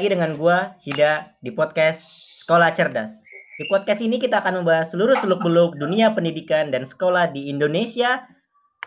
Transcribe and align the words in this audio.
Lagi 0.00 0.16
dengan 0.16 0.32
gua 0.40 0.80
Hida 0.80 1.36
di 1.44 1.52
podcast 1.52 2.08
Sekolah 2.40 2.72
Cerdas. 2.72 3.20
Di 3.60 3.68
podcast 3.68 4.00
ini 4.00 4.16
kita 4.16 4.40
akan 4.40 4.64
membahas 4.64 4.96
seluruh 4.96 5.12
seluk-beluk 5.20 5.76
dunia 5.76 6.16
pendidikan 6.16 6.72
dan 6.72 6.88
sekolah 6.88 7.28
di 7.28 7.52
Indonesia, 7.52 8.24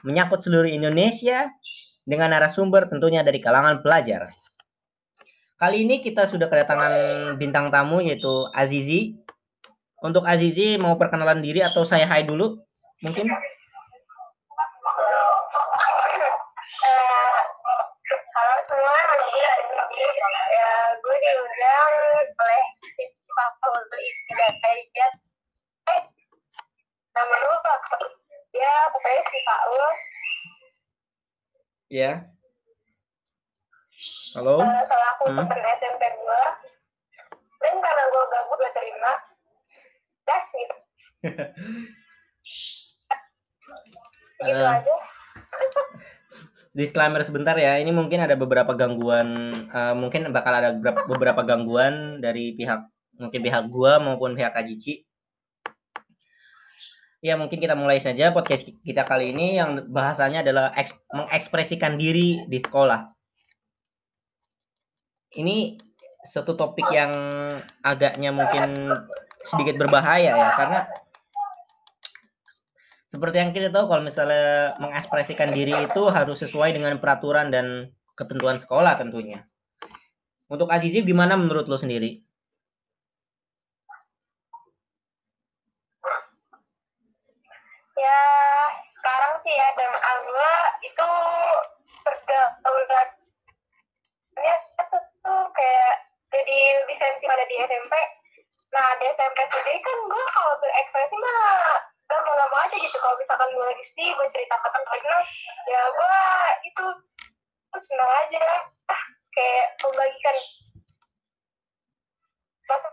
menyangkut 0.01 0.41
seluruh 0.41 0.65
Indonesia 0.65 1.53
dengan 2.01 2.33
narasumber 2.33 2.89
tentunya 2.89 3.21
dari 3.21 3.37
kalangan 3.37 3.85
pelajar. 3.85 4.33
Kali 5.61 5.85
ini 5.85 6.01
kita 6.01 6.25
sudah 6.25 6.49
kedatangan 6.49 7.37
bintang 7.37 7.69
tamu 7.69 8.01
yaitu 8.01 8.49
Azizi. 8.49 9.13
Untuk 10.01 10.25
Azizi 10.25 10.81
mau 10.81 10.97
perkenalan 10.97 11.45
diri 11.45 11.61
atau 11.61 11.85
saya 11.85 12.09
hai 12.09 12.25
dulu? 12.25 12.57
Mungkin 13.05 13.29
diundang 21.83 22.31
oleh 22.39 22.63
si 22.87 23.03
Pak 23.27 23.49
Paul 23.59 23.79
Hidayat. 23.91 25.13
Eh, 25.89 26.01
nama 27.11 27.35
lu 27.35 27.55
apa? 27.59 27.75
Ya, 28.53 28.73
si 29.27 29.39
Paul. 29.43 29.75
ya. 31.91 32.11
Halo. 34.33 34.65
Eh, 34.65 34.83
salah 34.89 35.09
aku 35.13 35.23
temen 35.29 35.45
SMP 35.77 36.03
gue. 36.09 36.43
Dan 37.61 37.75
karena 37.79 38.03
gue 38.09 38.23
gabut, 38.27 38.59
terima. 38.73 39.13
Das, 40.25 40.43
gitu. 40.57 40.75
Gitu 44.43 44.63
Eh. 44.63 44.67
aja. 44.67 44.95
disclaimer 46.73 47.21
sebentar 47.21 47.55
ya. 47.55 47.77
Ini 47.77 47.93
mungkin 47.93 48.19
ada 48.19 48.33
beberapa 48.33 48.73
gangguan, 48.73 49.53
eh, 49.69 49.95
mungkin 49.95 50.33
bakal 50.33 50.53
ada 50.57 50.69
beberapa, 50.73 51.01
beberapa 51.05 51.41
gangguan 51.45 52.19
dari 52.19 52.57
pihak 52.57 52.89
mungkin 53.21 53.41
pihak 53.45 53.69
gua 53.69 54.01
maupun 54.01 54.33
pihak 54.33 54.57
Ajici. 54.57 55.05
Ya 57.23 57.39
mungkin 57.39 57.61
kita 57.63 57.77
mulai 57.77 58.03
saja 58.03 58.35
podcast 58.35 58.67
kita 58.83 59.07
kali 59.07 59.31
ini 59.31 59.55
yang 59.55 59.87
bahasanya 59.87 60.43
adalah 60.43 60.75
eks- 60.75 60.97
mengekspresikan 61.07 61.95
diri 61.95 62.43
di 62.51 62.59
sekolah. 62.59 63.07
Ini 65.33 65.79
satu 66.19 66.59
topik 66.59 66.89
yang 66.91 67.13
agaknya 67.79 68.35
mungkin 68.35 68.91
sedikit 69.43 69.75
berbahaya 69.79 70.35
ya 70.35 70.49
karena 70.55 70.79
seperti 73.13 73.37
yang 73.37 73.53
kita 73.53 73.69
tahu 73.69 73.85
kalau 73.93 74.01
misalnya 74.01 74.73
mengekspresikan 74.81 75.53
diri 75.53 75.85
itu 75.85 76.09
harus 76.09 76.41
sesuai 76.41 76.73
dengan 76.73 76.97
peraturan 76.97 77.53
dan 77.53 77.93
ketentuan 78.17 78.57
sekolah 78.57 78.97
tentunya. 78.97 79.45
Untuk 80.49 80.73
Azizi 80.73 81.05
gimana 81.05 81.37
menurut 81.37 81.69
lo 81.69 81.77
sendiri? 81.77 82.25
Ya, 87.93 88.21
sekarang 88.97 89.45
sih 89.45 89.53
ya, 89.53 89.67
dan 89.77 89.93
gue 90.25 90.53
itu 90.89 91.09
pergaulan 92.01 93.07
ya 94.41 94.55
itu 94.57 94.97
tuh 95.21 95.43
kayak 95.53 95.93
jadi 96.33 96.57
lebih 96.81 96.97
sensitif 96.97 97.29
pada 97.29 97.45
di 97.45 97.55
SMP. 97.61 97.93
Nah, 98.73 98.89
di 98.97 99.05
SMP 99.05 99.37
sendiri 99.53 99.77
kan 99.85 99.97
gue 100.09 100.25
kalau 100.33 100.53
berekspresi 100.65 101.15
mah 101.21 101.92
gampang-gampang 102.13 102.61
aja 102.69 102.75
gitu. 102.77 102.97
Kalau 103.01 103.15
misalkan 103.17 103.49
gue 103.49 103.65
lagi 103.65 103.83
sedih, 103.93 104.09
gue 104.13 104.27
cerita 104.29 104.55
ke 104.61 104.69
temen 104.69 105.01
ya 105.63 105.81
gue 105.89 106.17
itu 106.69 106.85
tuh 107.73 107.81
senang 107.89 108.11
aja. 108.25 108.45
Ah, 108.91 109.01
kayak 109.33 109.65
membagikan 109.81 110.35
rasa 112.69 112.89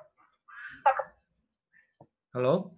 Halo? 2.31 2.71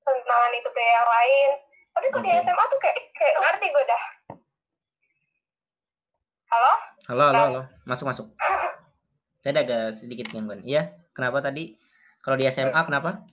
kesenangan 0.00 0.52
itu 0.56 0.68
ke 0.72 0.80
yang 0.80 1.08
lain. 1.08 1.50
Tapi 1.90 2.06
kok 2.08 2.22
di 2.24 2.30
Oke. 2.32 2.40
SMA 2.42 2.64
tuh 2.70 2.80
kayak 2.80 2.96
kayak 3.12 3.34
ngerti 3.36 3.66
gue 3.68 3.84
dah. 3.84 4.02
Halo? 6.50 6.72
Halo, 7.10 7.24
halo, 7.30 7.42
halo. 7.50 7.62
Masuk, 7.86 8.06
masuk. 8.08 8.26
Saya 9.44 9.50
ada 9.56 9.62
agak 9.64 9.84
sedikit 9.96 10.32
gangguan. 10.32 10.64
Iya, 10.64 10.92
kenapa 11.16 11.40
tadi? 11.40 11.76
Kalau 12.20 12.36
di 12.36 12.44
SMA 12.48 12.80
kenapa? 12.84 13.24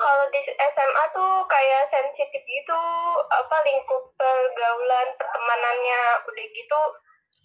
Kalau 0.00 0.19
di 0.30 0.40
SMA 0.46 1.04
tuh 1.12 1.44
kayak 1.46 1.90
sensitif 1.90 2.42
gitu, 2.42 2.82
apa 3.30 3.56
lingkup 3.66 4.14
pergaulan 4.14 5.08
pertemanannya 5.18 6.00
udah 6.26 6.46
gitu 6.54 6.80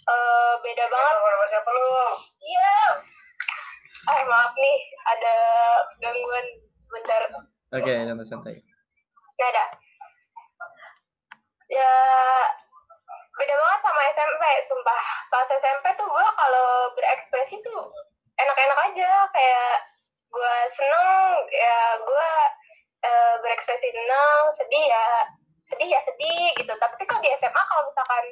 eh, 0.06 0.54
beda 0.62 0.86
banget. 0.90 1.16
Sama 1.18 1.46
siapa 1.50 1.70
lu? 1.70 1.88
Iya. 2.42 2.78
Ah 4.06 4.22
maaf 4.30 4.54
nih, 4.54 4.78
ada 5.18 5.36
gangguan 5.98 6.46
sebentar. 6.78 7.22
Oke, 7.74 7.94
santai-santai. 8.06 8.62
Gak 9.42 9.50
ada. 9.50 9.66
Ya 11.66 11.94
beda 13.36 13.56
banget 13.58 13.80
sama 13.82 14.02
SMP, 14.14 14.44
sumpah. 14.70 15.04
Pas 15.34 15.50
SMP 15.50 15.86
tuh 15.98 16.06
gue 16.06 16.28
kalau 16.38 16.94
berekspresi 16.94 17.58
tuh 17.66 17.90
enak-enak 18.38 18.80
aja, 18.94 19.12
kayak 19.34 19.74
gue 20.30 20.56
seneng, 20.70 21.42
ya 21.50 21.80
gue 22.00 22.32
eh, 23.06 23.36
berekspresi 23.40 23.88
seneng, 23.88 24.40
sedih 24.52 24.86
ya 24.90 25.06
sedih 25.64 25.90
ya 25.90 26.02
sedih 26.02 26.46
gitu. 26.58 26.74
Tapi 26.76 27.06
kalau 27.06 27.22
di 27.22 27.30
SMA 27.34 27.62
kalau 27.62 27.84
misalkan 27.86 28.26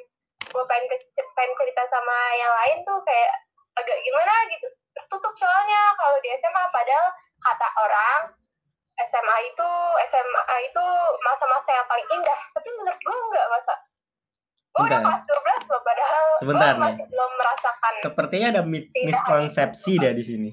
gue 0.44 0.64
pengen, 0.66 0.86
ke- 0.88 1.32
pengen 1.34 1.54
cerita 1.54 1.82
sama 1.88 2.18
yang 2.36 2.52
lain 2.52 2.78
tuh 2.82 2.98
kayak 3.02 3.30
agak 3.74 3.98
gimana 4.02 4.34
gitu. 4.50 4.66
Tertutup 4.94 5.34
soalnya 5.34 5.80
kalau 5.94 6.18
di 6.18 6.30
SMA 6.34 6.64
padahal 6.70 7.06
kata 7.42 7.68
orang 7.80 8.20
SMA 8.94 9.36
itu 9.44 9.68
SMA 10.06 10.42
itu 10.64 10.84
masa-masa 11.20 11.74
yang 11.74 11.86
paling 11.90 12.06
indah 12.08 12.40
tapi 12.54 12.68
menurut 12.70 12.94
gue 12.94 13.16
enggak 13.26 13.46
masa 13.50 13.74
gue 14.70 14.82
udah 14.86 15.00
kelas 15.02 15.22
12 15.26 15.70
loh 15.70 15.82
padahal 15.82 16.26
Sebentar 16.38 16.72
gue 16.74 16.82
masih 16.82 17.06
belum 17.10 17.30
merasakan 17.34 17.92
Sepertinya 18.02 18.46
ada 18.54 18.62
mi- 18.62 18.90
miskonsepsi 18.94 19.92
dah 19.98 20.14
di 20.14 20.22
sini. 20.22 20.50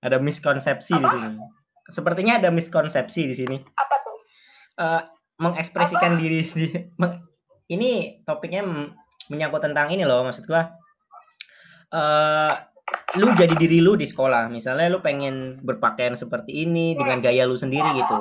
Ada 0.00 0.16
miskonsepsi 0.16 0.96
di 0.96 1.04
Apa? 1.04 1.12
sini. 1.12 1.28
Sepertinya 1.90 2.38
ada 2.38 2.48
miskonsepsi 2.48 3.26
di 3.26 3.34
sini. 3.34 3.56
apa 3.74 3.96
tuh 4.00 4.16
Eh, 4.76 5.02
mengekspresikan 5.36 6.16
diri 6.16 6.40
sendiri. 6.40 6.94
ini 7.74 7.90
topiknya 8.22 8.64
menyangkut 9.28 9.62
tentang 9.62 9.90
ini 9.90 10.02
loh, 10.02 10.24
maksud 10.24 10.46
gua. 10.46 10.72
Eh, 11.90 12.52
lu 13.18 13.34
jadi 13.34 13.54
diri 13.54 13.82
lu 13.82 13.94
di 13.94 14.06
sekolah. 14.06 14.46
Misalnya 14.46 14.86
lu 14.86 15.02
pengen 15.02 15.58
berpakaian 15.60 16.14
seperti 16.14 16.64
ini 16.64 16.94
dengan 16.94 17.18
gaya 17.18 17.42
lu 17.44 17.54
sendiri 17.54 17.90
gitu. 17.94 18.14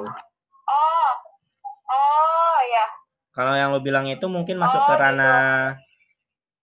oh 0.66 1.12
oh 1.90 2.60
ya 2.66 2.86
Kalau 3.32 3.54
yang 3.54 3.70
lu 3.72 3.80
bilang 3.80 4.06
itu 4.06 4.26
mungkin 4.26 4.58
masuk 4.58 4.78
Oh, 4.78 4.86
ke 4.86 4.94
gitu. 4.94 5.02
ranah 5.02 5.78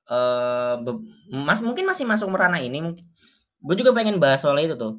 eh 0.07 0.75
be- 0.79 1.03
mas 1.33 1.59
mungkin 1.59 1.83
masih 1.83 2.07
masuk 2.07 2.29
ke 2.29 2.39
ranah 2.39 2.59
ini. 2.59 2.95
Gue 3.59 3.75
juga 3.75 3.91
pengen 3.91 4.19
bahas 4.19 4.43
soal 4.43 4.59
itu 4.61 4.75
tuh. 4.75 4.99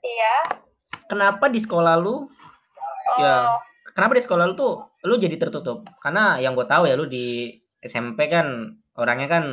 iya 0.00 0.58
Kenapa 1.08 1.48
di 1.48 1.60
sekolah 1.60 1.96
lu 1.98 2.28
oh 2.28 2.28
Ya. 3.18 3.56
kenapa 3.96 4.14
di 4.14 4.22
sekolah 4.22 4.44
lu 4.52 4.54
tuh 4.54 4.74
lu 5.08 5.16
jadi 5.16 5.40
tertutup? 5.40 5.88
Karena 6.04 6.36
yang 6.38 6.52
gue 6.52 6.68
tahu 6.68 6.84
ya 6.84 6.94
lu 6.94 7.08
di 7.08 7.56
SMP 7.80 8.28
kan 8.28 8.76
orangnya 8.94 9.28
kan 9.30 9.44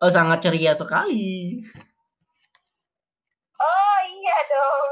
oh 0.00 0.10
sangat 0.10 0.42
ceria 0.42 0.72
sekali. 0.74 1.60
oh 3.60 3.98
iya 4.08 4.36
dong 4.48 4.90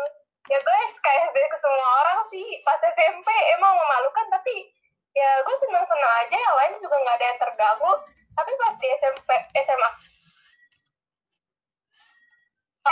ya 0.49 0.59
guys 0.61 0.95
kayak 1.00 1.33
dari 1.33 1.49
ke 1.49 1.59
semua 1.61 1.89
orang 2.05 2.19
sih 2.29 2.47
pas 2.65 2.81
SMP 2.93 3.29
emang 3.56 3.73
memalukan 3.73 4.27
tapi 4.29 4.69
ya 5.17 5.31
gue 5.45 5.56
senang-senang 5.65 6.12
aja 6.25 6.37
yang 6.37 6.56
lain 6.56 6.75
juga 6.81 6.97
nggak 7.00 7.17
ada 7.17 7.27
yang 7.33 7.41
terganggu 7.41 7.93
tapi 8.37 8.50
pas 8.61 8.75
di 8.77 8.89
SMP 9.00 9.29
SMA 9.65 9.89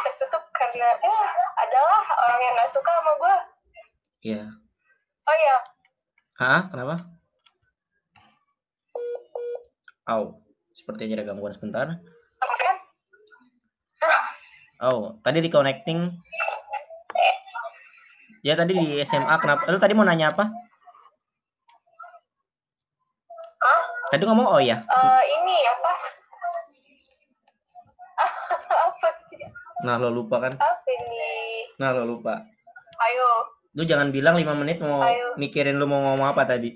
tertutup 0.04 0.42
karena 0.52 0.88
eh 0.96 1.26
adalah 1.56 2.00
orang 2.26 2.40
yang 2.40 2.52
nggak 2.54 2.70
suka 2.70 2.90
sama 2.90 3.12
gue 3.16 3.34
Iya. 4.26 4.44
oh 5.22 5.36
iya 5.36 5.56
Hah? 6.36 6.68
Kenapa? 6.68 7.00
Au, 10.06 10.44
sepertinya 10.76 11.16
ada 11.16 11.32
gangguan 11.32 11.56
sebentar. 11.56 11.96
apa 12.36 12.54
Oh, 14.76 15.16
tadi 15.24 15.40
di 15.40 15.48
connecting. 15.48 16.12
Ya 18.44 18.52
tadi 18.52 18.76
di 18.76 19.00
SMA 19.02 19.32
kenapa? 19.40 19.64
Lu 19.72 19.80
tadi 19.80 19.96
mau 19.96 20.04
nanya 20.04 20.30
apa? 20.36 20.52
Hah? 23.56 23.80
Tadi 24.12 24.22
ngomong 24.28 24.46
oh 24.46 24.60
ya. 24.60 24.84
Eh, 24.84 25.22
ini 25.40 25.56
apa 25.64 25.75
Nah, 29.86 29.96
lo 29.96 30.10
lupa 30.10 30.36
kan? 30.40 30.52
apa 30.58 30.90
ini 30.90 31.70
Nah, 31.78 31.94
lo 31.94 32.02
lupa. 32.04 32.42
ayo. 32.98 33.28
Lu 33.72 33.84
jangan 33.84 34.08
bilang 34.08 34.34
5 34.34 34.56
menit 34.56 34.80
mau 34.80 34.98
Ayo. 35.00 35.36
mikirin 35.36 35.76
lu 35.76 35.84
mau 35.84 36.00
ngomong 36.02 36.26
apa 36.26 36.42
tadi. 36.44 36.74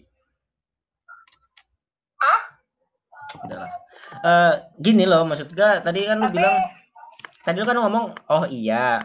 ah 2.21 2.41
udahlah. 3.41 3.71
Eh, 4.21 4.53
gini 4.79 5.05
loh 5.05 5.25
maksud 5.25 5.51
gue 5.51 5.71
tadi 5.81 6.05
kan 6.05 6.21
lu 6.21 6.29
Tapi- 6.29 6.37
bilang 6.37 6.57
tadi 7.41 7.57
lu 7.57 7.65
kan 7.65 7.79
ngomong 7.79 8.05
oh 8.29 8.45
iya. 8.47 9.01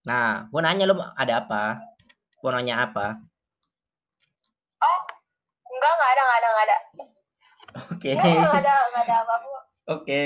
Nah 0.00 0.46
gua 0.48 0.62
nanya 0.62 0.86
lu 0.86 0.94
ada 0.96 1.34
apa? 1.36 1.82
Gua 2.38 2.54
nanya 2.54 2.86
apa? 2.86 3.18
Oh 4.78 4.98
enggak 5.68 5.92
enggak 5.92 6.08
ada 6.08 6.22
enggak 6.22 6.38
ada 6.38 6.48
enggak 6.48 6.64
ada. 6.64 6.76
Oke. 7.90 8.10
Enggak 8.12 8.30
enggak 8.30 8.62
ada 8.62 8.74
enggak 8.86 9.04
ada 9.04 9.14
apa-apa. 9.20 9.58
Oke. 9.90 10.22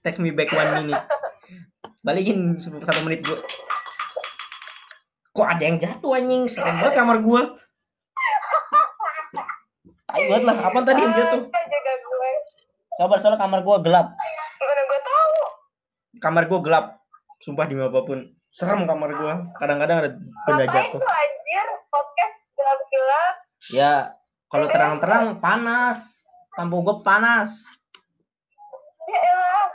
Take 0.00 0.18
me 0.18 0.32
back 0.32 0.50
one 0.50 0.72
minute 0.80 1.04
balikin 2.02 2.58
satu 2.58 2.82
menit 3.06 3.22
gua 3.22 3.38
kok 5.32 5.48
ada 5.48 5.62
yang 5.62 5.78
jatuh 5.78 6.18
anjing 6.18 6.44
serem 6.50 6.74
banget 6.82 6.94
kamar 6.98 7.18
gua 7.22 7.42
Ayo 10.12 10.28
buat 10.28 10.44
lah, 10.44 10.68
apa 10.68 10.84
tadi 10.84 11.00
yang 11.00 11.16
jatuh? 11.16 11.40
Jaga 11.48 11.94
gue 12.04 12.30
Sabar, 13.00 13.16
soalnya 13.16 13.40
kamar 13.40 13.64
gua 13.64 13.80
gelap. 13.80 14.12
mana 14.12 14.82
gue 14.84 15.00
tahu 15.00 15.32
Kamar 16.20 16.42
gua 16.52 16.60
gelap. 16.60 16.86
Sumpah 17.40 17.64
demi 17.64 17.80
apa 17.80 18.04
pun. 18.04 18.28
Serem 18.52 18.84
kamar 18.84 19.08
gua. 19.16 19.48
Kadang-kadang 19.56 20.04
ada 20.04 20.10
benda 20.44 20.68
jatuh. 20.68 21.00
tuh 21.00 21.08
anjir 21.08 21.66
podcast 21.88 22.36
gelap-gelap 22.52 23.34
Ya, 23.72 23.94
kalau 24.52 24.68
terang-terang 24.68 25.40
panas. 25.40 26.28
Lampu 26.60 26.84
gua 26.84 27.00
panas. 27.00 27.56
ya 29.08 29.16
elah 29.16 29.66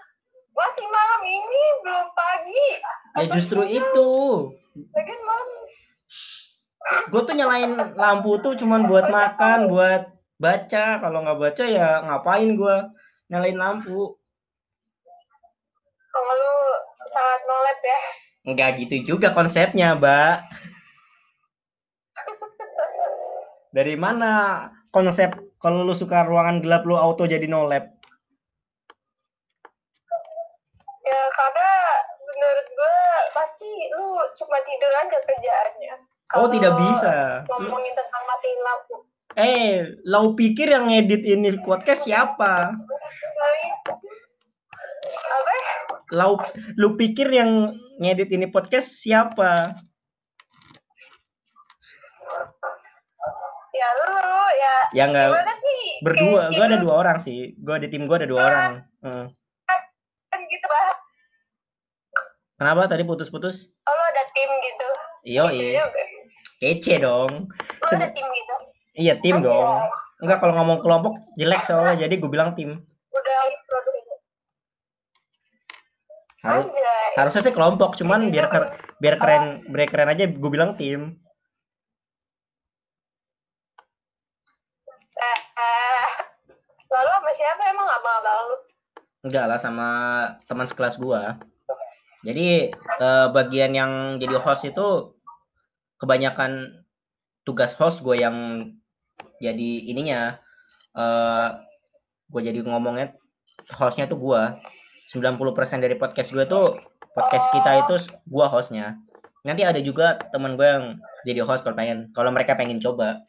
masih 0.54 0.86
malam 0.86 1.22
ini 1.26 1.62
belum 1.82 2.08
Ya 3.18 3.24
justru 3.34 3.66
itu. 3.66 4.10
Lagian 4.94 5.22
malam 5.26 5.50
Gue 7.12 7.22
tuh 7.28 7.36
nyalain 7.36 7.72
lampu 8.00 8.40
tuh 8.40 8.56
cuman 8.56 8.88
buat 8.88 9.12
makan, 9.12 9.68
buat 9.68 10.08
baca. 10.40 10.86
Kalau 11.04 11.20
nggak 11.26 11.40
baca 11.40 11.64
ya 11.68 12.06
ngapain 12.06 12.56
gua 12.56 12.94
nyalain 13.28 13.60
lampu? 13.60 14.16
kalau 16.18 16.34
lu 16.34 16.58
sangat 17.14 17.42
nolep 17.46 17.80
ya 17.86 18.00
Nggak 18.48 18.70
gitu 18.80 18.96
juga 19.14 19.36
konsepnya, 19.36 20.00
Mbak. 20.00 20.38
Dari 23.76 23.96
mana 24.00 24.32
konsep 24.90 25.36
kalau 25.60 25.84
lu 25.84 25.92
suka 25.94 26.24
ruangan 26.24 26.64
gelap 26.64 26.88
lu 26.88 26.96
auto 26.96 27.28
jadi 27.28 27.44
no 27.46 27.68
lab? 27.68 27.92
ya 31.08 31.24
karena 31.32 31.72
gue 33.38 33.46
pasti 33.46 33.70
lu 33.94 34.18
cuma 34.34 34.58
tidur 34.66 34.90
aja 34.98 35.18
kerjaannya 35.22 35.96
Oh, 36.28 36.44
Kalau 36.44 36.50
tidak 36.52 36.74
bisa. 36.76 37.46
ngomongin 37.48 37.94
tentang 37.96 38.24
matiin 38.26 38.60
lampu 38.60 38.96
Eh, 39.38 39.70
lau 40.04 40.34
pikir 40.34 40.66
yang 40.66 40.90
ngedit 40.90 41.22
ini 41.24 41.62
podcast 41.62 42.04
siapa? 42.04 42.74
Apa 45.06 45.54
Lau 46.10 46.42
lu 46.76 46.98
pikir 46.98 47.30
yang 47.30 47.78
ngedit 48.02 48.34
ini 48.34 48.50
podcast 48.50 48.98
siapa? 48.98 49.78
ya 53.72 53.88
lu 53.94 54.10
ya 54.58 54.76
Ya 54.98 55.04
nggak 55.06 55.28
gimana 55.30 55.54
sih 55.62 55.82
berdua, 56.02 56.42
gua 56.50 56.66
ada 56.66 56.76
gitu 56.76 56.84
dua 56.84 56.96
orang 56.98 57.18
sih. 57.22 57.40
Gua 57.62 57.78
di 57.78 57.88
tim 57.94 58.10
gua 58.10 58.18
ada 58.18 58.26
dua 58.28 58.42
orang. 58.42 58.74
Hmm. 59.06 59.26
kan 60.28 60.40
gitu 60.44 60.66
bah 60.66 60.98
Kenapa 62.58 62.90
tadi 62.90 63.06
putus-putus? 63.06 63.70
oh 63.80 63.94
lu 63.94 64.04
ada 64.04 64.24
tim 64.34 64.50
gitu 64.50 64.88
iya. 65.54 65.86
juga. 65.86 66.02
Kece 66.58 66.94
dong. 66.98 67.32
lu 67.54 67.86
ada 67.86 68.10
Sebe- 68.10 68.14
tim 68.14 68.26
gitu 68.28 68.56
Iya, 68.98 69.14
tim 69.22 69.38
Anjay. 69.38 69.46
dong. 69.46 69.78
Enggak 70.18 70.42
kalau 70.42 70.54
ngomong 70.58 70.80
kelompok 70.82 71.14
jelek 71.38 71.62
soalnya 71.64 71.94
jadi 72.00 72.18
gue 72.18 72.26
bilang 72.28 72.58
tim. 72.58 72.82
udah 73.14 73.38
Harus 76.38 76.70
Anjay. 76.70 77.10
harusnya 77.18 77.42
sih 77.44 77.54
kelompok, 77.54 77.98
cuman 77.98 78.30
biar 78.30 78.46
ker- 78.48 78.72
biar 78.98 79.16
keren 79.18 79.44
biar 79.68 79.90
keren 79.90 80.10
aja 80.10 80.26
gue 80.26 80.50
bilang 80.50 80.74
tim. 80.74 81.18
Eh, 85.18 85.40
eh. 85.58 86.06
lalu 86.88 87.10
sama 87.12 87.32
siapa 87.34 87.64
emang 87.68 87.88
abang-abang 87.90 88.40
lu 88.48 88.58
Enggak 89.26 89.46
lah 89.46 89.60
sama 89.60 89.88
teman 90.46 90.64
sekelas 90.64 90.96
gua. 90.96 91.36
Jadi 92.26 92.74
eh, 92.74 93.28
bagian 93.34 93.72
yang 93.78 93.92
jadi 94.18 94.36
host 94.42 94.66
itu 94.66 95.14
kebanyakan 96.02 96.84
tugas 97.46 97.74
host 97.78 98.02
gue 98.06 98.22
yang 98.22 98.70
jadi 99.42 99.72
ininya 99.90 100.42
eh 100.98 101.50
gue 102.28 102.42
jadi 102.44 102.60
ngomongnya 102.66 103.16
hostnya 103.72 104.10
tuh 104.10 104.20
gua 104.20 104.60
90% 105.16 105.84
dari 105.84 105.96
podcast 105.96 106.36
gue 106.36 106.44
tuh 106.44 106.76
podcast 107.16 107.48
kita 107.56 107.88
itu 107.88 107.96
gua 108.28 108.52
hostnya. 108.52 109.00
Nanti 109.48 109.64
ada 109.64 109.80
juga 109.80 110.20
teman 110.30 110.60
gue 110.60 110.68
yang 110.68 110.86
jadi 111.24 111.42
host 111.48 111.64
kalau 111.64 111.80
pengen 111.80 112.12
kalau 112.12 112.30
mereka 112.36 112.54
pengen 112.60 112.84
coba. 112.84 113.24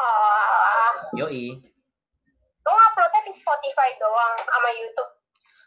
Oh 0.00 0.90
yoi. 1.20 1.60
Lu 2.64 2.72
uploadnya 2.72 3.20
di 3.28 3.32
Spotify 3.36 3.92
doang 4.00 4.34
sama 4.40 4.68
YouTube 4.72 5.13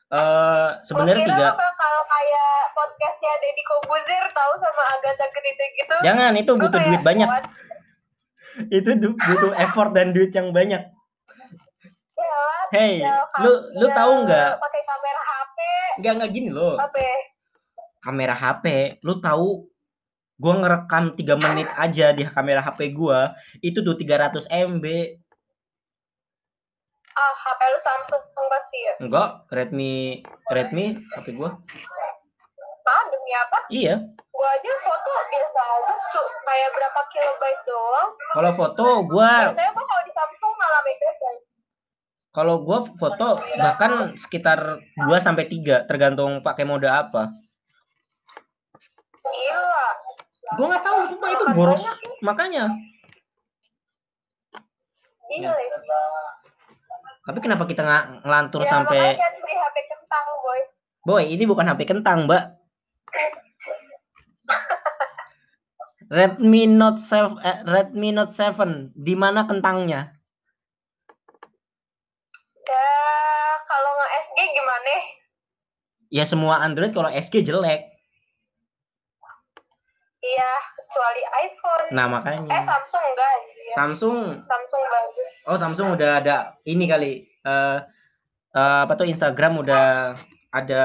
eh 0.07 0.69
sebenarnya 0.83 1.25
tiga 1.25 1.47
lu 1.49 1.59
bakal 1.59 1.95
kayak 2.05 2.51
podcastnya 2.71 3.33
Deddy 3.37 3.59
Kobuzer 3.61 4.23
tahu 4.31 4.53
sama 4.55 4.83
Agatha 4.89 5.25
Christie 5.29 5.69
gitu? 5.75 5.95
Jangan 5.99 6.31
itu 6.33 6.51
butuh 6.53 6.79
duit 6.81 7.01
banyak. 7.01 7.27
buat- 7.27 7.49
itu 8.77 8.89
du- 8.95 9.19
butuh 9.19 9.51
effort 9.53 9.91
dan 9.91 10.11
duit 10.11 10.31
yang 10.31 10.49
banyak. 10.49 10.79
Ya 12.15 12.39
Hey, 12.69 12.99
tinggal 12.99 13.19
lu- 13.41 13.61
kam- 13.61 13.75
lu 13.75 13.87
tahu 13.89 14.11
nggak? 14.23 14.49
pakai 14.57 14.81
kamera 14.83 15.21
HP 15.21 15.57
nggak 15.97 16.13
nggak 16.15 16.31
gini 16.31 16.49
loh. 16.49 16.75
HP 16.77 16.97
kamera 17.99 18.33
HP 18.33 18.65
lu 19.01 19.19
tahu 19.19 19.67
gua 20.37 20.53
ngerekam 20.55 21.03
3 21.11 21.35
menit 21.35 21.67
aja 21.75 22.13
di 22.13 22.23
kamera 22.23 22.61
HP 22.61 22.93
gua 22.93 23.35
itu 23.59 23.81
tuh 23.81 23.93
300 23.93 24.47
MB 24.47 24.85
ah 27.17 27.33
HP 27.33 27.61
lu 27.73 27.79
Samsung 27.81 28.47
pasti 28.47 28.77
ya? 28.77 28.93
Enggak 29.01 29.29
Redmi 29.49 30.21
Redmi 30.53 31.01
HP 31.17 31.33
gua. 31.33 31.57
Ah 32.87 33.03
demi 33.09 33.31
apa? 33.33 33.57
Iya. 33.73 33.95
Gua 34.29 34.47
aja 34.53 34.71
foto 34.85 35.11
biasa 35.33 35.59
aja 35.59 35.93
cu 36.13 36.21
kayak 36.45 36.69
berapa 36.77 37.01
kilobyte 37.09 37.61
doang. 37.65 38.09
Kalau 38.37 38.51
foto 38.53 38.85
gua 39.09 39.31
biasanya 39.49 39.71
gua 39.73 39.85
kalau 39.89 40.03
di 40.05 40.13
Samsung 40.13 40.53
malah 40.55 40.81
megabyte 40.85 41.45
kalau 42.37 42.61
gua 42.61 42.85
foto 43.01 43.41
bahkan 43.57 44.13
sekitar 44.13 44.77
2 44.93 45.09
sampai 45.17 45.49
3 45.49 45.89
tergantung 45.89 46.45
pakai 46.45 46.69
mode 46.69 46.85
apa. 46.85 47.33
Gila. 49.25 49.87
Gua 50.53 50.65
nggak 50.69 50.85
tahu 50.85 50.97
sumpah 51.09 51.29
itu 51.33 51.45
boros. 51.57 51.81
makanya. 52.21 52.69
Gila. 55.33 55.49
ya. 55.49 56.36
Tapi 57.27 57.43
kenapa 57.43 57.67
kita 57.67 57.83
nggak 57.83 58.23
ngelantur 58.23 58.63
ya 58.63 58.71
sampai 58.71 59.19
makanya 59.19 59.29
beli 59.43 59.55
HP 59.59 59.77
kentang 59.91 60.25
boy. 60.39 60.59
Boy 61.03 61.23
ini 61.27 61.43
bukan 61.43 61.67
HP 61.67 61.81
kentang 61.83 62.23
mbak. 62.23 62.55
Redmi 66.07 66.71
Note 66.71 67.03
7 67.03 67.35
eh, 67.43 67.67
Redmi 67.67 68.15
Note 68.15 68.31
7 68.31 68.95
di 68.95 69.11
mana 69.19 69.43
kentangnya? 69.43 70.15
Ya 72.63 72.91
kalau 73.67 73.89
nggak 73.91 74.11
SG 74.23 74.39
gimana? 74.55 74.93
Ya 76.07 76.23
semua 76.23 76.63
Android 76.63 76.95
kalau 76.95 77.11
SG 77.11 77.43
jelek. 77.43 77.91
Iya 80.23 80.51
kecuali 80.79 81.23
iPhone. 81.43 81.87
Nah 81.91 82.07
eh 82.07 82.11
makanya 82.15 82.63
Samsung 82.63 83.03
enggak 83.03 83.31
ya. 83.67 83.75
Samsung. 83.75 84.47
Samsung 84.47 84.83
bagus. 84.87 85.31
Oh 85.45 85.57
Samsung 85.59 85.87
udah 85.99 86.23
ada 86.23 86.35
ini 86.63 86.87
kali. 86.87 87.11
Eh 87.27 87.79
eh, 88.55 88.79
apa 88.87 88.93
tuh 88.95 89.07
Instagram 89.07 89.61
udah 89.61 90.15
ada 90.55 90.83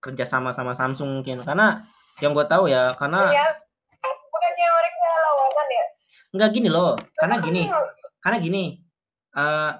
kerjasama 0.00 0.56
sama 0.56 0.72
Samsung 0.72 1.20
mungkin. 1.20 1.44
Karena 1.44 1.84
yang 2.24 2.32
gue 2.32 2.46
tahu 2.48 2.72
ya 2.72 2.96
karena 2.96 3.28
ya 3.32 3.46
bukannya 4.02 4.66
mereka 4.66 5.08
lawangan 5.12 5.66
ya? 5.68 5.84
Nggak 6.32 6.50
gini 6.56 6.68
loh. 6.72 6.92
Karena 7.20 7.36
gini. 7.38 7.62
Karena 8.24 8.36
gini. 8.40 8.64
Eh 9.36 9.72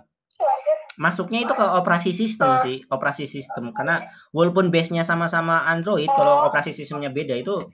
masuknya 1.00 1.48
itu 1.48 1.56
ke 1.56 1.64
operasi 1.64 2.12
sistem 2.12 2.60
sih 2.60 2.84
operasi 2.92 3.24
sistem. 3.24 3.72
Karena 3.72 4.04
walaupun 4.36 4.68
base 4.68 4.92
nya 4.92 5.02
sama-sama 5.02 5.64
Android 5.64 6.08
kalau 6.08 6.44
operasi 6.46 6.76
sistemnya 6.76 7.08
beda 7.08 7.32
itu 7.32 7.64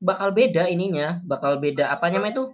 bakal 0.00 0.32
beda 0.32 0.64
ininya 0.68 1.20
bakal 1.28 1.60
beda 1.60 1.92
apa 1.92 2.08
namanya 2.08 2.40
itu 2.40 2.44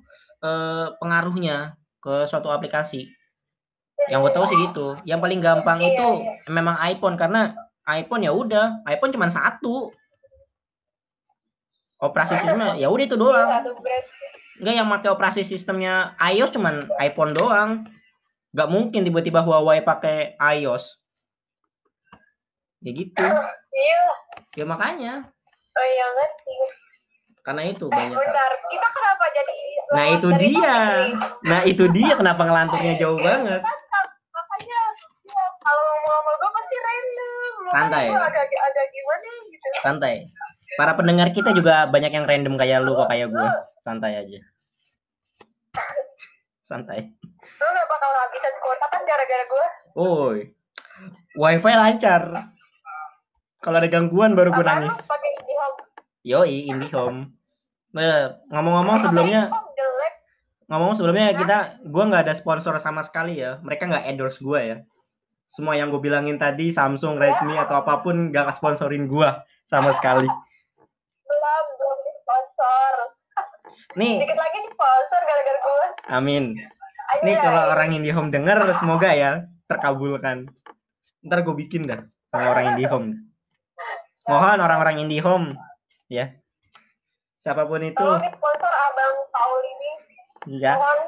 eh, 0.43 0.87
pengaruhnya 0.99 1.79
ke 2.03 2.27
suatu 2.29 2.51
aplikasi 2.53 3.09
yang 4.13 4.23
gue 4.23 4.31
tahu 4.31 4.47
sih 4.47 4.59
gitu 4.61 4.95
yang 5.09 5.19
paling 5.19 5.43
gampang 5.43 5.83
Iya, 5.83 5.97
itu 5.97 6.09
memang 6.53 6.77
iPhone 6.85 7.17
karena 7.19 7.57
iPhone 7.89 8.23
ya 8.23 8.31
udah 8.31 8.85
iPhone 8.87 9.11
cuma 9.11 9.27
satu 9.27 9.91
operasi 11.97 12.37
sistemnya 12.39 12.77
ya 12.77 12.93
udah 12.93 13.05
itu 13.09 13.17
doang 13.19 13.51
Enggak 14.57 14.75
yang 14.75 14.89
pakai 14.89 15.11
operasi 15.13 15.41
sistemnya 15.45 16.17
iOS 16.17 16.57
cuman 16.57 16.89
iPhone 16.97 17.37
doang. 17.37 17.85
Gak 18.57 18.73
mungkin 18.73 19.05
tiba-tiba 19.05 19.45
Huawei 19.45 19.85
pakai 19.85 20.33
iOS. 20.41 20.97
Ya 22.81 22.91
gitu. 22.97 23.21
Iya. 23.77 24.05
Ya 24.57 24.65
makanya. 24.65 25.13
Oh 25.77 25.87
iya 25.87 26.07
ngerti. 26.09 26.55
Karena 27.47 27.63
itu 27.63 27.87
Eh 27.87 27.95
banyak. 27.95 28.19
bentar, 28.19 28.51
kita 28.67 28.89
kenapa 28.91 29.25
jadi 29.31 29.55
Nah 29.87 30.07
itu 30.19 30.29
dia. 30.35 30.77
Nah 31.47 31.61
itu 31.63 31.85
dia 31.95 32.13
kenapa 32.19 32.43
ngelanturnya 32.43 32.95
jauh 33.03 33.15
banget. 33.15 33.63
Makanya 33.63 34.81
ya, 35.23 35.43
kalau 35.63 35.83
ngomong 35.87 36.11
sama 36.11 36.33
gue 36.35 36.51
pasti 36.51 36.75
random. 36.75 37.53
Makanya 37.63 37.71
Santai. 37.71 38.07
Agak 38.59 38.87
gimana 38.91 39.31
gitu. 39.47 39.67
Santai. 39.79 40.15
Para 40.75 40.93
pendengar 40.99 41.31
kita 41.31 41.55
juga 41.55 41.87
banyak 41.87 42.11
yang 42.11 42.27
random 42.27 42.59
kayak 42.59 42.83
lu 42.83 42.99
kok 42.99 43.07
kayak 43.07 43.31
gue. 43.31 43.49
Santai 43.79 44.19
aja. 44.19 44.41
Santai. 46.67 47.15
Lu 47.63 47.67
gak 47.71 47.87
bakal 47.87 48.11
habisan 48.27 48.55
kuota 48.59 48.87
kan 48.91 49.03
gara-gara 49.07 49.45
gue. 49.47 49.67
Woi. 49.95 50.39
Wifi 51.39 51.73
lancar. 51.79 52.23
Kalau 53.63 53.77
ada 53.79 53.87
gangguan 53.87 54.35
baru 54.35 54.51
gue 54.51 54.67
nangis. 54.67 54.99
pakai 55.07 55.31
IndiHome? 55.39 55.79
Yoi, 56.27 56.57
IndiHome. 56.67 57.36
Nah, 57.97 58.37
ngomong-ngomong 58.53 59.09
sebelumnya, 59.09 59.49
ngomong 60.69 60.93
sebelumnya 61.01 61.33
kita, 61.33 61.59
gua 61.89 62.05
nggak 62.13 62.29
ada 62.29 62.35
sponsor 62.37 62.77
sama 62.77 63.01
sekali 63.01 63.41
ya. 63.41 63.57
Mereka 63.65 63.89
nggak 63.89 64.05
endorse 64.13 64.45
gua 64.45 64.61
ya. 64.61 64.77
Semua 65.49 65.79
yang 65.79 65.95
gue 65.95 66.03
bilangin 66.03 66.37
tadi, 66.37 66.75
Samsung, 66.75 67.17
Redmi 67.17 67.55
atau 67.57 67.81
apa 67.81 68.03
pun 68.03 68.35
nggak 68.35 68.53
sponsorin 68.59 69.07
gua 69.09 69.47
sama 69.65 69.95
sekali. 69.95 70.27
Belum, 70.27 71.65
belum 71.79 71.99
di 72.05 72.13
sponsor. 72.19 72.93
Nih, 73.99 74.27
Dikit 74.27 74.37
lagi 74.37 74.59
di 74.61 74.71
sponsor 74.75 75.21
gara-gara 75.23 75.59
gue. 75.63 75.87
amin. 76.13 76.45
Ayo 77.07 77.21
Nih 77.23 77.37
kalau 77.39 77.63
orang 77.71 77.95
IndiHome 77.95 78.35
denger, 78.35 78.59
semoga 78.75 79.15
ya 79.15 79.47
terkabulkan. 79.71 80.51
Ntar 81.23 81.47
gue 81.47 81.55
bikin 81.55 81.87
dah 81.87 82.03
sama 82.29 82.53
orang 82.53 82.75
IndiHome. 82.77 83.09
Mohon 84.31 84.59
orang-orang 84.67 85.07
IndiHome 85.07 85.55
ya. 86.11 86.35
Siapa 87.47 87.63
pun 87.63 87.79
itu, 87.79 87.95
Tolong 87.95 88.19
di 88.19 88.31
sponsor 88.35 88.67
Abang 88.67 89.15
Paul 89.31 89.63
ini. 89.63 89.91
ya. 90.59 90.75
Mohon. 90.75 90.99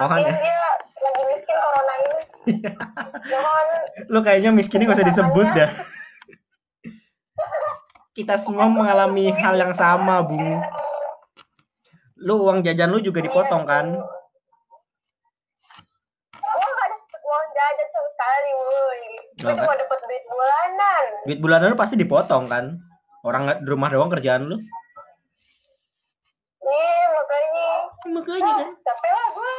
Mohon 0.00 0.18
ya. 0.24 0.32
dia 0.40 0.56
lagi 1.04 1.22
miskin 1.28 1.56
corona 1.60 1.94
ini. 2.00 2.20
Mohon. 3.28 3.66
Lu 4.08 4.18
kayaknya 4.24 4.50
miskinnya 4.56 4.88
gak 4.88 5.04
usah 5.04 5.10
disebut 5.12 5.46
dah. 5.52 5.70
Kita 8.16 8.40
semua 8.40 8.72
mengalami 8.72 9.36
hal 9.36 9.60
yang 9.60 9.76
sama, 9.76 10.24
Bung. 10.24 10.64
Lu 12.24 12.40
uang 12.40 12.64
jajan 12.64 12.88
lu 12.88 13.04
juga 13.04 13.20
dipotong 13.20 13.68
kan? 13.68 14.00
Gue 19.42 19.58
cuma 19.58 19.74
dapet 19.74 19.98
duit 20.06 20.24
bulanan. 20.30 21.04
Duit 21.26 21.38
bulanan 21.42 21.74
lu 21.74 21.76
pasti 21.76 21.98
dipotong 21.98 22.46
kan? 22.46 22.78
Orang 23.26 23.50
di 23.60 23.66
rumah 23.66 23.90
doang 23.90 24.08
kerjaan 24.08 24.46
lu. 24.46 24.56
Iya, 26.62 27.06
makanya. 28.08 28.42
Makanya 28.42 28.52
kan. 28.58 28.68
Capek 28.82 29.10
lah 29.10 29.26
gue. 29.32 29.56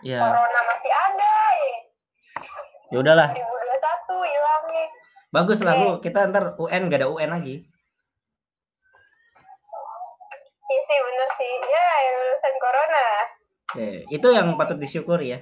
Ya, 0.00 0.20
Corona 0.24 0.60
masih 0.64 0.92
ada, 0.96 1.34
ya. 1.60 1.76
ya 2.88 2.98
udahlah. 3.04 3.28
2021 3.36 4.32
hilangnya. 4.32 4.84
Bagus 5.28 5.58
lah 5.60 5.74
lu. 5.76 6.00
Kita 6.00 6.24
ntar 6.32 6.56
UN 6.56 6.88
gak 6.88 7.04
ada 7.04 7.12
UN 7.12 7.30
lagi. 7.36 7.68
Iya 10.70 10.80
sih, 10.86 10.98
bener 11.02 11.28
sih. 11.36 11.52
Ya, 11.68 11.86
lulusan 12.16 12.54
corona. 12.62 13.06
Oke, 13.70 13.88
itu 14.08 14.26
yang 14.30 14.48
patut 14.56 14.78
disyukuri 14.78 15.36
ya. 15.36 15.38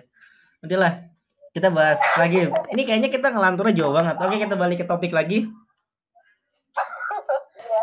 Udahlah. 0.65 1.07
Kita 1.53 1.69
bahas 1.73 2.01
lagi. 2.21 2.49
Ini 2.49 2.83
kayaknya 2.85 3.09
kita 3.13 3.33
ngelanturnya 3.33 3.79
jauh 3.79 3.95
banget. 3.95 4.17
Oke, 4.21 4.37
kita 4.43 4.57
balik 4.57 4.83
ke 4.83 4.87
topik 4.89 5.13
lagi. 5.15 5.49
Iya. 7.57 7.81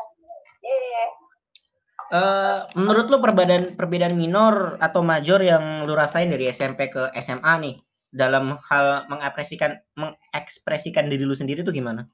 Iya, 0.65 0.77
iya. 0.77 1.05
Eh, 2.15 2.57
menurut 2.79 3.11
lu 3.11 3.17
perbedaan 3.19 3.75
perbedaan 3.75 4.15
minor 4.15 4.79
atau 4.79 5.03
major 5.03 5.43
yang 5.43 5.83
lu 5.83 5.91
rasain 5.97 6.31
dari 6.31 6.47
SMP 6.47 6.87
ke 6.87 7.11
SMA 7.19 7.53
nih 7.59 7.75
dalam 8.07 8.55
hal 8.71 9.03
mengapresikan 9.11 9.75
mengekspresikan 9.99 11.11
diri 11.11 11.27
lu 11.27 11.35
sendiri 11.35 11.65
tuh 11.67 11.75
gimana? 11.75 12.07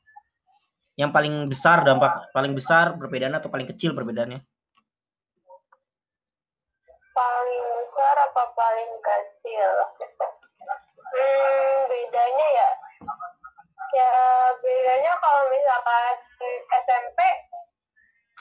Yang 0.98 1.12
paling 1.14 1.36
besar 1.54 1.86
dampak 1.86 2.34
paling 2.34 2.58
besar 2.58 2.98
perbedaan 2.98 3.38
atau 3.38 3.54
paling 3.54 3.70
kecil 3.70 3.94
perbedaannya? 3.94 4.42
Paling 7.14 7.64
besar 7.78 8.16
apa 8.26 8.44
paling 8.58 8.92
kecil? 9.06 9.72
Hmm, 11.14 11.78
bedanya 11.92 12.48
ya. 12.58 12.70
Ya, 13.92 14.14
bedanya 14.64 15.14
kalau 15.20 15.44
misalkan 15.52 16.14
SMP 16.80 17.20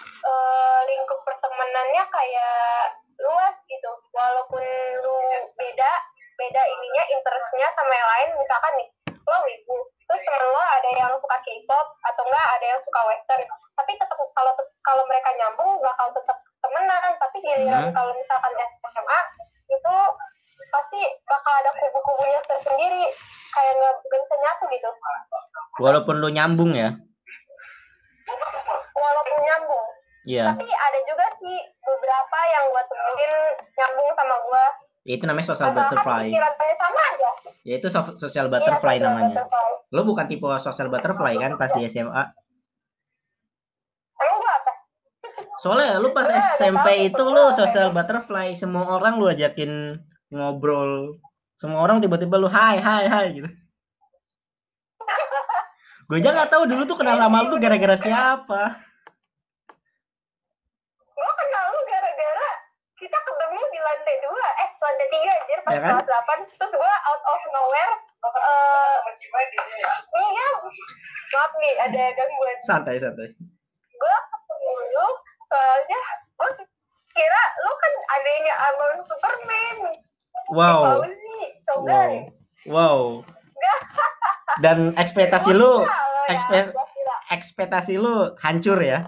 eh, 0.02 0.80
lingkup 0.88 1.20
pertemanannya 1.24 2.04
kayak 2.08 2.96
luas 3.20 3.56
gitu. 3.68 3.90
Walaupun 4.12 4.62
lu 5.04 5.16
beda, 5.54 5.92
beda 6.36 6.62
ininya 6.64 7.04
interestnya 7.12 7.68
sama 7.76 7.92
yang 7.92 8.08
lain. 8.08 8.28
Misalkan 8.40 8.72
nih, 8.80 8.88
lo 9.28 9.36
wibu, 9.44 9.76
terus 10.08 10.22
temen 10.24 10.44
lo 10.48 10.62
ada 10.62 10.90
yang 10.96 11.12
suka 11.20 11.36
K-pop 11.44 11.86
atau 12.02 12.22
enggak 12.26 12.46
ada 12.58 12.66
yang 12.76 12.80
suka 12.80 13.00
western. 13.08 13.42
Tapi 13.76 13.92
tetap 13.96 14.16
kalau 14.16 14.52
kalau 14.84 15.04
mereka 15.06 15.30
nyambung 15.36 15.80
bakal 15.84 16.08
tetap 16.12 16.38
temenan. 16.60 17.12
Tapi 17.20 17.36
giliran 17.40 17.88
Hmm. 17.88 17.94
kalau 17.96 18.12
misalkan 18.16 18.52
SMA 18.84 19.20
itu 19.70 19.94
pasti 20.70 21.00
bakal 21.26 21.52
ada 21.62 21.70
kubu-kubunya 21.74 22.38
tersendiri 22.46 23.04
kayak 23.50 23.72
nggak 23.74 24.20
bisa 24.22 24.34
nyatu 24.38 24.64
gitu 24.70 24.90
Walaupun 25.80 26.20
lu 26.20 26.28
nyambung 26.30 26.76
ya. 26.76 26.94
Walaupun 29.00 29.38
nyambung 29.40 29.88
Iya, 30.22 30.52
tapi 30.52 30.68
ada 30.68 31.00
juga 31.02 31.26
sih 31.34 31.56
beberapa 31.80 32.38
yang 32.46 32.64
gua 32.68 32.82
temuin 32.84 33.32
nyambung 33.72 34.08
sama 34.12 34.36
gua 34.42 34.64
itu 35.02 35.24
namanya 35.24 35.46
social 35.48 35.72
asalkan 35.72 35.80
butterfly. 35.90 36.24
pikirannya 36.28 36.76
sama 36.76 37.00
aja 37.08 37.30
Ya 37.62 37.74
itu 37.76 37.88
so- 37.88 38.16
social 38.18 38.46
Iya, 38.46 38.52
butterfly 38.52 38.94
social 38.94 39.08
namanya. 39.10 39.32
butterfly. 39.34 39.70
Lu 39.90 40.02
bukan 40.04 40.26
tipe 40.26 40.44
social 40.58 40.88
butterfly 40.88 41.34
kan 41.34 41.56
pas 41.56 41.72
di 41.72 41.82
SMA? 41.86 42.22
emang 44.18 44.38
gua 44.38 44.52
apa 44.54 44.72
Soalnya 45.58 45.96
lu 45.96 46.08
pas 46.10 46.24
nggak 46.24 46.44
SMP 46.54 46.84
tahu 46.86 47.06
itu 47.06 47.22
lu 47.26 47.44
social 47.50 47.88
butterfly, 47.90 48.52
semua 48.54 48.84
orang 48.90 49.16
lu 49.16 49.26
ajakin 49.26 50.00
ngobrol. 50.30 51.16
Semua 51.54 51.80
orang 51.80 51.98
tiba-tiba 51.98 52.36
lu 52.36 52.46
hai 52.46 52.76
hai 52.78 53.04
hai 53.06 53.26
gitu. 53.34 53.48
Gue 56.08 56.18
aja 56.18 56.28
nggak 56.30 56.50
tahu 56.50 56.64
dulu 56.66 56.82
tuh 56.86 56.96
kenal 56.98 57.16
sama 57.16 57.40
lu 57.40 57.48
tuh 57.50 57.58
gara-gara 57.58 57.96
siapa. 57.96 58.62
gua 61.12 61.32
kenal 61.34 61.64
lu 61.68 61.80
gara-gara 61.84 62.50
kita 62.94 63.18
ketemu 63.18 63.60
di 63.66 63.78
lantai 63.78 64.16
dua 64.18 64.46
eh 64.58 64.69
lantai 64.80 65.06
tiga 65.08 65.30
anjir 65.34 65.58
pas 65.60 65.70
Ya 65.70 65.78
kan? 65.78 65.90
kelas 65.92 66.06
delapan 66.06 66.38
terus 66.50 66.72
gua 66.72 66.94
out 67.04 67.22
of 67.22 67.40
nowhere 67.50 67.94
eh 68.20 68.96
iya 70.14 70.48
maaf 71.30 71.52
nih 71.56 71.72
ada 71.78 72.02
gangguan 72.12 72.56
Santai 72.62 72.96
santai. 72.96 73.28
gue 73.90 74.16
ketemu 74.26 74.72
lu 74.90 75.08
soalnya 75.46 76.00
gue 76.34 76.50
kira 77.10 77.42
lu 77.58 77.72
kan 77.74 77.92
adanya 78.10 78.54
abang 78.62 78.96
Superman 79.02 79.78
Wow. 80.50 80.80
Fauzi 80.98 81.36
coba 81.62 81.86
Wow. 81.86 82.12
Wow. 82.66 82.98
Dan 84.58 84.92
ekspektasi 84.94 85.54
lu 85.54 85.86
ya, 85.86 86.34
ekspektasi 87.30 87.94
lu 87.96 88.34
hancur 88.36 88.76
ya. 88.76 89.06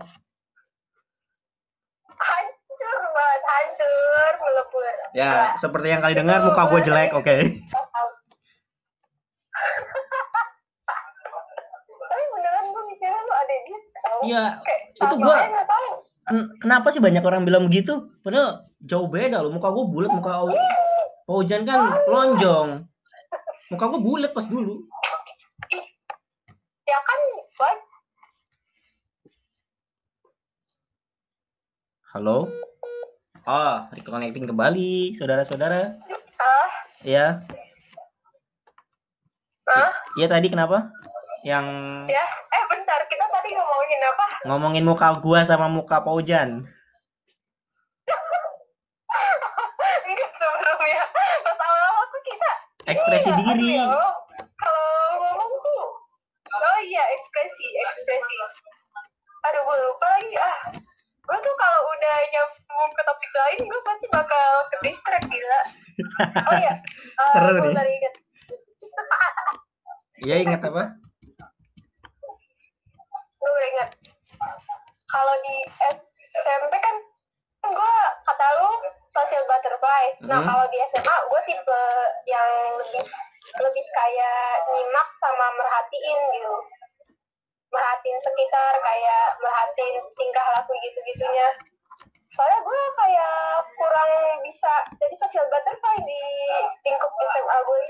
hancur 2.13 2.99
banget 3.11 3.43
hancur 3.45 4.33
melebur 4.39 4.85
Ya, 5.13 5.53
seperti 5.61 5.93
yang 5.93 6.01
kalian 6.01 6.25
dengar 6.25 6.41
muka 6.41 6.73
gue 6.73 6.81
jelek, 6.89 7.13
oke. 7.13 7.37
tapi 12.13 12.23
beneran 12.33 12.65
gue 12.73 12.83
mikirnya 12.89 13.21
lu 13.21 13.33
ada 13.33 13.55
dia 13.65 13.79
tau 13.97 14.19
Iya, 14.25 14.45
itu 14.97 15.17
Ken- 16.23 16.55
kenapa 16.63 16.87
sih 16.95 17.03
banyak 17.03 17.21
orang 17.27 17.43
bilang 17.43 17.67
begitu? 17.67 18.09
Padahal 18.23 18.71
jauh 18.87 19.11
beda 19.11 19.43
loh. 19.43 19.51
Muka 19.51 19.75
gue 19.75 19.85
bulat, 19.91 20.11
muka 20.15 20.33
Au- 20.39 20.55
Paujan 21.27 21.67
kan 21.67 21.91
lonjong. 22.07 22.87
Muka 23.75 23.85
gue 23.91 24.01
bulat 24.01 24.31
pas 24.31 24.47
dulu. 24.47 24.87
ya 26.83 26.99
kan 27.09 27.19
gue 27.33 27.71
Halo? 32.13 32.39
Oh, 33.43 33.75
reconnecting 33.91 34.47
kembali, 34.47 35.11
saudara-saudara. 35.13 35.99
ah 36.39 36.71
Ya, 37.03 37.43
ah 39.67 39.91
iya 40.15 40.27
tadi 40.29 40.47
kenapa? 40.47 40.87
Yang 41.43 41.67
ya 42.07 42.23
eh 42.23 42.65
bentar 42.71 43.01
kita 43.05 43.27
tadi 43.27 43.51
ngomongin 43.51 44.01
apa 44.05 44.27
ngomongin 44.47 44.85
muka 44.87 45.09
gua 45.19 45.43
sama 45.43 45.67
muka 45.67 45.99
Paujan. 45.99 46.63
Enggak 50.07 50.31
sebelumnya 50.33 51.03
pas 51.43 51.59
awal-awal 51.59 52.05
tuh 52.07 52.23
kita 52.23 52.51
ekspresi 52.87 53.29
Iya, 53.29 53.37
diri. 53.41 53.51
aduh 53.51 53.67
ya, 53.67 53.85
Kalau 54.55 54.87
ngomong 55.19 55.53
tuh, 55.59 55.85
oh 56.47 56.79
iya 56.85 57.03
ekspresi, 57.13 57.67
ekspresi. 57.81 58.37
Aduh 59.43 59.61
gue 59.61 59.77
lupa 59.81 60.07
lagi 60.09 60.35
ah. 60.39 60.62
Gue 61.33 61.41
tuh 61.41 61.57
kalau 61.57 61.81
udah 61.89 62.17
nyambung 62.29 62.93
ke 62.93 63.03
topik 63.03 63.33
lain, 63.33 63.59
gue 63.65 63.81
pasti 63.83 64.05
bakal 64.07 64.49
ke 64.69 64.77
distract 64.85 65.25
gila. 65.27 65.61
Oh 66.45 66.55
iya, 66.55 66.73
uh, 67.17 67.33
Seru 67.33 67.57
gue 67.59 67.73
nih. 67.73 67.89
inget. 67.91 68.15
Iya 70.21 70.37
ingat 70.45 70.61
apa? 70.63 70.93
Gue 73.35 73.65
inget. 73.67 73.91
Kalau 75.09 75.35
di 75.41 75.57
SMP 76.37 76.73
kan 76.75 76.97
gue 77.65 77.95
kata 78.23 78.47
lu 78.59 78.71
social 79.09 79.41
butterfly. 79.47 80.05
Nah 80.23 80.37
Mhm. 80.37 80.47
kalau 80.47 80.65
di 80.69 80.79
SMA 80.85 81.17
gue 81.27 81.41
tipe 81.45 81.81
yang 82.27 82.49
lebih 82.77 83.05
lebih 83.55 83.85
kayak 83.91 84.41
nyimak 84.69 85.09
sama 85.17 85.47
merhatiin 85.55 86.21
gitu. 86.31 86.55
Merhatiin 87.73 88.21
sekitar 88.21 88.73
kayak 88.79 89.27
merhatiin 89.41 89.97
tingkah 90.13 90.47
laku 90.53 90.77
gitu-gitunya. 90.77 91.49
Soalnya 92.33 92.61
gue 92.65 92.81
kayak 92.97 93.37
kurang 93.77 94.11
bisa 94.45 94.73
jadi 94.97 95.15
social 95.17 95.45
butterfly 95.49 95.97
di 96.05 96.23
lingkup 96.85 97.13
SMA 97.13 97.57
gue. 97.65 97.81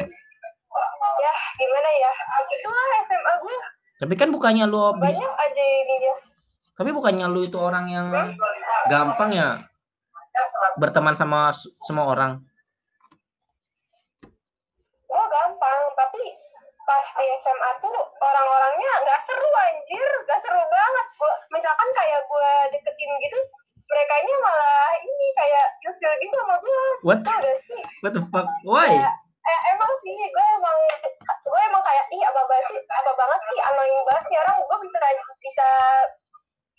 Ya 1.21 1.33
gimana 1.59 1.91
ya, 1.99 2.13
begitulah 2.43 2.87
SMA 3.07 3.33
gue. 3.43 3.57
Tapi 4.03 4.15
kan 4.19 4.35
bukannya 4.35 4.67
lu 4.67 4.99
Banyak 4.99 5.35
aja 5.39 5.63
ini 5.63 5.97
dia. 6.03 6.17
tapi 6.73 6.89
bukannya 6.91 7.29
lu 7.29 7.45
itu 7.47 7.55
orang 7.61 7.87
yang 7.87 8.09
gampang 8.89 9.31
ya 9.31 9.61
berteman 10.75 11.13
sama 11.15 11.53
semua 11.85 12.09
orang. 12.09 12.33
gue 15.05 15.25
gampang 15.29 15.81
tapi 15.93 16.23
pas 16.83 17.07
di 17.19 17.27
SMA 17.39 17.71
tuh 17.79 17.97
orang-orangnya 18.19 18.93
nggak 19.07 19.21
seru 19.23 19.51
anjir. 19.71 20.09
Nggak 20.27 20.41
seru 20.43 20.63
banget. 20.63 21.07
Gua 21.19 21.33
misalkan 21.55 21.89
kayak 21.95 22.21
gue 22.27 22.51
deketin 22.75 23.13
gitu 23.23 23.39
mereka 23.93 24.15
ini 24.25 24.33
malah 24.41 24.91
ini 24.97 25.27
kayak 25.37 25.67
ilfil 25.85 26.13
gitu 26.25 26.35
sama 26.41 26.57
gue 26.65 26.85
What? 27.05 27.21
tau 27.21 27.37
gak 27.45 27.59
sih? 27.69 27.83
What 28.01 28.17
the 28.17 28.25
fuck? 28.33 28.49
Why? 28.65 28.89
Kayak, 28.89 29.15
eh, 29.45 29.61
emang 29.77 29.93
sih 30.01 30.17
gue 30.17 30.47
emang 30.57 30.79
gue 31.45 31.61
emang 31.69 31.83
kayak 31.85 32.05
ih 32.09 32.23
apa 32.25 32.41
banget 32.49 32.67
sih? 32.73 32.81
Apa 32.89 33.13
banget 33.13 33.41
sih? 33.53 33.59
Annoying 33.61 34.03
banget 34.09 34.25
nih 34.33 34.39
orang 34.41 34.57
gue 34.65 34.79
bisa 34.81 34.99
bisa 35.45 35.69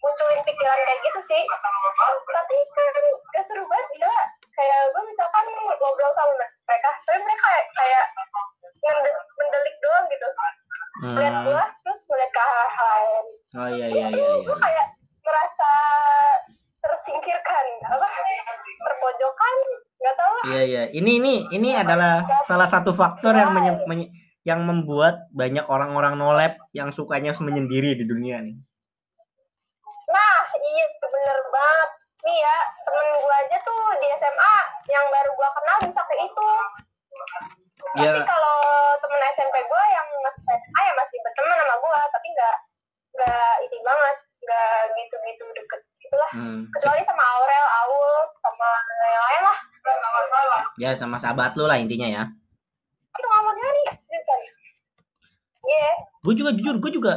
munculin 0.02 0.42
pikiran 0.42 0.80
kayak 0.84 1.00
gitu 1.06 1.20
sih. 1.22 1.42
Tapi 2.34 2.56
kan 2.74 3.06
gak 3.38 3.46
seru 3.46 3.64
banget 3.70 3.88
gila 3.94 4.20
kayak 4.54 4.80
gue 4.94 5.04
misalkan 5.10 5.46
ngobrol 5.54 6.14
sama 6.14 6.34
Ini 20.94 21.12
ini 21.18 21.34
ini 21.50 21.70
adalah 21.74 22.22
salah 22.46 22.70
satu 22.70 22.94
faktor 22.94 23.34
yang 23.34 23.50
menye- 23.58 23.82
menye- 23.90 24.12
yang 24.46 24.62
membuat 24.62 25.26
banyak 25.34 25.66
orang-orang 25.66 26.14
nolep 26.20 26.54
yang 26.76 26.94
sukanya 26.94 27.34
menyendiri 27.42 27.98
di 27.98 28.06
dunia 28.06 28.44
nih. 28.46 28.56
Ya 50.94 50.98
sama 51.02 51.18
sahabat 51.18 51.58
lu 51.58 51.66
lah 51.66 51.82
intinya 51.82 52.06
ya. 52.06 52.24
Itu 53.18 53.28
mau 53.28 53.52
nih, 53.58 53.98
seriusan. 54.06 54.40
Iya, 55.64 55.92
Gue 56.24 56.34
juga 56.38 56.54
jujur, 56.56 56.78
gue 56.78 56.92
juga 56.94 57.14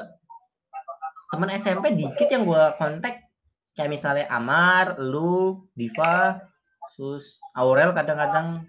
teman 1.30 1.52
SMP 1.54 1.92
dikit 1.92 2.26
yang 2.32 2.48
gue 2.48 2.64
kontak 2.80 3.28
kayak 3.76 3.92
misalnya 3.92 4.24
Amar, 4.32 4.96
lu, 4.96 5.68
Diva, 5.76 6.40
terus 6.96 7.36
Aurel 7.52 7.92
kadang-kadang 7.92 8.64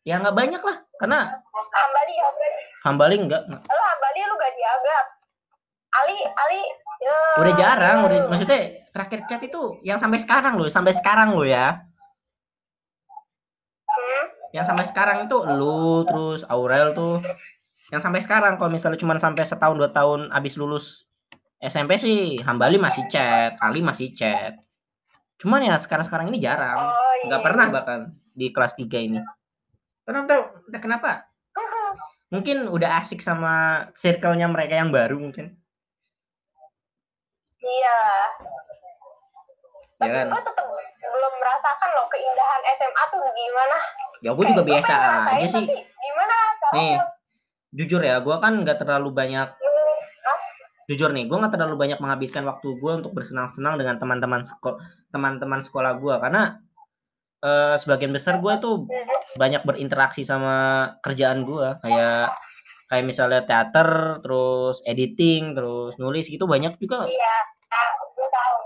ya 0.00 0.16
nggak 0.16 0.32
banyak 0.32 0.62
lah 0.64 0.76
karena 0.96 1.20
Hambali, 1.52 2.14
Hambali. 2.16 2.60
Hambali 2.82 3.16
nggak 3.28 3.42
Lo 3.52 3.76
Hambali 3.84 4.20
lu 4.24 4.34
gak 4.40 4.54
dianggap. 4.56 5.04
Ali, 5.90 6.16
Ali, 6.22 6.60
ya. 7.02 7.18
udah 7.42 7.54
jarang 7.58 7.98
udah 8.06 8.18
maksudnya 8.30 8.86
terakhir 8.94 9.26
chat 9.26 9.42
itu 9.42 9.82
yang 9.82 9.98
sampai 9.98 10.22
sekarang 10.22 10.54
loh 10.54 10.70
sampai 10.70 10.94
sekarang 10.94 11.34
loh 11.34 11.44
ya. 11.44 11.82
Yang 14.50 14.66
sampai 14.66 14.86
sekarang 14.86 15.30
itu 15.30 15.36
lu 15.56 16.02
terus 16.06 16.42
Aurel 16.50 16.94
tuh. 16.94 17.22
Yang 17.90 18.06
sampai 18.06 18.20
sekarang 18.22 18.54
kalau 18.58 18.70
misalnya 18.70 18.98
cuma 18.98 19.18
sampai 19.18 19.42
setahun 19.42 19.74
dua 19.74 19.90
tahun 19.90 20.30
abis 20.30 20.54
lulus 20.58 21.06
SMP 21.60 21.98
sih 22.00 22.40
Hambali 22.40 22.78
masih 22.78 23.06
chat 23.10 23.58
Ali 23.58 23.82
masih 23.82 24.14
chat. 24.14 24.58
Cuman 25.40 25.64
ya 25.64 25.76
sekarang 25.80 26.04
sekarang 26.04 26.26
ini 26.30 26.38
jarang. 26.38 26.76
Oh, 26.76 27.12
iya. 27.20 27.24
nggak 27.32 27.42
pernah 27.42 27.66
bahkan 27.72 28.00
di 28.36 28.52
kelas 28.52 28.76
3 28.76 28.86
ini. 29.00 29.20
Karena 30.04 30.28
tahu? 30.28 30.42
Entah 30.68 30.82
kenapa? 30.82 31.10
Mungkin 32.30 32.70
udah 32.70 33.02
asik 33.02 33.18
sama 33.18 33.86
circle-nya 33.98 34.46
mereka 34.46 34.78
yang 34.78 34.94
baru 34.94 35.18
mungkin. 35.18 35.50
Iya. 37.60 38.00
ya 39.98 40.06
Tapi 40.06 40.14
kan? 40.14 40.26
gue 40.30 40.42
tetap 40.46 40.66
belum 41.00 41.32
merasakan 41.42 41.90
loh 41.98 42.06
keindahan 42.08 42.62
SMA 42.78 43.02
tuh 43.10 43.20
gimana. 43.34 43.76
Ya 44.20 44.30
gue 44.36 44.44
juga 44.44 44.62
gua 44.62 44.68
biasa 44.68 44.92
aja 45.36 45.46
sih. 45.48 45.64
gimana? 45.70 46.36
Nih 46.76 46.94
jujur 47.70 48.02
ya 48.02 48.18
gue 48.18 48.36
kan 48.42 48.52
nggak 48.66 48.82
terlalu 48.82 49.14
banyak 49.14 49.46
menurut 49.46 49.98
ah, 50.26 50.38
jujur 50.90 51.10
nih 51.14 51.30
gue 51.30 51.36
nggak 51.38 51.54
terlalu 51.54 51.78
banyak 51.78 51.98
menghabiskan 52.02 52.42
waktu 52.42 52.74
gue 52.82 52.92
untuk 52.98 53.14
bersenang-senang 53.14 53.78
dengan 53.78 54.02
teman-teman 54.02 54.42
sekolah 54.42 54.82
teman-teman 55.14 55.62
sekolah 55.62 56.02
gue 56.02 56.14
karena 56.18 56.58
eh, 57.46 57.74
sebagian 57.78 58.10
besar 58.10 58.42
gue 58.42 58.54
tuh 58.58 58.90
banyak 59.38 59.62
berinteraksi 59.62 60.26
sama 60.26 60.98
kerjaan 61.06 61.46
gue 61.46 61.78
kayak 61.86 62.34
kayak 62.90 63.06
misalnya 63.06 63.46
teater 63.46 64.18
terus 64.18 64.82
editing 64.82 65.54
terus 65.54 65.94
nulis 66.02 66.26
gitu 66.26 66.50
banyak 66.50 66.74
juga. 66.82 67.06
Iya, 67.06 67.36
ah, 67.70 67.90
gue 68.02 68.28
tahu. 68.34 68.56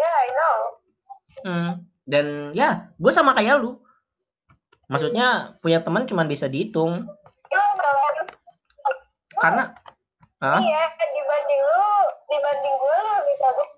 Ya, 0.00 0.08
yeah, 0.08 0.16
I 0.16 0.28
know. 0.32 0.56
Hmm, 1.44 1.70
dan 2.10 2.50
ya 2.52 2.90
gue 2.98 3.12
sama 3.14 3.38
kayak 3.38 3.62
lu 3.62 3.78
maksudnya 4.90 5.54
punya 5.62 5.78
teman 5.86 6.10
cuma 6.10 6.26
bisa 6.26 6.50
dihitung 6.50 7.06
karena 9.40 9.72
Hah? 10.40 10.56
Iya, 10.56 10.84
dibanding 11.12 11.60
lu, 11.60 11.88
dibanding 12.32 12.74
gue 12.80 12.94
lu 12.96 13.10
lebih 13.20 13.36
bagus. 13.44 13.68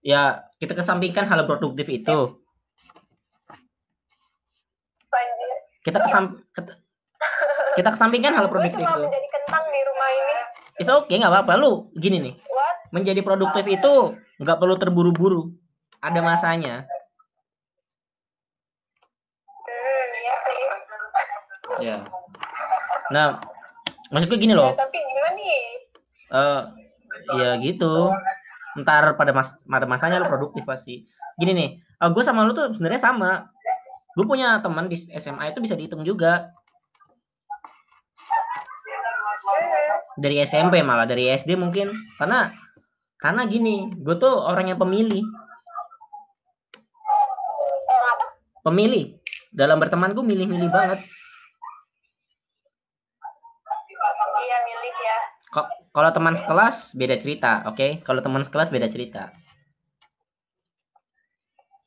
ya 0.00 0.22
kita 0.56 0.72
kesampingkan 0.72 1.28
hal 1.28 1.44
produktif 1.44 1.84
itu 1.92 2.40
Anjir. 5.12 5.50
kita 5.84 5.98
kesam 6.04 6.24
ket- 6.56 6.80
kita 7.76 7.88
kesampingkan 7.92 8.32
hal 8.32 8.48
produktif 8.48 8.80
cuma 8.80 8.96
itu 8.96 9.04
menjadi 9.08 9.28
kentang 9.28 9.64
di 9.68 9.80
rumah 9.84 10.08
ini. 10.10 10.34
Okay, 10.74 11.16
nggak 11.22 11.30
apa-apa. 11.30 11.52
Lu 11.54 11.72
gini 11.94 12.18
nih, 12.18 12.34
What? 12.50 12.76
menjadi 12.90 13.20
produktif 13.22 13.62
itu 13.70 13.94
nggak 14.42 14.58
perlu 14.58 14.74
terburu-buru. 14.74 15.54
Ada 16.02 16.20
masanya. 16.20 16.86
Ya. 21.82 22.06
Nah, 23.10 23.38
maksudku 24.10 24.36
gini 24.38 24.54
Ya, 24.54 24.58
loh. 24.58 24.70
tapi 24.74 24.98
gimana 24.98 25.30
nih? 25.34 25.58
Eh, 26.30 26.60
ya 27.38 27.50
gitu. 27.58 28.10
Ntar 28.74 29.14
pada 29.14 29.30
mas 29.30 29.54
pada 29.62 29.86
masanya 29.86 30.18
lu 30.18 30.26
produktif 30.26 30.62
pasti. 30.62 31.06
Gini 31.34 31.52
nih, 31.54 31.68
gue 32.04 32.22
sama 32.22 32.46
lu 32.46 32.54
tuh 32.54 32.74
sebenarnya 32.74 33.02
sama. 33.02 33.50
Gue 34.14 34.26
punya 34.26 34.62
teman 34.62 34.86
di 34.86 34.94
SMA 34.94 35.50
itu 35.50 35.58
bisa 35.58 35.74
dihitung 35.74 36.06
juga. 36.06 36.50
Dari 40.14 40.38
SMP 40.46 40.78
malah 40.86 41.06
dari 41.06 41.26
SD 41.28 41.58
mungkin. 41.58 41.90
Karena 42.18 42.54
karena 43.18 43.46
gini, 43.46 43.90
gue 43.94 44.14
tuh 44.14 44.30
orang 44.30 44.70
yang 44.70 44.78
pemilih. 44.78 45.22
Pemilih. 48.62 49.18
Dalam 49.50 49.78
berteman 49.78 50.14
gue 50.14 50.24
milih-milih 50.24 50.70
banget. 50.70 50.98
Iya, 54.34 54.58
milih 54.66 54.94
ya. 54.98 55.18
Ko- 55.52 55.70
Kalau 55.94 56.10
teman 56.10 56.34
sekelas 56.34 56.90
beda 56.98 57.22
cerita, 57.22 57.62
oke? 57.70 58.02
Kalau 58.02 58.18
teman 58.18 58.42
sekelas 58.42 58.74
beda 58.74 58.90
cerita. 58.90 59.30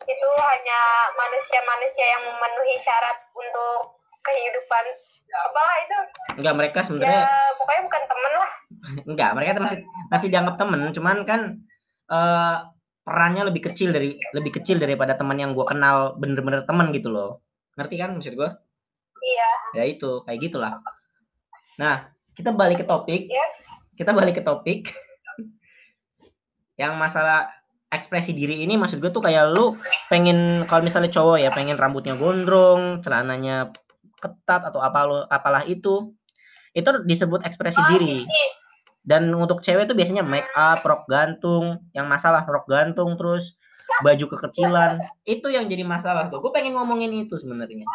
Itu 0.08 0.30
hanya 0.39 0.82
manusia-manusia 1.12 2.06
yang 2.15 2.24
memenuhi 2.24 2.80
syarat 2.80 3.20
untuk 3.36 4.00
kehidupan. 4.24 4.84
Apalah 5.28 5.76
itu? 5.84 5.98
Enggak 6.39 6.56
mereka 6.56 6.80
ya 6.80 6.86
sebenarnya 6.88 7.28
pokoknya 7.60 7.82
bukan 7.84 8.04
temen 8.08 8.32
lah. 8.32 8.52
Enggak 9.12 9.32
mereka 9.36 9.60
masih 9.60 9.80
masih 10.08 10.28
dianggap 10.32 10.56
temen 10.56 10.82
cuman 10.96 11.17
kan 11.28 11.41
eh 12.08 12.58
perannya 13.04 13.43
lebih 13.52 13.67
kecil 13.67 13.91
dari 13.91 14.15
lebih 14.32 14.56
kecil 14.56 14.80
daripada 14.80 15.20
teman 15.20 15.36
yang 15.36 15.52
gua 15.52 15.67
kenal 15.67 16.15
bener-bener 16.15 16.63
teman 16.63 16.96
gitu 16.96 17.12
loh. 17.12 17.43
Ngerti 17.76 18.00
kan 18.00 18.15
maksud 18.15 18.39
gua? 18.39 18.56
Iya. 19.20 19.52
Ya 19.76 19.84
itu 19.84 20.24
kayak 20.24 20.39
gitulah. 20.48 20.80
Nah 21.76 22.08
kita 22.39 22.56
balik 22.56 22.80
ke 22.80 22.86
topik. 22.88 23.28
Ya 23.28 23.43
kita 23.98 24.14
balik 24.14 24.38
ke 24.40 24.44
topik. 24.46 24.94
Yang 26.78 26.94
masalah 26.96 27.50
ekspresi 27.90 28.36
diri 28.36 28.62
ini 28.62 28.76
maksud 28.76 29.00
gue 29.00 29.10
tuh 29.10 29.24
kayak 29.24 29.56
lu 29.56 29.80
pengen 30.12 30.68
kalau 30.68 30.84
misalnya 30.84 31.08
cowok 31.08 31.40
ya 31.40 31.50
pengen 31.56 31.80
rambutnya 31.80 32.20
gondrong 32.20 33.00
celananya 33.00 33.72
ketat 34.20 34.68
atau 34.68 34.84
apa 34.84 35.00
lo 35.08 35.18
apalah 35.32 35.64
itu 35.64 36.12
itu 36.76 36.90
disebut 37.08 37.48
ekspresi 37.48 37.80
Oh, 37.80 37.88
diri. 37.96 38.28
dan 39.08 39.32
untuk 39.32 39.64
cewek 39.64 39.88
tuh 39.88 39.96
biasanya 39.96 40.20
make 40.20 40.52
up 40.52 40.84
rok 40.84 41.08
gantung 41.08 41.80
yang 41.96 42.12
masalah 42.12 42.44
rok 42.44 42.68
gantung 42.68 43.16
terus 43.16 43.56
baju 44.04 44.36
kekecilan. 44.36 45.00
Itu 45.24 45.48
yang 45.48 45.72
jadi 45.72 45.88
masalah 45.88 46.28
tuh. 46.28 46.44
Gue 46.44 46.52
pengen 46.52 46.76
ngomongin 46.76 47.08
itu 47.16 47.40
sebenarnya. 47.40 47.88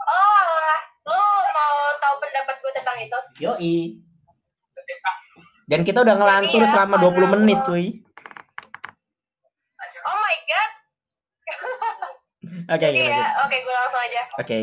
Oh 0.00 0.40
lu 1.04 1.20
mau 1.52 1.76
tahu 2.00 2.14
pendapat 2.16 2.56
gue 2.64 2.72
tentang 2.80 2.96
itu? 3.04 3.18
Yoi 3.44 3.76
dan 5.68 5.84
kita 5.84 6.00
udah 6.00 6.16
ngelantur 6.16 6.64
Jadi 6.64 6.64
ya, 6.64 6.72
selama 6.72 6.96
20 6.96 7.12
karena 7.12 7.28
menit 7.36 7.58
cuy. 7.68 7.86
Oh 10.08 10.16
my 10.16 10.36
god. 10.48 10.70
Oke 12.72 12.84
jadi 12.88 13.00
lanjut. 13.00 13.16
ya 13.16 13.28
oke 13.44 13.56
gue 13.64 13.74
langsung 13.76 14.02
aja. 14.04 14.22
Oke. 14.40 14.60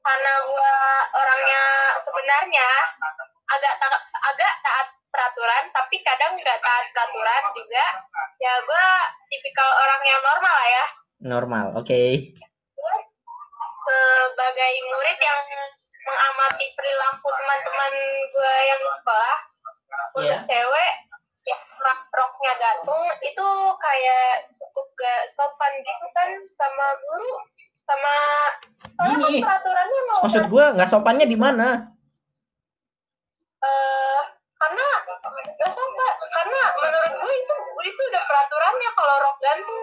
Karena 0.00 0.32
gue 0.44 0.72
orangnya 1.16 1.62
sebenarnya 2.00 2.68
agak 3.50 3.74
ta- 3.76 4.08
agak 4.32 4.52
taat 4.64 4.88
peraturan 5.12 5.64
tapi 5.72 5.96
kadang 6.00 6.32
nggak 6.36 6.60
taat 6.60 6.86
peraturan 6.92 7.42
juga. 7.56 7.84
Ya 8.40 8.52
gue 8.60 8.84
tipikal 9.32 9.68
orang 9.68 10.02
yang 10.04 10.20
normal 10.20 10.52
lah 10.52 10.68
ya. 10.68 10.86
Normal 11.20 11.66
oke. 11.80 12.02
Gue 12.76 12.96
sebagai 13.84 14.72
murid 14.88 15.18
yang 15.20 15.40
mengamati 16.04 16.66
perilaku 16.72 17.28
teman-teman 17.28 17.92
gue 18.32 18.54
yang 18.68 18.80
di 18.80 18.90
sekolah 18.96 19.49
untuk 19.90 20.22
Iya. 20.26 20.38
cewek 20.46 20.92
rak- 21.80 22.08
roknya 22.12 22.52
gantung 22.60 23.04
itu 23.24 23.46
kayak 23.80 24.52
cukup 24.54 24.86
gak 24.94 25.20
sopan 25.32 25.72
gitu 25.80 26.06
kan 26.12 26.30
sama 26.54 26.86
guru 27.00 27.32
sama 27.88 28.14
soalnya 28.94 29.16
Gini, 29.26 29.40
peraturannya 29.42 30.00
mau 30.06 30.20
maksud 30.22 30.44
gue 30.46 30.64
nggak 30.78 30.90
sopannya 30.90 31.26
di 31.26 31.34
mana? 31.34 31.68
Eh 33.60 34.20
karena 34.60 34.86
gak 35.56 35.72
sopan 35.72 36.12
karena 36.30 36.60
menurut 36.78 37.12
gue 37.18 37.32
itu 37.34 37.54
itu 37.88 38.02
udah 38.12 38.22
peraturannya 38.28 38.90
kalau 38.94 39.14
rok 39.24 39.36
gantung. 39.40 39.80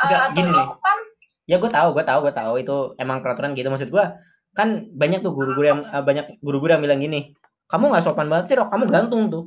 Enggak, 0.00 0.20
atau 0.20 0.36
gini. 0.36 0.60
span 0.62 0.98
ya 1.50 1.56
gue 1.58 1.70
tahu 1.72 1.88
gue 1.96 2.04
tahu 2.06 2.18
gue 2.22 2.34
tahu 2.36 2.52
itu 2.62 2.76
emang 3.00 3.18
peraturan 3.24 3.56
gitu. 3.58 3.68
Maksud 3.72 3.90
gue 3.90 4.04
kan 4.54 4.68
banyak 4.94 5.24
tuh 5.24 5.32
guru-guru 5.34 5.66
yang 5.66 5.80
eh, 5.88 6.04
banyak 6.04 6.38
guru-guru 6.44 6.70
yang 6.78 6.82
bilang 6.84 7.00
gini 7.02 7.34
kamu 7.70 7.84
nggak 7.94 8.04
sopan 8.04 8.26
banget 8.26 8.44
sih 8.50 8.56
rok. 8.58 8.68
Kamu 8.74 8.84
gantung 8.90 9.30
tuh. 9.30 9.44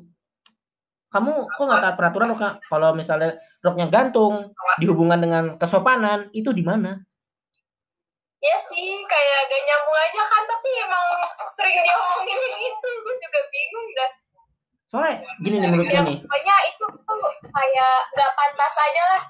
Kamu 1.12 1.46
kok 1.46 1.64
nggak 1.68 1.82
taat 1.84 1.96
peraturan 2.00 2.32
rok 2.32 2.64
kalau 2.72 2.90
misalnya 2.96 3.36
roknya 3.60 3.88
gantung 3.92 4.50
dihubungkan 4.80 5.20
dengan 5.20 5.44
kesopanan 5.60 6.32
itu 6.32 6.56
di 6.56 6.64
mana? 6.64 7.04
Ya 8.44 8.60
sih 8.60 8.92
kayak 9.08 9.40
gak 9.48 9.62
nyambung 9.64 9.98
aja 10.04 10.22
kan 10.28 10.44
tapi 10.44 10.68
emang 10.84 11.08
sering 11.56 11.80
diomongin 11.80 12.40
gitu 12.60 12.90
gue 12.92 13.16
juga 13.24 13.40
bingung 13.48 13.88
dah. 13.96 14.12
Soalnya 14.92 15.16
gini 15.40 15.56
nih 15.64 15.70
menurut 15.72 15.88
gue 15.88 15.96
ya 15.96 16.04
nih. 16.04 16.18
pokoknya 16.20 16.56
itu 16.68 16.86
tuh 16.92 17.24
kayak 17.56 17.98
gak 18.20 18.32
pantas 18.36 18.74
aja 18.76 19.04
lah 19.16 19.24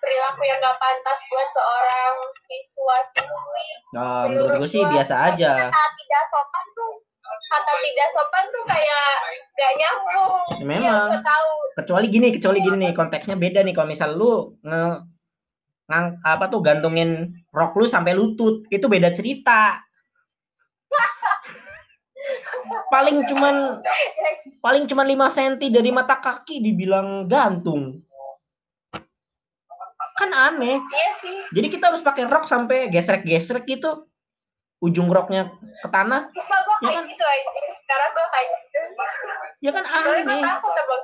perilaku 0.00 0.42
yang 0.46 0.62
gak 0.62 0.78
pantas 0.78 1.18
buat 1.26 1.48
seorang 1.50 2.14
siswa 2.46 2.96
siswi 3.10 3.66
nah, 3.90 4.22
menurut 4.30 4.50
gue 4.62 4.68
sih 4.70 4.82
biasa 4.86 5.14
aja. 5.34 5.68
tidak 5.74 6.22
sopan 6.30 6.66
tuh 6.78 6.92
kata 7.24 7.72
tidak 7.80 8.08
sopan 8.12 8.44
tuh 8.50 8.64
kayak 8.66 9.08
gak 9.54 9.72
nyambung. 9.78 10.34
Ya, 10.60 10.66
memang. 10.66 11.08
gue 11.10 11.20
tahu. 11.22 11.50
Kecuali 11.82 12.06
gini 12.10 12.28
kecuali 12.34 12.58
gini 12.60 12.76
nih 12.88 12.92
konteksnya 12.94 13.36
beda 13.38 13.60
nih. 13.62 13.74
Kalau 13.74 13.88
misal 13.88 14.10
lu 14.16 14.58
nge 14.64 14.84
ngang, 15.84 16.06
apa 16.24 16.48
tuh 16.48 16.64
gantungin 16.64 17.28
rok 17.52 17.76
lu 17.76 17.84
sampai 17.84 18.16
lutut 18.16 18.64
itu 18.72 18.86
beda 18.88 19.12
cerita. 19.12 19.84
Paling 22.92 23.28
cuman 23.28 23.84
paling 24.64 24.88
cuman 24.88 25.04
5 25.04 25.36
cm 25.36 25.68
dari 25.68 25.90
mata 25.92 26.16
kaki 26.16 26.64
dibilang 26.64 27.28
gantung. 27.28 28.00
Kan 30.14 30.30
aneh. 30.30 30.78
Iya 30.78 31.10
sih. 31.20 31.36
Jadi 31.52 31.66
kita 31.68 31.92
harus 31.92 32.00
pakai 32.00 32.30
rok 32.30 32.48
sampai 32.48 32.88
gesrek-gesrek 32.88 33.68
gitu 33.68 34.08
ujung 34.84 35.08
roknya 35.08 35.48
ke 35.80 35.88
tanah. 35.88 36.28
Gue 36.28 36.44
Ya 36.84 37.00
kan? 37.00 37.04
gitu 37.08 37.24
aja 37.24 37.48
karena 37.88 38.06
gue 38.12 38.26
kayak 38.28 38.48
gitu. 38.52 38.78
Ya 39.64 39.70
kan 39.72 39.84
soalnya 39.88 40.22
gue 40.24 40.34
aneh 40.36 40.44
takut 40.44 40.74
abang 40.76 41.02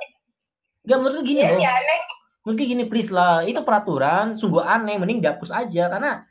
gak 0.81 0.97
menurut 0.97 1.15
gue 1.21 1.25
gini 1.25 1.39
iya 1.41 1.49
loh. 1.53 1.61
aneh. 1.61 1.99
Menurut 2.45 2.55
gue 2.57 2.67
gini 2.69 2.83
please 2.85 3.09
lah. 3.09 3.41
Itu 3.41 3.61
peraturan. 3.65 4.37
Sungguh 4.37 4.61
aneh. 4.61 4.97
Mending 5.01 5.21
dihapus 5.25 5.49
aja. 5.49 5.89
Karena 5.89 6.25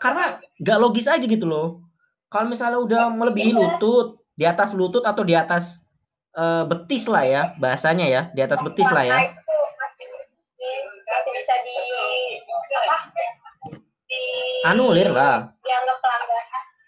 karena 0.00 0.24
nggak 0.60 0.78
logis 0.80 1.06
aja 1.06 1.22
gitu 1.22 1.46
loh. 1.46 1.84
Kalau 2.32 2.50
misalnya 2.50 2.80
udah 2.82 3.02
melebihi 3.12 3.54
lutut, 3.54 4.18
di 4.34 4.44
atas 4.44 4.74
lutut 4.74 5.06
atau 5.06 5.22
di 5.22 5.32
atas 5.38 5.78
eh, 6.34 6.64
betis 6.66 7.06
lah 7.06 7.24
ya 7.24 7.42
bahasanya 7.62 8.06
ya, 8.08 8.22
di 8.34 8.40
atas 8.42 8.60
betis 8.66 8.88
lah 8.90 9.04
ya. 9.06 9.16
Anulir 14.66 15.10
lah. 15.14 15.52
dianggap 15.62 15.98
pelanggaran 16.02 16.44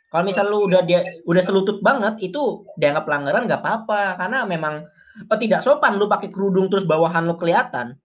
Kalau 0.08 0.24
misalnya 0.24 0.50
lu 0.50 0.60
udah 0.64 0.80
dia 0.88 1.00
udah 1.28 1.42
selutut 1.44 1.78
banget 1.84 2.16
itu 2.24 2.64
dianggap 2.80 3.04
pelanggaran 3.04 3.44
nggak 3.44 3.60
apa-apa 3.60 4.16
karena 4.16 4.48
memang 4.48 4.88
oh, 5.28 5.38
tidak 5.38 5.60
sopan 5.60 6.00
lu 6.00 6.08
pakai 6.08 6.32
kerudung 6.32 6.72
terus 6.72 6.88
bawahan 6.88 7.28
lu 7.28 7.36
kelihatan. 7.36 7.98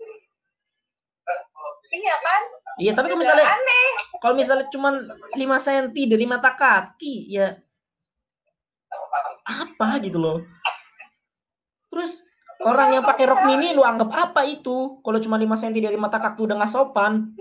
iya 1.93 2.15
kan 2.19 2.41
Iya, 2.81 2.97
tapi 2.97 3.13
kalau 3.13 3.21
misalnya 3.21 3.45
aneh 3.45 3.87
kalau 4.17 4.33
misalnya 4.33 4.65
cuman 4.73 4.93
5 5.37 5.37
cm 5.37 5.85
dari 6.09 6.25
mata 6.25 6.57
kaki 6.57 7.29
ya 7.29 7.53
apa 9.43 9.99
gitu 10.01 10.17
loh. 10.17 10.37
Terus 11.91 12.23
orang 12.63 12.97
yang 12.97 13.03
pakai 13.05 13.27
rok 13.27 13.43
mini 13.45 13.75
lu 13.75 13.83
anggap 13.85 14.09
apa 14.09 14.41
itu? 14.47 15.03
Kalau 15.03 15.19
cuma 15.21 15.37
5 15.37 15.59
cm 15.59 15.73
dari 15.91 15.99
mata 15.99 16.17
kaki 16.17 16.39
udah 16.39 16.55
nggak 16.57 16.71
sopan. 16.71 17.35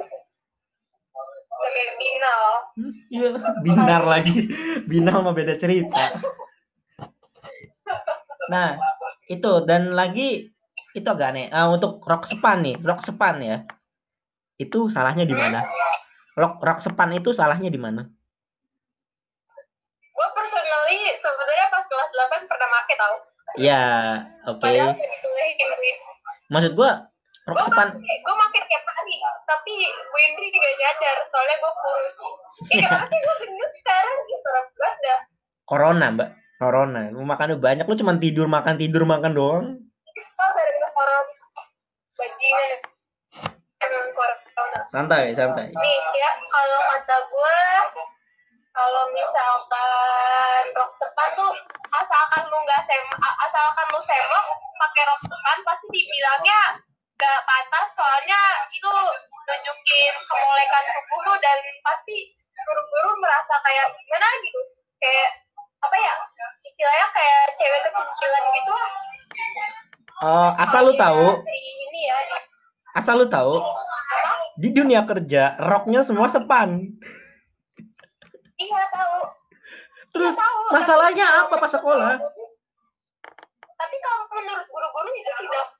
Binal 1.96 2.42
Hmm, 2.72 2.92
Iya, 3.08 3.30
binar 3.60 4.02
lagi. 4.02 4.48
Binar 4.84 5.20
mah 5.20 5.32
beda 5.32 5.60
cerita. 5.60 6.16
Nah, 8.48 8.80
itu 9.28 9.52
dan 9.64 9.92
lagi 9.92 10.48
itu 10.92 11.04
agak 11.06 11.36
aneh. 11.36 11.46
Ah, 11.48 11.68
untuk 11.68 12.00
rok 12.00 12.24
sepan 12.24 12.64
nih, 12.64 12.76
rok 12.80 13.04
sepan 13.04 13.40
ya. 13.40 13.56
Itu 14.56 14.88
salahnya 14.88 15.24
di 15.24 15.36
mana? 15.36 15.64
Rok 16.32 16.60
rok 16.60 16.80
sepan 16.80 17.12
itu 17.12 17.32
salahnya 17.32 17.68
di 17.68 17.80
mana? 17.80 18.08
gue 20.12 20.28
personally 20.36 21.08
sebenarnya 21.18 21.66
pas 21.72 21.82
kelas 21.82 22.10
8 22.12 22.44
pernah 22.44 22.68
make 22.68 22.94
tau 22.94 23.16
Ya, 23.58 23.82
oke. 24.44 24.60
udah 24.60 24.92
dikuliahin 24.92 25.56
gue 25.56 25.92
Maksud 26.46 26.72
gua 26.76 27.08
sepan 27.42 27.96
gue 27.96 28.34
tapi 29.52 29.74
Bu 30.08 30.16
Indri 30.16 30.48
gak 30.48 30.76
nyadar 30.80 31.16
soalnya 31.28 31.56
gue 31.60 31.72
kurus 31.76 32.16
eh 32.72 32.80
kenapa 32.88 33.04
sih 33.12 33.18
gue 33.20 33.34
gendut 33.44 33.72
sekarang 33.84 34.16
gitu 34.24 34.48
banget 34.80 34.96
dah 35.04 35.20
corona, 35.72 36.06
Mbak. 36.12 36.30
Corona. 36.60 37.00
Lu 37.10 37.24
makannya 37.24 37.56
banyak, 37.56 37.88
lu 37.88 37.96
cuma 37.96 38.12
tidur 38.20 38.44
makan 38.44 38.76
tidur 38.76 39.08
makan 39.08 39.32
doang. 39.32 39.66
Santai, 44.92 45.32
santai. 45.32 45.72
nih 45.72 45.98
ya 46.20 46.30
kalau 46.52 46.80
kata 46.92 47.16
gue 47.32 47.60
kalau 48.76 49.04
misalkan 49.16 50.62
rok 50.76 50.90
sepan 50.92 51.32
tuh 51.32 51.48
asalkan 51.96 52.44
lu 52.52 52.60
nggak 52.60 52.84
sem 52.84 53.00
asalkan 53.16 53.86
lu 53.88 54.00
semok 54.04 54.46
pakai 54.52 55.02
rok 55.08 55.20
sepan 55.24 55.58
pasti 55.64 55.86
dibilangnya 55.88 56.60
nggak 57.22 57.38
pantas 57.46 57.86
soalnya 57.94 58.40
itu 58.68 58.90
nunjukin 59.46 60.14
kemolekan 60.26 60.84
tubuh 61.06 61.38
dan 61.38 61.58
pasti 61.86 62.34
guru-guru 62.58 63.10
merasa 63.22 63.54
kayak 63.62 63.94
gimana 63.94 64.28
gitu. 64.42 64.60
Kayak 64.98 65.30
apa 65.82 65.96
ya 65.96 66.14
istilahnya 66.62 67.06
kayak 67.14 67.42
cewek 67.54 67.80
kecil-kecilan 67.86 68.42
gitu 68.52 68.72
lah. 68.74 68.90
Eh, 70.22 70.50
asal 70.60 70.82
lu 70.86 70.94
tahu, 70.94 71.26
ini 71.46 72.00
ya 72.06 72.18
asal 72.94 73.18
lu 73.18 73.26
tahu 73.26 73.58
di 74.54 74.70
dunia 74.70 75.02
kerja 75.02 75.58
roknya 75.58 76.02
semua 76.02 76.26
sepan. 76.26 76.90
Iya 78.54 78.82
tahu. 78.90 79.18
Terus 80.12 80.34
Iya, 80.34 80.42
tahu. 80.44 80.60
masalahnya 80.70 81.26
Tapi 81.26 81.42
apa 81.48 81.54
pas 81.56 81.70
sekolah? 81.72 82.14
tapi 83.74 83.96
kalau 83.98 84.22
menurut 84.30 84.66
guru-guru 84.68 85.10
itu 85.10 85.26
tidak 85.26 85.71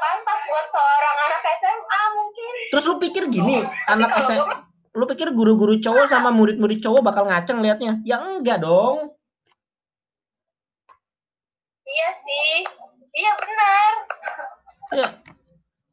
pantas 0.00 0.40
buat 0.42 0.66
seorang 0.66 1.16
anak 1.28 1.42
SMA 1.60 2.00
mungkin. 2.16 2.52
Terus 2.72 2.84
lu 2.88 2.96
pikir 2.98 3.22
gini 3.28 3.56
Tapi 3.60 3.92
anak 3.92 4.10
SMA 4.24 4.44
mah- 4.44 4.62
lu 4.90 5.04
pikir 5.06 5.28
guru-guru 5.30 5.78
cowok 5.78 6.10
sama 6.10 6.34
murid-murid 6.34 6.80
cowok 6.80 7.04
bakal 7.04 7.28
ngaceng 7.28 7.60
liatnya? 7.60 8.00
Ya 8.02 8.18
enggak 8.18 8.64
dong. 8.64 9.14
Iya 11.84 12.08
sih. 12.16 12.54
Iya 13.10 13.32
benar. 13.38 13.92
Ya 14.90 15.08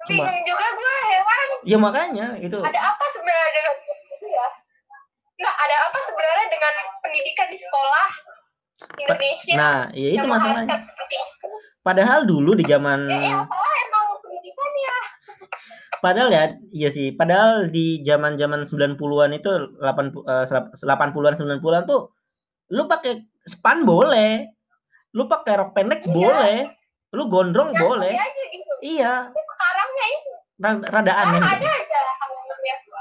bingung 0.08 0.42
juga 0.48 0.66
gue 0.72 0.94
heran. 1.12 1.48
Ya 1.68 1.78
makanya 1.78 2.28
itu 2.40 2.56
ada 2.58 2.80
apa 2.80 3.06
sebenarnya 3.12 3.52
dengan 3.52 3.76
itu 4.16 4.26
ya? 4.32 4.48
Nggak 5.38 5.56
ada 5.60 5.76
apa 5.84 6.00
sebenarnya 6.02 6.48
dengan 6.48 6.74
pendidikan 7.04 7.48
di 7.52 7.58
sekolah 7.60 8.08
Indonesia 8.78 9.54
nah 9.58 9.80
ya 9.90 10.10
itu 10.14 10.28
masalahnya. 10.30 10.86
padahal 11.82 12.30
dulu 12.30 12.54
di 12.54 12.62
zaman 12.62 13.10
ya 13.10 13.18
ya 13.26 13.38
apalah 13.42 13.74
emang 13.90 14.06
pendidikan 14.22 14.72
ya 14.78 14.98
padahal 16.00 16.30
ya 16.30 16.44
iya 16.70 16.90
sih. 16.90 17.12
Padahal 17.12 17.68
di 17.68 18.02
zaman-zaman 18.02 18.64
90-an 18.64 18.98
itu 19.32 19.50
80 19.78 20.24
eh, 20.24 20.46
80-an 20.80 21.34
90-an 21.36 21.84
tuh 21.86 22.12
lu 22.70 22.86
pakai 22.86 23.14
span 23.44 23.84
boleh. 23.84 24.46
Lu 25.12 25.26
pakai 25.26 25.54
rok 25.56 25.72
pendek 25.72 26.04
Iya. 26.04 26.12
boleh. 26.12 26.58
Lu 27.12 27.24
gondrong 27.28 27.72
Ya, 27.72 27.80
boleh. 27.80 28.12
aja 28.12 28.44
gitu. 28.48 28.74
Iya. 28.82 29.14
Tapi 29.28 29.42
sekarangnya 29.48 30.06
itu. 30.12 30.32
Rada, 30.58 30.86
rada 30.90 31.14
aneh. 31.16 31.40
gitu. 31.40 31.54
ada 31.56 31.70
aja 31.72 32.02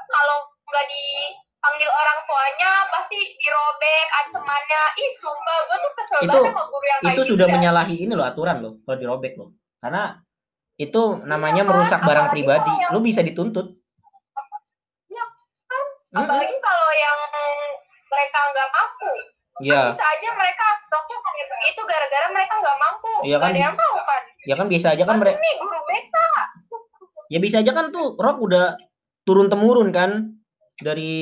kalau 0.06 0.38
nggak 0.62 0.86
dipanggil 0.86 1.90
orang 1.90 2.18
tuanya 2.24 2.70
pasti 2.90 3.18
dirobek 3.36 4.06
ancamannya. 4.16 4.82
Ih 4.96 5.10
sumpah 5.12 5.58
gue 5.66 5.78
tuh 5.78 5.92
kesel 5.94 6.18
Itu- 6.22 6.30
banget 6.32 6.52
sama 6.52 6.64
guru 6.66 6.86
yang 6.86 7.00
kayak 7.00 7.12
itu 7.12 7.22
gitu 7.22 7.30
sudah 7.34 7.46
dah. 7.46 7.54
menyalahi 7.54 7.96
ini 7.98 8.12
loh 8.14 8.24
aturan 8.24 8.56
loh 8.62 8.72
kalau 8.82 8.96
dirobek 8.96 9.34
loh. 9.36 9.50
Karena 9.76 10.02
itu 10.76 11.02
namanya 11.24 11.64
kan? 11.64 11.68
merusak 11.72 12.00
barang 12.04 12.28
Apalagi 12.28 12.34
pribadi. 12.36 12.72
yang- 12.76 12.92
lu 12.92 12.98
bisa 13.00 13.20
dituntut. 13.24 13.66
Iya 15.08 15.24
kan? 15.66 15.84
Mm-mm. 16.12 16.24
apalagi 16.24 16.56
kalau 16.60 16.90
yang 16.94 17.18
mereka 18.06 18.38
nggak 18.52 18.68
mampu. 18.70 19.10
Iya, 19.56 19.80
bisa 19.88 20.04
aja 20.04 20.28
mereka 20.36 20.66
kayak 20.92 21.48
begitu 21.48 21.80
gara-gara 21.88 22.26
mereka 22.28 22.54
nggak 22.60 22.76
mampu. 22.76 23.12
Iya 23.24 23.36
Nggak 23.36 23.40
kan? 23.40 23.52
ada 23.52 23.60
yang 23.64 23.76
mau 23.76 23.94
kan? 24.04 24.22
Ya 24.44 24.54
kan? 24.54 24.66
Biasa 24.68 24.86
aja 24.92 25.02
kan 25.02 25.14
Kan 25.16 25.20
mereka 25.24 25.38
nih 25.40 25.54
guru 25.60 25.78
BK 25.84 26.14
ya 27.26 27.42
bisa 27.42 27.58
aja 27.58 27.72
kan 27.74 27.90
tuh 27.90 28.14
rok 28.14 28.38
udah 28.38 28.78
turun 29.26 29.48
temurun 29.50 29.90
kan? 29.90 30.38
Dari 30.76 31.14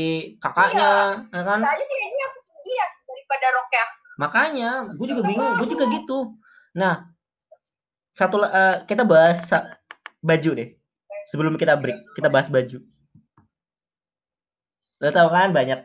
kakaknya 0.43 1.25
ya 1.31 1.43
kan? 1.47 1.59
Bisa 1.63 1.73
aja 1.73 1.85
iya 2.65 2.87
daripada 3.05 3.47
roknya 3.55 3.85
makanya 4.15 4.71
gue 4.89 5.07
juga 5.11 5.23
bingung 5.27 5.53
gue 5.59 5.69
juga 5.75 5.85
gitu. 5.91 6.19
Nah 6.75 7.14
satu 8.15 8.47
eh, 8.47 8.87
kita 8.87 9.03
bahas 9.03 9.51
sa- 9.51 9.77
baju 10.23 10.51
deh. 10.55 10.71
Sebelum 11.29 11.59
kita 11.59 11.75
break 11.75 12.15
kita 12.15 12.31
bahas 12.31 12.49
baju. 12.49 12.79
Lo 15.03 15.11
tau 15.11 15.29
kan 15.29 15.51
banyak 15.51 15.83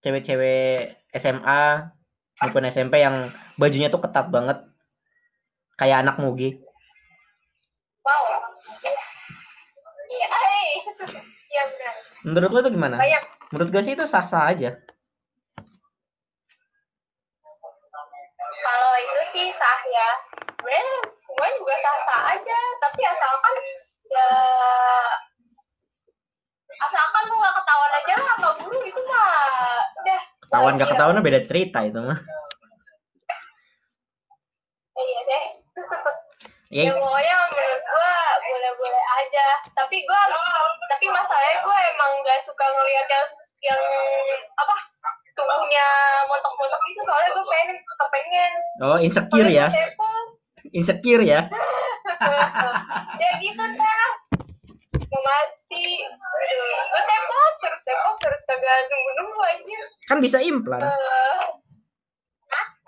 cewek-cewek 0.00 0.96
SMA 1.12 1.92
maupun 2.40 2.64
SMP 2.66 3.04
yang 3.04 3.28
bajunya 3.60 3.92
tuh 3.92 4.00
ketat 4.00 4.32
banget. 4.32 4.64
Kayak 5.78 6.08
anak 6.08 6.16
mugi. 6.18 6.58
Wow. 8.02 8.24
Iya 10.08 10.26
eh. 10.26 10.68
iya 11.52 11.62
benar. 11.68 11.94
Menurut 12.24 12.50
lo 12.50 12.60
tuh 12.64 12.72
gimana? 12.72 12.96
Banyak. 12.96 13.22
Menurut 13.52 13.68
gue 13.70 13.82
sih 13.84 13.92
itu 13.94 14.04
sah-sah 14.08 14.48
aja. 14.48 14.80
Kalau 18.58 18.92
itu 19.04 19.22
sih 19.36 19.46
sah 19.52 19.80
ya. 19.92 20.10
Sebenarnya 20.58 20.96
semuanya 21.38 21.54
juga 21.54 21.74
sah-sah 21.78 22.20
aja 22.34 22.58
tapi 22.82 23.00
asalkan 23.06 23.54
ya 24.10 24.26
asalkan 26.82 27.22
lu 27.30 27.38
gak 27.38 27.54
ketahuan 27.62 27.92
aja 27.94 28.12
lah 28.18 28.26
sama 28.34 28.50
guru 28.58 28.78
itu 28.82 29.00
mah. 29.06 29.78
Udah. 30.02 30.20
Ketahuan 30.42 30.74
gak 30.74 30.90
Iya. 30.90 30.92
ketahuan 30.98 31.22
beda 31.22 31.40
cerita 31.46 31.78
itu 31.86 31.98
mah. 32.02 32.18
Eh, 34.98 35.04
iya 35.06 35.20
sih. 35.22 35.42
Ya 36.68 36.82
ya 36.90 36.92
pokoknya 36.98 37.34
menurut 37.54 37.82
gua 37.86 38.12
boleh-boleh 38.42 39.04
aja. 39.22 39.46
Tapi 39.78 39.96
gua 40.04 40.20
tapi 40.90 41.06
masalahnya 41.08 41.58
gua 41.62 41.78
emang 41.94 42.12
gak 42.26 42.42
suka 42.42 42.66
ngeliat 42.66 43.06
yang 43.08 43.26
yang 43.72 43.82
apa 44.58 44.74
tubuhnya 45.38 45.86
montok-montok 46.28 46.82
itu 46.90 47.00
soalnya 47.06 47.30
gua 47.32 47.44
pengen 47.48 47.78
kepengen. 47.80 48.52
Oh 48.82 48.98
insecure 49.00 49.46
Soalnya 49.46 49.56
ya 49.56 49.66
tepos. 49.72 50.17
Insecure 50.72 51.24
ya. 51.24 51.46
Ya 53.18 53.30
gitu 53.38 53.62
dah. 53.78 54.08
Mau 54.96 55.20
mati. 55.22 55.84
Gue 56.02 57.02
tepos 57.04 57.54
terus 57.62 57.80
tepos 57.84 58.16
terus 58.18 58.42
kagak 58.48 58.88
nunggu 58.90 59.10
nunggu 59.22 59.40
aja 59.44 59.78
kan 60.08 60.18
bisa 60.24 60.40
implan. 60.40 60.80
Eh, 60.82 61.44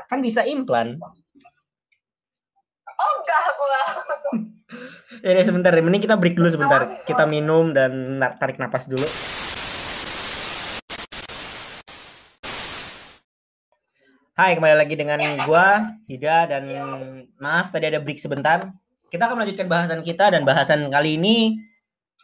kan 0.08 0.18
bisa 0.24 0.42
implan. 0.48 0.96
Oh 3.00 3.12
enggak 3.20 3.42
gua. 3.56 3.82
Ya 5.20 5.44
sebentar, 5.48 5.72
mending 5.76 6.04
kita 6.04 6.16
break 6.16 6.34
dulu 6.34 6.48
sebentar. 6.48 7.04
Kita 7.04 7.28
minum 7.28 7.76
dan 7.76 8.18
tarik 8.40 8.56
napas 8.56 8.88
dulu. 8.88 9.06
Hai, 14.40 14.56
kembali 14.56 14.72
lagi 14.72 14.96
dengan 14.96 15.20
gua, 15.44 16.00
Hida 16.08 16.48
dan 16.48 16.64
maaf 17.36 17.76
tadi 17.76 17.92
ada 17.92 18.00
break 18.00 18.16
sebentar. 18.16 18.72
Kita 19.12 19.28
akan 19.28 19.36
melanjutkan 19.36 19.68
bahasan 19.68 20.00
kita 20.00 20.32
dan 20.32 20.48
bahasan 20.48 20.88
kali 20.88 21.20
ini 21.20 21.60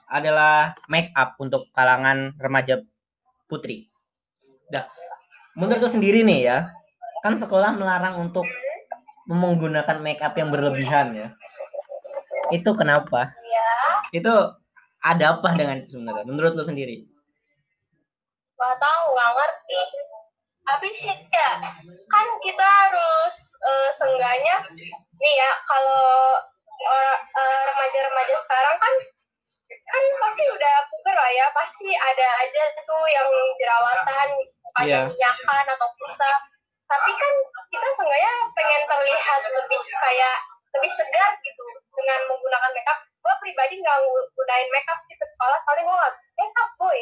adalah 0.08 0.72
make 0.88 1.12
up 1.12 1.36
untuk 1.36 1.68
kalangan 1.76 2.32
remaja 2.40 2.80
putri. 3.52 3.92
Dah, 4.72 4.88
menurut 5.60 5.84
lu 5.84 5.92
sendiri 5.92 6.24
nih 6.24 6.40
ya, 6.40 6.72
kan 7.20 7.36
sekolah 7.36 7.76
melarang 7.76 8.16
untuk 8.16 8.48
menggunakan 9.28 10.00
make 10.00 10.24
up 10.24 10.32
yang 10.40 10.48
berlebihan 10.48 11.12
ya. 11.12 11.28
Itu 12.48 12.72
kenapa? 12.72 13.36
itu 14.08 14.32
ada 15.04 15.36
apa 15.36 15.52
dengan 15.52 15.84
itu 15.84 16.00
sebenarnya 16.00 16.24
menurut 16.24 16.56
lo 16.56 16.64
sendiri 16.64 17.04
nggak 18.56 18.76
tahu 18.80 19.04
nggak 19.12 19.30
ngerti 19.36 19.76
tapi 20.66 20.88
sih 20.92 21.14
ya 21.14 21.50
kan 22.06 22.26
kita 22.42 22.66
harus 22.66 23.34
eh, 23.56 23.88
seenggaknya 23.94 24.56
nih 25.16 25.34
ya 25.38 25.50
kalau 25.64 26.42
eh, 26.76 27.16
remaja-remaja 27.70 28.34
sekarang 28.36 28.76
kan 28.76 28.94
kan 29.66 30.02
pasti 30.22 30.42
udah 30.46 30.74
puber 30.90 31.14
lah 31.14 31.30
ya 31.30 31.46
pasti 31.50 31.90
ada 31.90 32.26
aja 32.42 32.62
tuh 32.82 33.04
yang 33.06 33.28
jerawatan 33.58 34.28
ada 34.76 34.84
Iya. 34.84 35.00
minyakan 35.08 35.64
atau 35.72 35.88
busa 35.96 36.30
tapi 36.86 37.10
kan 37.10 37.32
kita 37.72 37.88
seenggaknya 37.96 38.32
pengen 38.54 38.82
terlihat 38.86 39.40
lebih 39.42 39.82
kayak 39.90 40.36
lebih 40.76 40.90
segar 40.92 41.30
gitu 41.40 41.64
dengan 41.96 42.20
menggunakan 42.28 42.70
makeup 42.76 42.98
gue 43.26 43.34
pribadi 43.42 43.74
nggak 43.82 43.98
gunain 44.36 44.68
makeup 44.70 44.98
sih 45.02 45.16
ke 45.16 45.26
sekolah 45.26 45.58
soalnya 45.64 45.82
gue 45.82 45.96
nggak 45.96 46.14
bisa 46.14 46.30
makeup 46.38 46.70
boy 46.78 46.98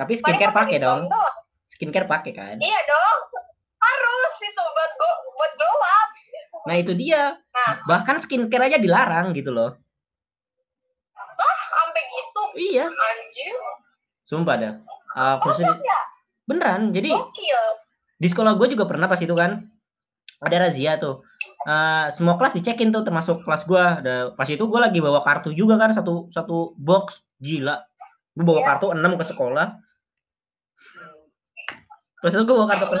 tapi 0.00 0.12
skincare 0.16 0.54
pakai 0.54 0.78
dong 0.80 1.04
doang. 1.04 1.36
Skincare 1.70 2.04
pakai 2.04 2.32
kan 2.32 2.56
Iya 2.56 2.80
dong. 2.82 3.18
Harus 3.78 4.34
itu 4.38 4.62
buat 4.66 4.90
go 4.94 5.08
buat 5.32 5.52
glow 5.54 5.76
up. 5.78 6.08
nah 6.60 6.76
itu 6.76 6.92
dia 6.92 7.40
Nah, 7.48 7.72
bahkan 7.86 8.18
skincare 8.18 8.66
aja 8.66 8.76
dilarang 8.76 9.32
gitu 9.32 9.48
loh 9.48 9.72
ah 11.16 11.58
sampai 11.72 12.02
gitu. 12.06 12.42
iya 12.60 12.84
Anjir. 12.86 13.56
sumpah 14.24 14.56
dah 14.56 14.74
Uh, 15.10 15.34
ya? 15.58 15.74
beneran 16.44 16.90
jadi 16.90 17.10
Gokil. 17.10 17.62
di 18.14 18.28
sekolah 18.28 18.54
gue 18.54 18.70
juga 18.70 18.86
pernah 18.86 19.04
pas 19.04 19.18
itu 19.18 19.32
kan 19.32 19.66
ada 20.38 20.56
razia 20.60 20.94
tuh 20.96 21.26
Eh, 21.60 22.06
semua 22.10 22.36
kelas 22.36 22.54
dicekin 22.54 22.88
tuh 22.88 23.02
termasuk 23.02 23.42
kelas 23.42 23.64
gue 23.64 23.76
ada 23.76 24.16
pas 24.32 24.46
itu 24.46 24.60
gue 24.60 24.80
lagi 24.80 24.96
bawa 24.96 25.20
kartu 25.20 25.50
juga 25.50 25.76
kan 25.76 25.90
satu 25.90 26.28
satu 26.30 26.72
box 26.74 27.20
gila 27.36 27.84
gue 28.32 28.40
bawa 28.40 28.60
Iya. 28.60 28.66
kartu 28.70 28.86
6 28.92 29.20
ke 29.20 29.24
sekolah 29.26 29.66
terus 32.20 32.32
itu 32.36 32.42
gue 32.44 32.56
bawa 32.56 32.68
kartu 32.68 32.94
lu. 32.94 33.00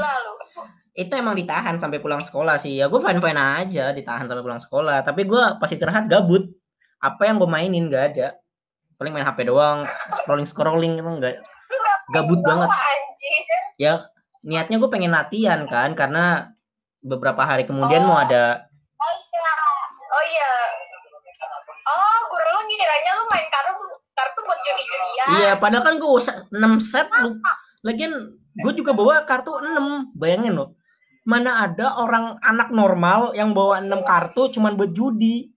itu 0.90 1.12
emang 1.14 1.38
ditahan 1.38 1.78
sampai 1.78 2.02
pulang 2.02 2.20
sekolah 2.20 2.58
sih. 2.60 2.76
Ya 2.76 2.90
gue 2.90 3.00
fine 3.00 3.22
fine 3.22 3.40
aja 3.40 3.94
ditahan 3.94 4.26
sampai 4.26 4.42
pulang 4.42 4.60
sekolah. 4.60 5.06
Tapi 5.06 5.24
gue 5.24 5.42
pas 5.56 5.70
istirahat 5.70 6.10
gabut. 6.10 6.50
Apa 7.00 7.30
yang 7.30 7.40
gue 7.40 7.48
mainin 7.48 7.88
gak 7.88 8.16
ada. 8.16 8.36
Paling 9.00 9.16
main 9.16 9.24
hp 9.24 9.38
doang 9.48 9.88
scrolling 10.20 10.44
scrolling 10.44 10.92
itu 11.00 11.08
enggak 11.08 11.40
gabut 12.12 12.40
banget. 12.44 12.68
ya 13.80 14.12
niatnya 14.44 14.76
gue 14.76 14.90
pengen 14.92 15.12
latihan 15.12 15.64
kan 15.64 15.96
karena 15.96 16.52
beberapa 17.00 17.48
hari 17.48 17.64
kemudian 17.64 18.04
mau 18.04 18.20
ada 18.20 18.68
Oh 19.00 19.12
iya. 19.16 19.52
Oh 20.12 20.24
iya. 20.28 20.52
Oh, 21.88 22.18
guru 22.28 22.44
lu 22.44 22.60
ngiranya 22.68 23.10
lu 23.16 23.24
main 23.32 23.46
kartu 23.48 23.72
kartu 24.12 24.40
Iya, 25.40 25.56
padahal 25.56 25.84
kan 25.84 25.94
gue 25.96 26.10
usah 26.10 26.44
6 26.52 26.60
set 26.84 27.08
lu. 27.24 27.40
Lagian 27.80 28.36
gue 28.56 28.72
juga 28.74 28.92
bawa 28.96 29.22
kartu 29.28 29.54
6. 29.54 30.14
Bayangin 30.16 30.58
loh. 30.58 30.74
Mana 31.28 31.68
ada 31.68 32.00
orang 32.00 32.40
anak 32.42 32.74
normal 32.74 33.36
yang 33.38 33.54
bawa 33.54 33.78
6 33.78 34.02
kartu 34.02 34.42
cuman 34.58 34.74
buat 34.74 34.90
judi. 34.90 35.52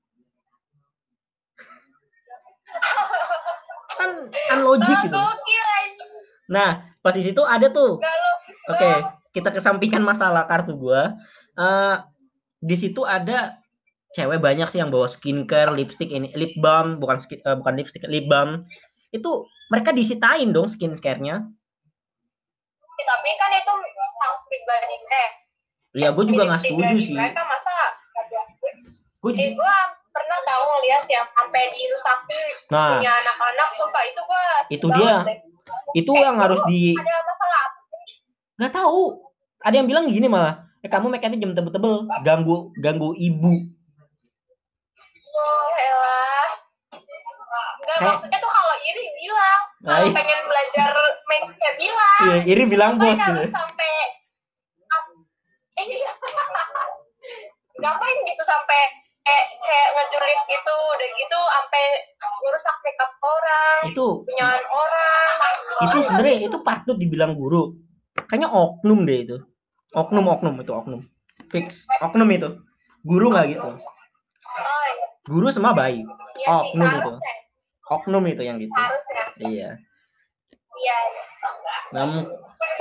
Kan 3.97 4.29
unlogic 4.57 4.97
gitu. 5.07 5.17
Nah, 6.51 6.93
pas 6.99 7.15
di 7.15 7.23
situ 7.23 7.41
ada 7.41 7.71
tuh. 7.71 7.97
Oke, 8.69 8.79
banget. 8.79 9.03
kita 9.35 9.49
kesampingkan 9.51 10.03
masalah 10.03 10.45
kartu 10.45 10.75
gua. 10.75 11.15
Eh 11.57 11.95
di 12.63 12.75
situ 12.79 13.03
ada 13.03 13.59
cewek 14.13 14.39
banyak 14.39 14.69
sih 14.69 14.79
yang 14.79 14.93
bawa 14.93 15.09
skincare, 15.09 15.73
lipstick 15.73 16.13
ini, 16.13 16.31
lip 16.37 16.53
balm, 16.61 17.01
bukan 17.01 17.17
skin, 17.19 17.41
eh, 17.43 17.57
bukan 17.57 17.73
lipstick, 17.75 18.05
lip 18.07 18.29
balm. 18.29 18.63
Itu 19.09 19.49
mereka 19.73 19.91
disitain 19.91 20.53
dong 20.53 20.69
skincare-nya. 20.69 21.43
Ya, 23.03 23.11
tapi 23.11 23.29
kan 23.35 23.51
itu 23.51 23.73
hak 24.15 24.33
pribadi 24.47 24.95
eh 25.11 25.29
Ya, 25.93 26.07
gue 26.15 26.23
juga 26.23 26.47
nggak 26.47 26.61
setuju 26.63 26.95
sih. 27.03 27.13
mereka 27.19 27.43
masa 27.43 27.75
Gue 29.19 29.35
eh 29.35 29.51
gue 29.51 29.75
pernah 30.15 30.39
tahu 30.47 30.63
ngeliat 30.63 31.03
yang 31.11 31.27
sampai 31.35 31.67
dirusakin 31.75 32.43
nah, 32.71 32.95
punya 32.95 33.11
anak-anak 33.11 33.69
sumpah 33.75 34.03
itu 34.07 34.21
gue 34.23 34.43
Itu 34.71 34.87
dia. 34.95 35.17
itu 35.93 36.11
yang 36.15 36.39
harus 36.39 36.63
di 36.63 36.95
ada 36.95 37.15
masalah 37.27 37.63
nggak 38.53 38.73
tahu. 38.73 39.19
Ada 39.63 39.75
yang 39.79 39.87
bilang 39.87 40.11
gini 40.11 40.27
malah, 40.27 40.67
eh 40.83 40.91
kamu 40.91 41.07
make 41.11 41.23
jam 41.23 41.55
tebel-tebel, 41.55 42.07
ganggu 42.23 42.71
ganggu 42.79 43.15
ibu. 43.15 43.51
oh 45.33 45.65
Enggak, 47.93 48.01
Kayak- 48.01 48.15
maksudnya 48.17 48.39
tuh 48.41 48.49
kalau 48.49 48.73
iri 48.81 49.05
bilang 49.13 49.59
Nah, 49.83 49.91
kalau 49.93 50.07
iya. 50.07 50.15
pengen 50.15 50.39
belajar 50.49 50.91
make 51.29 51.45
up 51.45 51.53
ya 51.53 51.71
bilang 51.77 52.17
Iya, 52.23 52.37
Iri 52.47 52.63
bilang 52.65 52.91
bos. 52.97 53.19
harus 53.19 53.51
sampai 53.51 53.91
iya. 55.77 56.11
Ngapain 57.81 58.17
gitu 58.23 58.43
sampai 58.45 58.79
kayak 59.23 59.45
kayak 59.59 59.87
ngejulit 59.95 60.39
gitu 60.47 60.73
udah 60.73 61.09
gitu 61.15 61.39
sampai 61.39 61.83
ngerusak 62.43 62.75
makeup 62.81 63.11
orang 63.21 63.79
Itu 63.89 64.05
punyaan 64.23 64.63
orang 64.65 65.31
itu 65.73 65.97
sebenarnya 66.05 66.35
itu 66.47 66.57
patut 66.61 66.95
dibilang 66.95 67.33
guru. 67.35 67.75
Kayaknya 68.15 68.49
oknum 68.49 69.03
deh 69.03 69.19
itu. 69.19 69.37
Oknum 69.91 70.29
oknum 70.29 70.55
itu 70.61 70.71
oknum. 70.71 71.01
Fix. 71.49 71.89
Oknum 71.99 72.29
itu. 72.29 72.49
Guru 73.03 73.33
nggak 73.33 73.51
gitu? 73.51 73.67
Oh 73.67 74.83
iya. 74.87 75.05
Guru 75.27 75.47
semua 75.49 75.73
baik 75.73 76.05
Iya 76.39 76.45
sih, 76.45 76.47
oknum 76.77 76.87
itu 76.87 77.11
oknum 77.89 78.23
itu 78.27 78.43
yang 78.43 78.57
gitu. 78.59 78.71
Harusnya 78.71 79.23
iya. 79.43 79.69
Iya 80.73 80.97
nah, 81.93 82.03
m- 82.09 82.29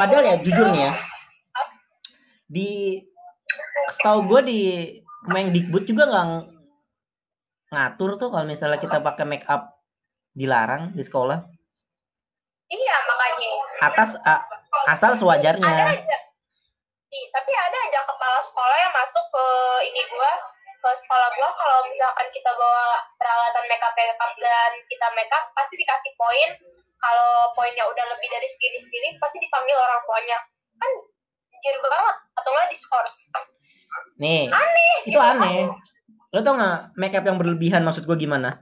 padahal 0.00 0.24
ya 0.24 0.36
jujur 0.40 0.66
nih 0.72 0.88
ya. 0.88 0.92
Di 2.48 2.68
setahu 3.92 4.28
gue 4.28 4.40
di 4.44 4.60
Kemendikbud 5.22 5.86
juga 5.86 6.08
nggak 6.10 6.24
ng- 6.26 6.48
ngatur 7.72 8.10
tuh 8.18 8.28
kalau 8.32 8.44
misalnya 8.44 8.76
kita 8.76 8.98
pakai 8.98 9.24
make 9.24 9.46
up 9.46 9.78
dilarang 10.32 10.90
di 10.92 11.02
sekolah. 11.04 11.46
Iya 12.66 12.96
makanya. 13.06 13.48
Atas 13.84 14.10
a- 14.24 14.44
asal 14.88 15.14
ada 15.14 15.20
sewajarnya 15.20 15.68
aja. 15.68 16.18
Ih, 17.12 17.24
tapi 17.28 17.52
ada 17.52 17.76
aja 17.76 18.00
kepala 18.08 18.40
sekolah 18.40 18.76
yang 18.80 18.92
masuk 18.96 19.24
ke 19.28 19.46
ini 19.84 20.02
gua 20.08 20.32
ke 20.82 20.90
sekolah 20.98 21.28
gua 21.38 21.50
kalau 21.54 21.78
misalkan 21.86 22.26
kita 22.34 22.50
bawa 22.58 22.86
peralatan 23.14 23.64
makeup 23.70 23.94
makeup 23.94 24.32
dan 24.34 24.70
kita 24.90 25.06
makeup 25.14 25.44
pasti 25.54 25.78
dikasih 25.78 26.12
poin. 26.18 26.50
Kalau 27.02 27.50
poinnya 27.58 27.82
udah 27.86 28.04
lebih 28.14 28.30
dari 28.30 28.46
segini 28.46 28.78
segini 28.78 29.08
pasti 29.18 29.38
dipanggil 29.38 29.74
orang 29.78 30.02
tuanya. 30.06 30.38
Kan 30.82 30.90
jir 31.62 31.76
banget 31.78 32.16
atau 32.34 32.50
enggak 32.50 32.68
diskors. 32.74 33.16
Nih 34.18 34.50
aneh 34.50 34.94
itu 35.06 35.18
aneh. 35.18 35.70
Lo 36.34 36.42
tau 36.42 36.58
nggak 36.58 36.98
make 36.98 37.14
up 37.14 37.26
yang 37.26 37.38
berlebihan 37.38 37.86
maksud 37.86 38.02
gue 38.02 38.18
gimana? 38.18 38.58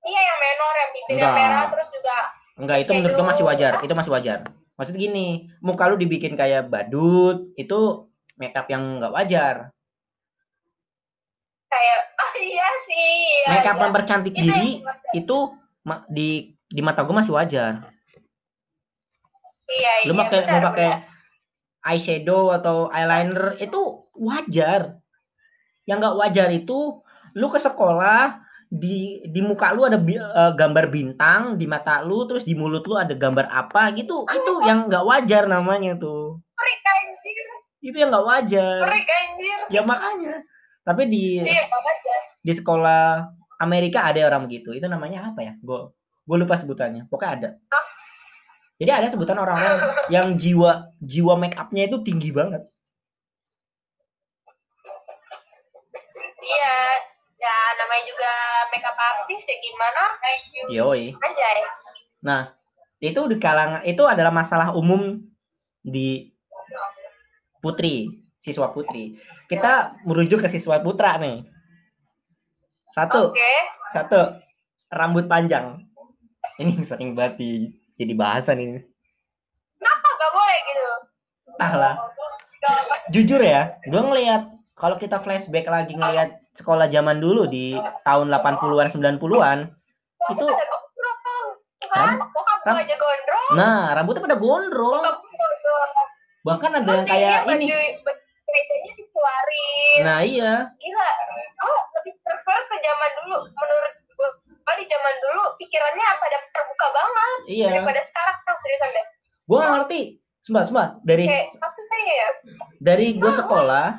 Iya 0.00 0.20
yang 0.24 0.38
menor 0.40 0.74
yang 0.76 0.90
bibirnya 0.96 1.16
Enggak. 1.20 1.36
merah 1.36 1.64
terus 1.68 1.88
juga 1.92 2.16
enggak 2.56 2.78
itu 2.84 2.90
menurut 2.96 3.14
gue 3.16 3.26
masih 3.36 3.44
wajar 3.44 3.72
itu 3.84 3.92
masih 3.92 4.12
wajar. 4.16 4.38
Maksud 4.80 4.96
gini 4.96 5.52
muka 5.60 5.92
lu 5.92 6.00
dibikin 6.00 6.40
kayak 6.40 6.72
badut 6.72 7.52
itu 7.60 8.08
make 8.40 8.56
up 8.56 8.64
yang 8.72 8.96
nggak 8.96 9.12
wajar 9.12 9.68
kayak 11.70 11.98
ah 12.18 12.32
iya 12.50 12.68
sih. 12.84 13.10
Iya, 13.46 13.50
make 13.54 13.68
up 13.70 13.76
iya. 13.78 13.82
mempercantik 13.86 14.34
Itu 14.34 14.42
diri 14.42 14.70
itu 15.14 15.36
di 16.10 16.28
di 16.70 16.80
mata 16.82 17.06
gue 17.06 17.14
masih 17.14 17.34
wajar. 17.34 17.90
Iya 19.70 19.92
lu 20.10 20.12
iya, 20.14 20.20
pakai 20.26 20.40
lu 20.50 20.58
pakai 20.66 20.90
eyeshadow 21.86 22.50
atau 22.52 22.90
eyeliner 22.90 23.56
itu 23.62 23.80
wajar. 24.18 24.98
Yang 25.86 25.96
nggak 26.02 26.18
wajar 26.18 26.48
itu 26.52 26.78
lu 27.38 27.46
ke 27.48 27.58
sekolah 27.62 28.42
di 28.70 29.26
di 29.26 29.40
muka 29.42 29.74
lu 29.74 29.82
ada 29.82 29.98
bi- 29.98 30.18
eh, 30.18 30.52
gambar 30.54 30.94
bintang 30.94 31.58
di 31.58 31.66
mata 31.66 32.02
lu 32.06 32.22
terus 32.30 32.46
di 32.46 32.54
mulut 32.54 32.86
lu 32.86 32.94
ada 32.94 33.18
gambar 33.18 33.50
apa 33.50 33.90
gitu 33.98 34.22
itu 34.30 34.52
yang 34.62 34.86
nggak 34.86 35.06
wajar 35.06 35.46
namanya 35.50 35.98
tuh. 35.98 36.38
Freak, 36.54 36.82
anjir. 36.86 37.46
Itu 37.82 37.96
yang 37.98 38.10
nggak 38.14 38.26
wajar. 38.26 38.78
Freak 38.86 39.10
anjir. 39.10 39.58
Ya 39.74 39.82
makanya 39.82 40.46
tapi 40.90 41.06
di 41.06 41.38
iya 41.46 41.70
ya 41.70 41.80
di 42.40 42.52
sekolah 42.56 43.24
Amerika 43.60 44.08
ada 44.08 44.24
orang 44.24 44.48
begitu. 44.48 44.72
Itu 44.72 44.88
namanya 44.88 45.32
apa 45.32 45.44
ya? 45.44 45.52
Gue 45.60 45.92
gue 46.24 46.36
lupa 46.40 46.56
sebutannya. 46.56 47.06
Pokoknya 47.12 47.32
ada. 47.36 47.50
Jadi 48.80 48.90
ada 48.90 49.06
sebutan 49.12 49.36
orang-orang 49.36 49.76
yang 50.14 50.40
jiwa 50.40 50.88
jiwa 51.04 51.36
make 51.36 51.56
upnya 51.60 51.84
itu 51.84 52.00
tinggi 52.00 52.32
banget. 52.32 52.64
Iya, 56.40 56.76
ya 57.36 57.56
namanya 57.76 58.04
juga 58.08 58.32
makeup 58.72 58.96
artist 58.96 59.44
ya 59.44 59.56
gimana? 59.60 60.02
yoi. 60.72 61.04
Anjay. 61.14 61.60
nah 62.20 62.52
itu 63.00 63.16
di 63.32 63.40
kalangan 63.40 63.80
itu 63.88 64.04
adalah 64.04 64.28
masalah 64.28 64.76
umum 64.76 65.24
di 65.80 66.28
putri 67.64 68.20
siswa 68.40 68.72
putri. 68.72 69.20
Kita 69.46 69.94
merujuk 70.02 70.40
ke 70.40 70.48
siswa 70.48 70.80
putra 70.80 71.16
nih. 71.16 71.44
Satu. 72.90 73.30
Oke. 73.30 73.52
satu. 73.92 74.40
Rambut 74.90 75.24
panjang. 75.24 75.84
Ini 76.58 76.82
sering 76.82 77.14
banget 77.14 77.38
di- 77.38 77.70
jadi 77.94 78.12
bahasan 78.12 78.58
ini. 78.58 78.80
Kenapa? 79.76 80.08
Gak 80.10 80.30
boleh 80.32 80.58
gitu? 80.66 80.90
entahlah 81.50 81.94
jujur 83.12 83.36
ya 83.36 83.76
gue 83.84 84.00
ngelihat 84.00 84.48
kalau 84.72 84.96
kita 84.96 85.20
flashback 85.20 85.68
lagi 85.68 85.92
ngelihat 85.92 86.40
sekolah 86.56 86.88
zaman 86.88 87.20
dulu 87.20 87.44
di 87.44 87.76
tahun 88.08 88.32
80-an 88.32 88.88
90-an 88.88 89.58
itu 90.32 90.46
Ada. 90.48 90.56
Kan? 91.90 92.16
Ram- 92.64 92.80
aja 92.80 92.96
gondrong. 92.96 93.50
nah 93.58 93.92
rambutnya 93.92 94.24
pada 94.24 94.36
gondrong. 94.36 95.02
Bahkan 96.40 96.70
ada 96.76 96.92
yang 96.96 97.04
kayak 97.04 97.36
ini 97.44 97.52
ini. 97.52 97.66
baju 98.00 98.19
mejanya 98.50 98.92
dikeluarin. 98.98 100.00
nah 100.02 100.20
iya 100.22 100.52
Gila. 100.76 101.08
Oh, 101.62 101.80
lebih 102.00 102.14
prefer 102.22 102.58
ke 102.66 102.76
zaman 102.78 103.10
dulu. 103.22 103.36
Menurut 103.48 103.94
gue, 104.10 104.30
di 104.80 104.84
zaman 104.86 105.14
dulu 105.18 105.42
pikirannya 105.58 106.06
pada 106.22 106.38
terbuka 106.50 106.86
banget. 106.94 107.38
iya 107.50 107.68
Daripada 107.74 108.00
sekarang, 108.02 108.36
seriusan 108.60 108.90
deh. 108.94 109.06
gue 109.50 109.56
gak 109.58 109.72
ngerti 109.76 110.00
Sumpah, 110.40 110.64
sumpah. 110.64 110.88
Dari 111.04 111.28
apa 111.28 111.68
sih 111.76 112.02
ya? 112.08 112.28
dari 112.80 113.06
gue 113.12 113.28
sekolah, 113.28 113.92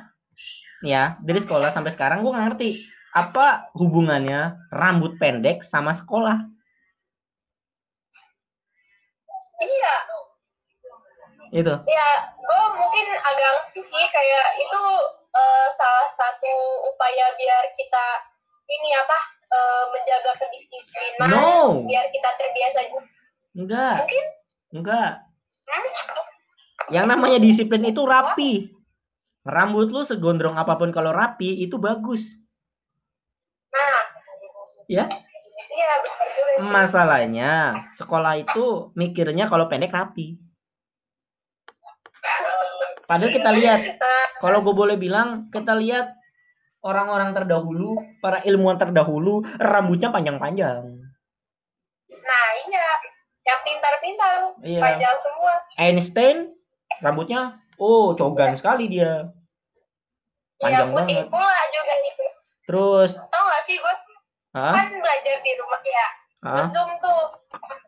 ya, 0.81 1.15
dari 1.21 1.37
sekolah 1.37 1.69
sampai 1.69 1.93
sekarang 1.93 2.25
gue 2.25 2.33
ngerti 2.33 2.69
apa 3.13 3.69
hubungannya 3.77 4.57
rambut 4.73 5.21
pendek 5.21 5.61
sama 5.61 5.93
sekolah. 5.93 6.41
Iya, 9.61 9.93
Itu. 11.51 11.73
ya 11.83 12.07
gue 12.39 12.63
mungkin 12.79 13.05
agak 13.11 13.53
sih 13.75 14.05
kayak 14.07 14.47
itu 14.55 14.81
eh, 15.35 15.67
salah 15.75 16.07
satu 16.15 16.53
upaya 16.87 17.25
biar 17.35 17.63
kita 17.75 18.05
ini 18.71 18.89
apa 18.95 19.19
eh, 19.51 19.83
menjaga 19.91 20.31
kedisiplinan 20.39 21.27
No. 21.27 21.83
biar 21.83 22.07
kita 22.07 22.29
terbiasa 22.39 22.79
juga 22.87 23.03
Enggak, 23.51 23.95
mungkin 23.99 24.25
enggak. 24.79 25.11
hmm? 25.67 25.87
Yang 26.95 27.05
namanya 27.11 27.39
disiplin 27.43 27.83
itu 27.83 27.99
rapi. 28.07 28.71
Rambut 29.43 29.91
lu 29.91 30.07
segondrong 30.07 30.55
apa 30.55 30.79
pun 30.79 30.95
kalau 30.95 31.11
rapi 31.11 31.67
itu 31.67 31.75
bagus. 31.75 32.39
nah 33.75 33.99
Ya, 34.91 35.03
iya 35.71 35.91
masalahnya 36.59 37.51
sekolah 37.95 38.43
itu 38.43 38.91
mikirnya 38.93 39.47
kalau 39.47 39.71
pendek 39.71 39.95
rapi. 39.95 40.35
Padahal 43.11 43.35
kita 43.35 43.51
lihat. 43.51 43.79
Nah, 43.99 44.25
kalau 44.39 44.63
gue 44.63 44.71
boleh 44.71 44.95
bilang, 44.95 45.51
kita 45.51 45.75
lihat 45.75 46.15
orang-orang 46.79 47.35
terdahulu, 47.35 47.99
para 48.23 48.39
ilmuwan 48.47 48.79
terdahulu, 48.79 49.43
rambutnya 49.59 50.15
panjang-panjang. 50.15 50.79
nah 52.07 52.47
iya. 52.63 52.87
Yang 53.43 53.59
pintar-pintar. 53.67 54.35
Iya. 54.63 54.79
panjang 54.79 55.15
semua. 55.19 55.53
Einstein 55.75 56.37
rambutnya 57.03 57.59
oh 57.75 58.15
cogan 58.15 58.55
sekali 58.55 58.87
dia. 58.87 59.27
Panjang 60.63 60.95
yang 60.95 60.95
putih 60.95 61.19
banget. 61.19 61.33
pula 61.33 61.61
juga 61.75 61.93
itu. 62.07 62.25
Terus? 62.63 63.11
Tau 63.17 63.43
gak 63.43 63.63
sih 63.67 63.75
gue 63.75 63.95
ah 64.51 64.75
kan 64.77 64.87
belajar 64.87 65.35
di 65.41 65.51
rumah 65.59 65.81
ya. 65.83 66.07
Ah 66.45 66.65
zoom 66.69 66.91
tuh. 67.01 67.23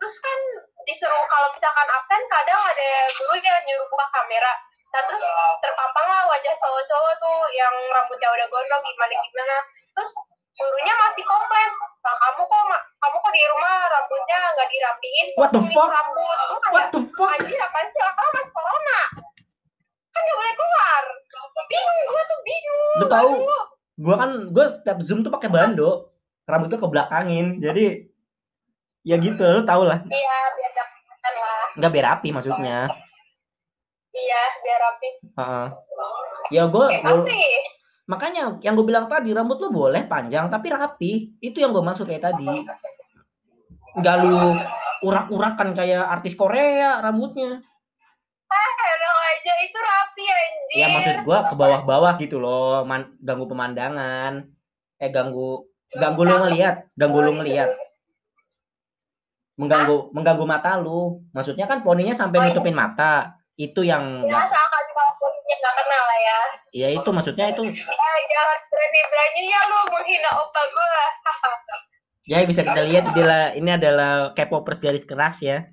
Terus 0.01 0.15
kan 0.19 0.39
disuruh 0.83 1.25
kalau 1.31 1.47
misalkan 1.55 1.87
absen 1.87 2.21
kadang 2.27 2.59
ada 2.59 2.89
guru 3.15 3.35
yang 3.39 3.63
nyuruh 3.63 3.87
buka 3.87 4.07
kamera 4.11 4.51
nah 4.93 5.01
terus 5.09 5.23
terpapang 5.59 6.05
lah 6.05 6.23
wajah 6.29 6.53
cowok-cowok 6.53 7.13
tuh 7.17 7.37
yang 7.57 7.73
rambutnya 7.89 8.29
udah 8.29 8.45
gondrong 8.47 8.83
gimana 8.85 9.13
gimana 9.17 9.55
terus 9.97 10.09
gurunya 10.53 10.93
masih 11.01 11.25
komplain 11.25 11.69
nah 12.05 12.13
kamu 12.13 12.41
kok 12.45 12.63
ma- 12.69 12.85
kamu 13.01 13.15
kok 13.17 13.33
di 13.33 13.43
rumah 13.49 13.75
rambutnya 13.89 14.39
nggak 14.53 14.69
dirapiin 14.69 15.27
What 15.33 15.49
the 15.49 15.61
fuck? 15.73 15.89
rambut 15.89 16.37
gue 16.45 16.69
what 16.69 16.85
the 16.93 17.01
fuck? 17.17 17.29
anjir 17.33 17.57
apaan 17.57 17.87
sih 17.89 18.01
orang 18.05 18.31
masih 18.37 18.51
corona 18.53 19.01
kan 20.13 20.21
nggak 20.21 20.37
boleh 20.37 20.53
keluar 20.53 21.03
bingung 21.65 21.99
gue 22.05 22.23
tuh 22.29 22.39
bingung 22.45 22.97
Lu 23.01 23.05
tahu? 23.09 23.31
Gua 23.93 24.15
kan 24.17 24.31
gua 24.49 24.65
setiap 24.73 24.97
zoom 25.05 25.21
tuh 25.21 25.29
pakai 25.29 25.53
bando, 25.53 26.09
rambutnya 26.49 26.81
ke 26.81 26.87
belakangin. 26.89 27.61
Jadi 27.61 28.09
ya 29.05 29.21
gitu, 29.21 29.37
lu 29.41 29.61
tau 29.65 29.85
lah. 29.85 30.01
iya 30.09 30.37
biar 30.57 30.71
lah 30.73 31.63
Nggak 31.77 31.91
biar 31.93 32.05
rapi 32.09 32.29
maksudnya. 32.33 32.89
Iya 34.13 34.41
biar 34.61 34.79
rapi 34.79 35.09
Heeh. 35.33 35.67
Ya 36.53 36.63
gua, 36.69 36.85
kayak 36.87 37.03
gua- 37.03 37.25
makanya 38.03 38.59
yang 38.59 38.75
gue 38.75 38.85
bilang 38.85 39.07
tadi 39.07 39.31
rambut 39.31 39.57
lu 39.57 39.71
boleh 39.71 40.05
panjang 40.05 40.51
tapi 40.51 40.67
rapi. 40.69 41.11
Itu 41.39 41.57
yang 41.57 41.71
gue 41.71 41.81
maksud 41.81 42.05
kayak 42.05 42.29
tadi. 42.29 42.45
Nggak 43.95 44.15
lu 44.21 44.37
urak-urakan 45.03 45.73
kayak 45.73 46.03
artis 46.09 46.33
Korea 46.33 47.01
rambutnya. 47.01 47.63
enak 48.53 49.15
aja 49.33 49.53
itu 49.65 49.79
rapi 49.81 50.23
anjir 50.29 50.77
Ya 50.77 50.87
maksud 50.93 51.15
gua 51.25 51.39
ke 51.49 51.55
bawah-bawah 51.57 52.13
gitu 52.21 52.37
loh, 52.37 52.85
man- 52.85 53.17
ganggu 53.17 53.49
pemandangan. 53.49 54.45
Eh 54.97 55.09
ganggu 55.09 55.65
ganggu 55.89 56.21
lu 56.21 56.35
ngelihat, 56.37 56.85
ganggu 56.93 57.19
lu 57.19 57.33
ngelihat, 57.33 57.73
mengganggu 59.57 60.13
mengganggu 60.13 60.45
mata 60.45 60.77
lu. 60.77 61.21
Maksudnya 61.33 61.65
kan 61.65 61.81
poninya 61.81 62.13
sampai 62.13 62.37
Oh, 62.37 62.43
iya. 62.45 62.49
nutupin 62.53 62.77
mata. 62.77 63.37
Itu 63.53 63.85
yang 63.85 64.25
ya 64.25 64.37
asalkan 64.49 64.83
kalau 64.89 65.13
kulitnya 65.21 65.55
nggak 65.61 65.75
kenal 65.77 66.03
lah 66.09 66.19
ya. 66.19 66.39
Ya 66.73 66.87
itu 66.89 67.09
maksudnya 67.13 67.45
itu 67.53 67.61
eh 67.69 68.19
jangan 68.29 68.59
berani 68.69 68.99
beraninya 69.09 69.59
lu 69.69 69.79
menghina 69.93 70.29
opa 70.33 70.61
gua. 70.73 70.95
Ya 72.23 72.39
bisa 72.47 72.63
kita 72.63 72.87
lihat 72.87 73.11
adalah 73.11 73.51
ini 73.51 73.67
adalah 73.67 74.31
K-popers 74.31 74.79
garis 74.79 75.03
keras 75.03 75.43
ya. 75.43 75.67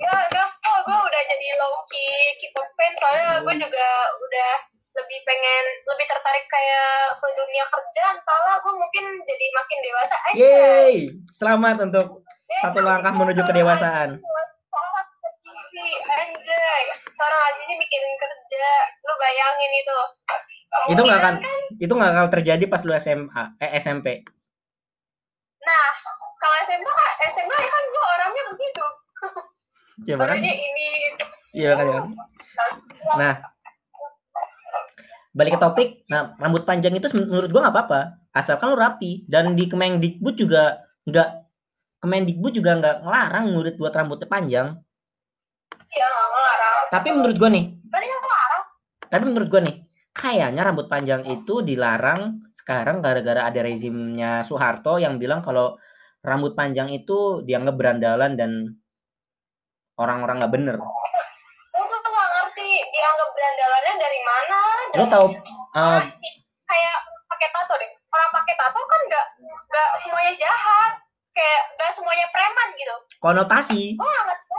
ya 0.00 0.08
enggak 0.08 0.48
kok 0.56 0.78
gua 0.88 0.98
udah 1.04 1.22
jadi 1.28 1.48
low 1.60 1.84
key 1.92 2.32
K-pop 2.40 2.64
fan 2.80 2.92
soalnya 2.96 3.44
gua 3.44 3.52
juga 3.52 3.86
udah 4.16 4.52
lebih 4.96 5.18
pengen 5.28 5.64
lebih 5.84 6.06
tertarik 6.08 6.48
kayak 6.48 7.20
ke 7.20 7.28
dunia 7.28 7.64
kerja 7.68 8.02
entahlah 8.16 8.56
gua 8.64 8.74
mungkin 8.80 9.04
jadi 9.28 9.46
makin 9.52 9.78
dewasa 9.84 10.16
aja. 10.16 10.34
Yeay, 10.40 10.94
selamat 11.36 11.76
untuk 11.92 12.24
Ya, 12.52 12.68
satu 12.68 12.80
langkah 12.84 13.12
menuju 13.16 13.42
kedewasaan. 13.48 14.20
Seorang 14.20 14.51
Azizi, 15.82 15.98
anjay 16.14 16.82
seorang 17.10 17.42
Azizi 17.50 17.74
mikirin 17.74 18.14
kerja 18.22 18.68
lu 19.02 19.14
bayangin 19.18 19.72
itu 19.74 19.98
Itu 20.94 21.02
nggak 21.02 21.18
akan 21.18 21.34
Kemungkinan 21.42 21.82
itu 21.82 21.92
nggak 21.92 22.10
akan 22.14 22.26
terjadi 22.30 22.64
pas 22.70 22.82
lu 22.86 22.94
SMA 23.02 23.42
eh 23.58 23.70
SMP. 23.82 24.22
Nah, 25.62 25.86
kalau 26.38 26.56
SMA 26.70 26.86
kan 26.86 27.10
SMA 27.34 27.56
ya 27.58 27.68
kan 27.70 27.82
gue 27.90 28.04
orangnya 28.14 28.42
begitu. 28.54 28.84
Ya 30.06 30.14
kan? 30.18 30.38
Ini 30.38 30.52
Iya 31.52 31.70
kan. 31.76 31.86
kan? 31.86 32.04
Nah, 33.18 33.32
balik 35.34 35.58
ke 35.58 35.60
topik. 35.60 35.88
Nah, 36.08 36.38
rambut 36.38 36.62
panjang 36.64 36.94
itu 36.96 37.10
menurut 37.12 37.50
gua 37.52 37.68
nggak 37.68 37.74
apa-apa, 37.76 38.00
asalkan 38.32 38.72
lu 38.72 38.78
rapi. 38.80 39.28
Dan 39.28 39.58
di 39.58 39.68
Kemendikbud 39.68 40.34
juga 40.38 40.82
nggak 41.10 41.28
Kemendikbud 42.02 42.52
juga 42.56 42.70
nggak 42.80 42.96
ngelarang 43.04 43.44
murid 43.52 43.74
buat 43.76 43.92
rambutnya 43.92 44.26
panjang. 44.30 44.68
Ya 45.92 46.06
nggak 46.08 46.28
ngelarang. 46.32 46.76
Tapi 46.90 47.08
menurut 47.12 47.36
gua 47.36 47.50
nih, 47.52 47.64
Tadi 47.88 48.04
nggak 48.04 48.22
ngelarang. 48.22 48.62
tapi 49.12 49.24
menurut 49.28 49.48
gua 49.48 49.60
nih, 49.62 49.76
kayaknya 50.12 50.62
rambut 50.64 50.86
panjang 50.88 51.22
itu 51.28 51.54
dilarang 51.60 52.20
sekarang 52.52 53.00
gara-gara 53.00 53.48
ada 53.48 53.60
rezimnya 53.60 54.44
Soeharto 54.44 54.96
yang 54.96 55.16
bilang 55.16 55.40
kalau 55.40 55.76
rambut 56.22 56.54
panjang 56.54 56.88
itu 56.88 57.42
dianggap 57.42 57.74
berandalan 57.76 58.36
dan 58.36 58.50
orang-orang 59.98 60.40
nggak 60.40 60.54
bener. 60.54 60.76
Gue 60.78 61.84
tuh 61.88 62.10
nggak 62.12 62.30
ngerti 62.30 62.68
dianggap 62.92 63.28
berandalannya 63.32 63.94
dari 63.98 64.20
mana. 64.22 64.58
Lo 64.92 65.04
tahu 65.08 65.26
uh, 65.74 65.98
Orang 65.98 66.08
kayak 66.68 66.96
pakai 67.26 67.48
tato 67.50 67.74
deh. 67.76 67.90
Orang 68.12 68.30
pakai 68.32 68.54
tato 68.56 68.80
kan 68.80 69.00
nggak 69.08 69.26
nggak 69.42 69.88
semuanya 70.00 70.32
jahat. 70.38 70.92
Kayak 71.32 71.60
nggak 71.80 71.92
semuanya 71.96 72.26
preman 72.28 72.68
gitu. 72.76 72.94
konotasi? 73.18 73.82
Gue 73.96 74.04
nggak 74.06 74.24
ngerti. 74.28 74.51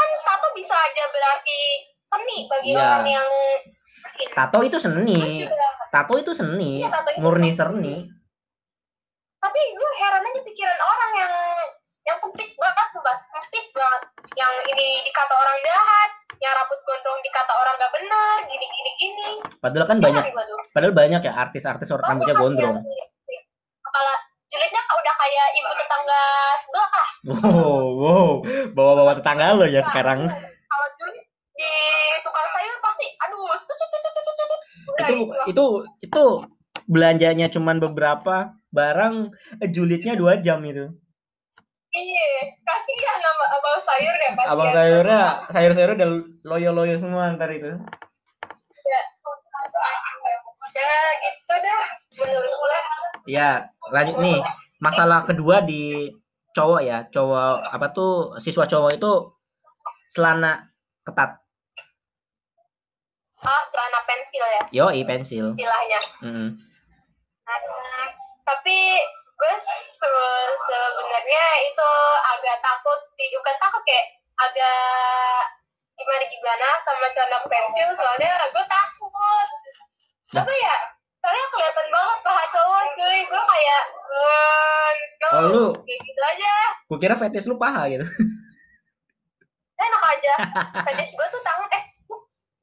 Kan 0.00 0.08
tato 0.24 0.48
bisa 0.52 0.72
aja 0.72 1.04
berarti 1.06 1.58
seni 2.06 2.38
bagi 2.46 2.70
Iya. 2.72 2.80
orang 2.80 3.06
yang 3.06 3.28
Tato 4.32 4.60
itu 4.60 4.76
seni. 4.76 5.16
juga 5.40 5.68
Tato 5.88 6.14
itu 6.14 6.32
seni, 6.32 6.80
Iya, 6.80 6.88
tato 6.88 7.08
itu 7.10 7.20
murni 7.20 7.50
seni. 7.50 7.58
seni. 7.58 7.96
tapi 9.40 9.60
gue 9.72 9.90
heran 9.96 10.20
aja 10.22 10.40
pikiran 10.42 10.78
orang 10.78 11.12
yang 11.16 11.32
yang 12.02 12.18
sempit 12.18 12.52
banget 12.54 12.86
sumpah 12.88 13.16
sempit 13.16 13.66
banget 13.72 14.02
yang 14.34 14.52
ini 14.66 15.00
dikata 15.00 15.32
orang 15.32 15.56
jahat 15.62 16.10
yang 16.36 16.52
rambut 16.54 16.76
gondrong 16.78 17.20
dikata 17.20 17.52
orang 17.54 17.74
gak 17.74 17.88
bener 17.90 18.36
gini 18.46 18.66
gini 18.66 18.90
gini 18.94 19.30
Padahal 19.56 19.86
kan 19.86 19.98
banyak, 19.98 20.24
gua 20.28 20.44
tuh 20.44 20.60
padahal 20.70 20.92
banyak 20.92 21.20
ya 21.22 21.32
artis-artis 21.34 21.88
orang 21.88 22.04
rambutnya 22.10 22.36
gondrong. 22.36 22.76
kalau 23.82 24.16
julidnya 24.50 24.82
udah 24.82 25.14
kayak 25.16 25.46
ibu 25.54 25.70
tetangga 25.72 26.22
sebelah 26.58 26.88
Wow, 27.20 27.84
wow, 27.94 28.28
bawa-bawa 28.72 29.12
tetangga 29.14 29.54
lo 29.54 29.64
ya 29.64 29.84
sekarang. 29.84 30.26
kalau 30.26 30.88
julid 30.96 31.24
di 31.54 31.70
tukang 32.20 32.48
sayur 32.50 32.76
pasti 32.80 33.06
aduh 33.20 33.44
cucut 33.60 33.88
cucut 33.88 34.12
cucut 34.16 34.60
udah 34.88 35.06
Itu 35.06 35.14
gitu 35.14 35.26
itu 35.46 35.66
itu 36.02 36.24
belanjanya 36.86 37.46
cuman 37.46 37.78
beberapa 37.78 38.36
barang, 38.70 39.30
eh, 39.58 39.68
julidnya 39.68 40.14
dua 40.14 40.38
jam 40.38 40.62
itu. 40.62 40.90
iya 41.90 42.28
kasihan 42.60 43.18
sama 43.18 43.44
abang 43.50 43.78
sayur 43.82 44.14
ya 44.16 44.30
kasihan 44.30 44.48
Abang 44.48 44.70
sayurnya, 44.72 45.20
sayur-sayurnya 45.48 45.96
udah 45.96 46.10
loyo-loyo 46.44 46.96
semua 46.96 47.34
ntar 47.34 47.50
itu. 47.50 47.70
ya, 48.80 49.00
ya 50.74 50.94
gitu 51.20 51.54
dah 51.56 51.84
Ya, 53.26 53.50
lanjut 53.88 54.16
nih. 54.18 54.40
Masalah 54.78 55.22
kedua 55.22 55.60
di 55.60 56.08
cowok 56.50 56.80
ya, 56.82 57.04
cowok 57.08 57.62
apa 57.68 57.86
tuh 57.92 58.12
siswa 58.38 58.64
cowok 58.64 58.96
itu 58.96 59.12
celana 60.10 60.66
ketat. 61.04 61.38
ah 63.40 63.62
celana 63.72 64.04
pensil 64.04 64.44
ya 64.44 64.62
Yoi 64.84 65.00
pensil. 65.00 65.48
istilahnya 65.48 66.00
Mm. 66.20 66.60
Hmm, 67.48 68.06
tapi 68.44 68.78
gue 69.32 69.52
se- 69.56 70.92
sebenarnya 70.92 71.44
itu 71.64 71.90
agak 72.36 72.60
takut 72.60 73.00
bukan 73.16 73.56
takut 73.56 73.80
kayak 73.88 74.06
agak 74.36 75.40
gimana 75.96 76.24
gimana 76.28 76.68
sama 76.84 77.08
celana 77.16 77.40
pensil 77.48 77.88
soalnya 77.96 78.28
gue 78.52 78.64
takut 78.68 79.48
Lah. 80.36 80.44
apa 80.44 80.52
ya 80.52 80.76
soalnya 81.20 81.44
kelihatan 81.52 81.86
banget 81.88 82.18
paha 82.20 82.44
cowok 82.50 82.84
cuy. 82.92 83.18
Gue 83.24 83.42
kayak 83.42 83.82
"Hmm, 83.92 84.94
no. 85.20 85.28
Oh, 85.30 85.44
lu 85.46 85.64
kayak 85.84 86.00
gitu 86.00 86.20
aja. 86.24 86.54
Gue 86.88 86.98
kira 86.98 87.14
fetish 87.14 87.46
lu 87.46 87.56
paha 87.56 87.82
gitu. 87.88 88.06
enak 89.76 90.02
aja. 90.12 90.34
Fetish 90.86 91.12
gue 91.12 91.26
tuh 91.28 91.40
tangan 91.40 91.68
eh 91.72 91.84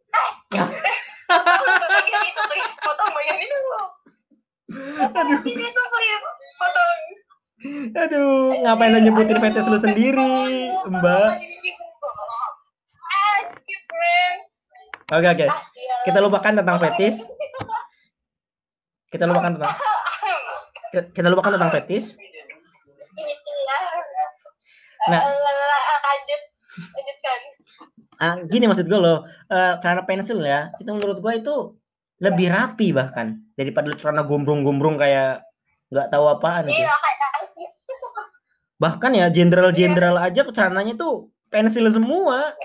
eh 0.07 0.31
eh 0.89 0.97
foto 1.27 1.85
bagian 1.89 2.21
itu 2.23 2.41
please 2.45 2.75
foto 2.77 3.03
bagian 3.09 3.37
itu 3.37 3.57
Aduh, 5.17 5.37
please 5.41 5.71
foto. 6.57 6.81
Aduh, 7.97 8.53
ngapain 8.61 8.93
lo 8.93 8.99
nyebutin 9.01 9.41
fetish 9.41 9.65
lu 9.65 9.77
sendiri, 9.81 10.33
Mbak? 10.85 11.29
Skip, 13.57 13.83
man. 13.89 14.35
Oke 15.07 15.27
oke, 15.27 15.45
Ah, 15.47 15.57
iyalah. 15.73 16.03
kita 16.05 16.19
lupakan 16.21 16.53
tentang 16.53 16.77
fetish. 16.77 17.17
Kita 19.07 19.23
lupakan 19.23 19.51
tentang 19.55 19.73
kita 21.15 21.27
lupakan 21.31 21.51
tentang 21.55 21.71
fetish. 21.71 22.17
Iya. 22.17 23.77
Nah. 25.07 25.21
Eh, 25.23 25.35
lanjut 26.03 26.41
lanjutkan 26.77 27.39
Ah, 28.17 28.33
gini 28.49 28.65
maksud 28.65 28.89
gue 28.89 28.97
loh, 28.97 29.29
eh, 29.53 29.73
celana 29.77 30.01
pensil 30.09 30.41
ya, 30.41 30.73
itu 30.81 30.89
menurut 30.89 31.21
gue 31.21 31.33
itu 31.37 31.77
lebih 32.17 32.49
rapi 32.49 32.89
bahkan 32.89 33.37
daripada 33.53 33.93
celana 33.93 34.25
gombrong-gombrong 34.25 34.97
kayak 34.97 35.45
nggak 35.93 36.09
tahu 36.09 36.25
apaan 36.25 36.65
gitu. 36.65 36.81
iya 36.81 36.97
artis 36.97 37.71
Bahkan 38.81 39.11
ya 39.17 39.29
jenderal-jenderal 39.29 40.17
aja 40.17 40.41
celananya 40.49 40.97
tuh 40.97 41.29
pensil 41.53 41.85
semua. 41.93 42.57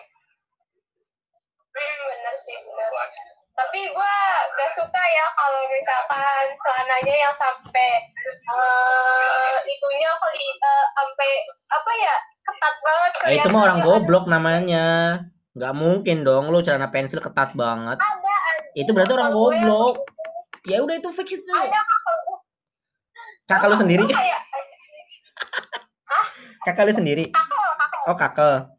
Hmm, 1.72 1.96
bener 2.08 2.34
sih, 2.40 2.56
bener. 2.64 2.88
Tapi 3.52 3.80
gue 3.92 4.14
suka 4.74 5.02
ya 5.02 5.26
kalau 5.36 5.62
misalkan 5.70 6.44
celananya 6.60 7.14
yang 7.14 7.34
sampai 7.36 7.90
eh 8.28 9.54
itunya 9.68 10.10
kali 10.16 10.46
eh, 10.52 10.84
sampai 10.96 11.30
apa 11.72 11.90
ya 12.00 12.14
ketat 12.42 12.74
banget. 12.82 13.10
Eh, 13.22 13.32
itu 13.38 13.48
mah 13.54 13.62
orang 13.70 13.80
goblok 13.84 14.24
namanya. 14.26 14.86
Nggak 15.52 15.74
mungkin 15.76 16.24
dong 16.24 16.48
lu 16.48 16.64
celana 16.64 16.88
pensil 16.88 17.20
ketat 17.20 17.52
banget. 17.52 18.00
Ada 18.00 18.34
anjing. 18.56 18.80
Itu 18.86 18.90
berarti 18.96 19.12
orang 19.14 19.30
goblok. 19.30 19.96
gitu. 20.00 20.70
Ya 20.70 20.78
udah 20.80 20.94
itu 20.94 21.10
fix 21.10 21.28
itu. 21.36 21.52
Ada 21.52 21.80
kakak 23.50 23.68
lu 23.68 23.76
sendiri? 23.76 24.04
Kayak 24.06 24.40
Kakak 26.62 26.86
lu 26.86 26.94
sendiri? 26.94 27.24
Oh, 28.06 28.14
kakak. 28.14 28.70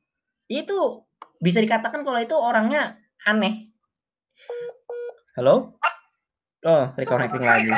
Itu 0.47 1.03
bisa 1.43 1.59
dikatakan 1.59 2.07
kalau 2.07 2.19
itu 2.23 2.31
orangnya 2.35 2.95
aneh. 3.27 3.72
Halo? 5.33 5.73
Oh, 6.63 6.83
reconnecting 6.93 7.41
lagi. 7.41 7.69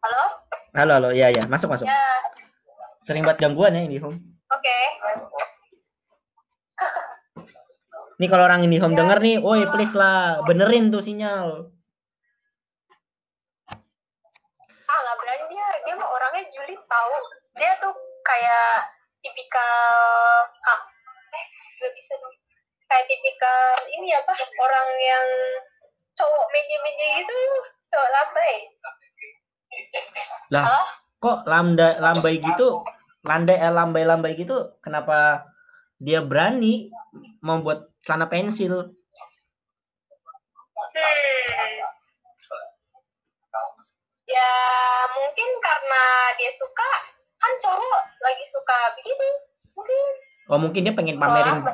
Halo? 0.00 0.22
Halo, 0.72 0.92
halo. 0.96 1.08
Iya, 1.10 1.34
ya. 1.34 1.42
Masuk, 1.50 1.68
masuk. 1.68 1.86
Ya, 1.86 1.98
Sering 3.02 3.26
buat 3.26 3.36
gangguan 3.36 3.76
ya 3.76 3.82
ini 3.84 3.98
home. 4.00 4.16
oke. 4.48 4.78
Nih 8.16 8.28
kalau 8.30 8.46
orang 8.46 8.62
ini 8.62 8.78
home 8.78 8.94
Ya, 8.94 9.02
denger 9.02 9.18
nih, 9.20 9.36
gitu 9.36 9.44
woi 9.44 9.66
please 9.68 9.92
lah, 9.92 10.40
benerin 10.46 10.88
tuh 10.88 11.02
sinyal. 11.02 11.68
Ah, 14.86 14.98
nggak 15.02 15.16
berani 15.18 15.44
dia. 15.50 15.68
Dia 15.84 15.94
mah 15.98 16.08
orangnya 16.08 16.46
julid 16.48 16.80
tahu. 16.80 17.14
Dia 17.58 17.74
tuh 17.82 17.92
kayak 18.24 18.88
tipikal 19.20 19.82
kak. 20.62 20.80
Eh, 21.34 21.44
gak 21.76 21.92
bisa 21.92 22.14
dong. 22.16 22.34
Kayak 22.86 23.04
tipikal 23.10 23.60
ini 23.92 24.08
apa? 24.14 24.32
Orang 24.38 24.88
yang 24.96 25.26
cowok 26.14 26.46
meja-meja 26.50 27.06
gitu. 27.20 27.38
Cowok 27.90 28.08
lambai. 28.10 28.54
Lah, 30.52 30.64
Halo? 30.70 30.82
kok 31.18 31.38
lambda 31.50 31.88
lambai 31.98 32.38
gitu? 32.38 32.78
Landai 33.24 33.56
eh, 33.56 33.72
lambai-lambai 33.72 34.36
gitu, 34.36 34.76
kenapa 34.84 35.48
dia 35.96 36.20
berani 36.20 36.92
membuat 37.40 37.88
celana 38.04 38.28
pensil? 38.28 38.92
Hmm. 40.84 41.74
Ya 44.24 44.50
mungkin 45.16 45.48
karena 45.60 46.02
dia 46.36 46.50
suka 46.52 46.90
kan 47.36 47.52
cowok 47.60 48.00
lagi 48.24 48.44
suka 48.48 48.78
begitu 48.96 49.28
mungkin 49.76 50.04
Oh, 50.44 50.60
mungkin 50.60 50.84
dia 50.84 50.92
pengen 50.92 51.16
pamerin 51.16 51.64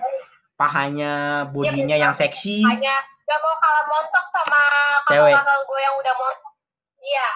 pahanya, 0.55 1.47
bodinya 1.51 1.99
yang 1.99 2.15
seksi. 2.15 2.63
hanya 2.63 2.95
gak 3.31 3.39
mau 3.41 3.55
kalah 3.57 3.85
montok 3.87 4.25
sama 4.29 4.61
kakak-kakak 5.07 5.59
gue 5.63 5.81
yang 5.81 5.95
udah 5.97 6.15
montok 6.17 6.51
iya 7.01 7.29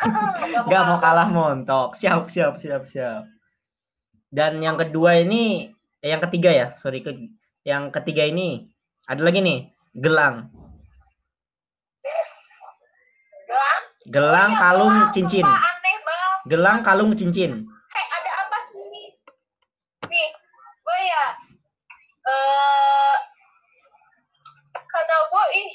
Gak 0.70 0.82
mau 0.86 0.96
kalah 0.96 1.28
montok. 1.28 1.92
Siap, 1.92 2.24
siap, 2.26 2.56
siap, 2.56 2.84
siap. 2.84 3.28
Dan 4.28 4.60
yang 4.60 4.76
kedua 4.76 5.18
ini, 5.18 5.68
eh, 6.00 6.08
yang 6.08 6.24
ketiga 6.24 6.48
ya, 6.48 6.66
sorry 6.76 7.00
ke, 7.00 7.12
yang 7.62 7.90
ketiga 7.90 8.24
ini 8.24 8.64
ada 9.04 9.20
lagi 9.20 9.42
nih, 9.42 9.68
gelang, 9.92 10.48
Gelang? 13.44 13.80
gelang, 14.08 14.50
Oh, 14.50 14.56
iya, 14.56 14.62
kalung, 14.62 14.96
cincin, 15.12 15.46
gelang, 16.46 16.80
kalung, 16.80 17.12
cincin. 17.12 17.66
kayak 17.90 18.10
ada 18.14 18.30
apa 18.40 18.58
sih 18.66 18.80
nih 18.80 19.08
nih 20.06 20.28
gue 20.80 20.98
ya 21.04 21.24
eh 22.24 23.16
kata 24.72 25.16
gue 25.26 25.44
ih 25.58 25.68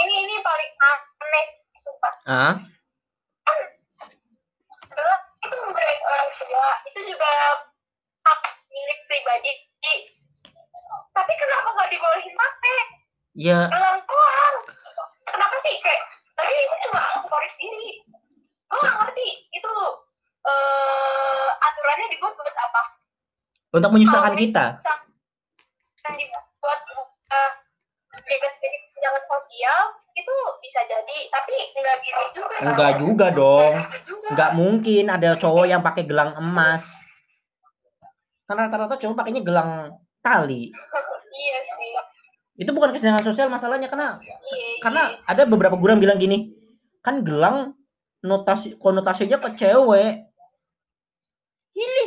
ini 0.00 0.14
ini 0.24 0.34
paling 0.40 0.70
aneh 0.74 1.46
sumpah 1.76 2.14
Ah, 2.28 2.60
itu 5.40 5.56
menurut 5.64 6.00
orang 6.04 6.30
tua 6.36 6.70
itu 6.92 7.00
juga 7.08 7.32
hak 8.20 8.40
milik 8.68 9.00
pribadi. 9.08 9.52
Tapi 11.16 11.32
kenapa 11.40 11.68
nggak 11.72 11.88
dibolehin 11.88 12.34
pakai? 12.36 12.78
Ya, 13.32 13.72
gelang 13.72 14.04
doang 14.04 14.56
kenapa 15.24 15.56
sih? 15.64 15.72
Kayak 15.80 16.04
tadi 16.36 16.52
itu 16.52 16.76
cuma 16.84 17.00
aksesoris 17.00 17.54
diri 17.56 17.90
gue 18.44 18.76
nggak 18.76 18.96
ngerti. 19.00 19.28
Itu 19.48 19.72
eh 20.44 21.48
aturannya 21.64 22.12
dibuat 22.12 22.36
buat 22.36 22.56
apa? 22.60 22.82
Untuk 23.72 23.90
menyusahkan 23.96 24.36
kita. 24.36 24.64
yang 26.04 26.14
dibuat 26.20 26.80
uh, 27.32 27.52
jaga 28.28 28.48
jadi 28.60 28.76
tunjangan 28.92 29.24
sosial 29.28 29.80
itu 30.18 30.36
bisa 30.64 30.80
jadi 30.90 31.18
tapi 31.30 31.54
nggak 31.78 31.96
gitu 32.02 32.22
juga 32.42 32.47
Enggak 32.58 32.92
juga 32.98 33.26
dong. 33.30 33.74
Enggak 34.30 34.50
mungkin 34.58 35.04
ada 35.08 35.38
cowok 35.38 35.66
yang 35.70 35.82
pakai 35.82 36.04
gelang 36.04 36.34
emas. 36.36 36.90
Karena 38.48 38.66
rata-rata 38.66 38.98
cowok 38.98 39.16
pakainya 39.16 39.42
gelang 39.44 39.94
tali. 40.24 40.72
iya 41.38 41.58
sih 41.62 41.92
Itu 42.58 42.74
bukan 42.74 42.90
kesenjangan 42.90 43.22
sosial 43.22 43.46
masalahnya 43.46 43.86
karena 43.86 44.18
iya 44.18 44.34
karena 44.82 45.02
iya. 45.14 45.22
ada 45.30 45.42
beberapa 45.46 45.78
guru 45.78 45.94
yang 45.94 46.02
bilang 46.02 46.18
gini, 46.18 46.50
kan 47.06 47.22
gelang 47.22 47.78
notasi 48.26 48.74
konotasinya 48.82 49.38
ke 49.38 49.54
cewek. 49.54 50.26
Ini 51.78 52.04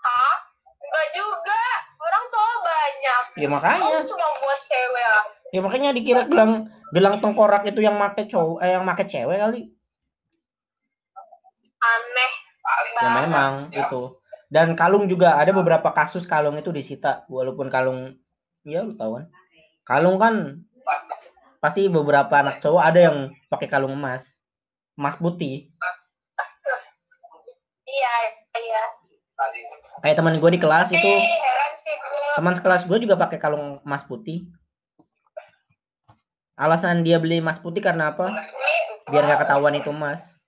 Hah? 0.00 0.36
Enggak 0.64 1.06
juga. 1.12 1.62
Orang 2.00 2.24
cowok 2.28 2.58
banyak. 2.64 3.22
ya 3.40 3.48
makanya, 3.48 3.84
Oh, 3.84 4.04
cuma. 4.04 4.23
Ya 5.54 5.62
makanya 5.62 5.94
dikira 5.94 6.26
gelang 6.26 6.66
gelang 6.90 7.22
tengkorak 7.22 7.62
itu 7.62 7.78
yang 7.78 7.94
make 7.94 8.26
cowok 8.26 8.58
eh, 8.58 8.74
yang 8.74 8.82
make 8.82 9.06
cewek 9.06 9.38
kali. 9.38 9.70
Aneh. 11.78 12.32
Ya 12.98 13.08
memang 13.22 13.52
itu. 13.70 14.18
Dan 14.50 14.74
kalung 14.74 15.06
juga 15.06 15.38
ada 15.38 15.54
beberapa 15.54 15.94
kasus 15.94 16.26
kalung 16.26 16.58
itu 16.58 16.74
disita 16.74 17.22
walaupun 17.30 17.70
kalung 17.70 18.18
ya 18.66 18.82
lu 18.82 18.98
tahu 18.98 19.22
kan. 19.22 19.24
Kalung 19.86 20.16
kan 20.18 20.34
pasti 21.62 21.86
beberapa 21.86 22.34
anak 22.34 22.58
cowok 22.58 22.82
ada 22.82 23.00
yang 23.10 23.16
pakai 23.46 23.70
kalung 23.70 23.94
emas. 23.94 24.42
Emas 24.98 25.14
putih. 25.22 25.70
Iya, 27.86 28.14
iya. 28.58 28.82
Kayak 30.02 30.16
teman 30.18 30.34
gue 30.42 30.50
di 30.50 30.58
kelas 30.58 30.90
itu 30.90 31.12
teman 32.34 32.54
sekelas 32.58 32.90
gue 32.90 32.98
juga 33.06 33.14
pakai 33.14 33.38
kalung 33.38 33.78
emas 33.86 34.02
putih. 34.02 34.50
Alasan 36.54 37.02
dia 37.02 37.18
beli 37.18 37.42
emas 37.42 37.58
putih 37.58 37.82
karena 37.82 38.14
apa? 38.14 38.30
Biar 39.10 39.22
nggak 39.26 39.42
ketahuan 39.42 39.74
itu 39.74 39.90
emas. 39.90 40.38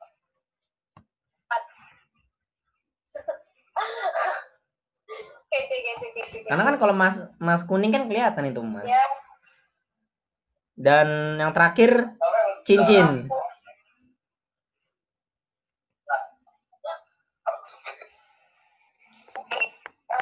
Karena 6.46 6.62
kan 6.62 6.76
kalau 6.78 6.94
emas 6.94 7.18
emas 7.42 7.66
kuning 7.66 7.90
kan 7.90 8.06
kelihatan 8.06 8.54
itu 8.54 8.60
emas. 8.62 8.86
Ya, 8.86 9.02
Dan 10.78 11.40
yang 11.42 11.50
terakhir 11.50 12.14
cincin. 12.62 13.26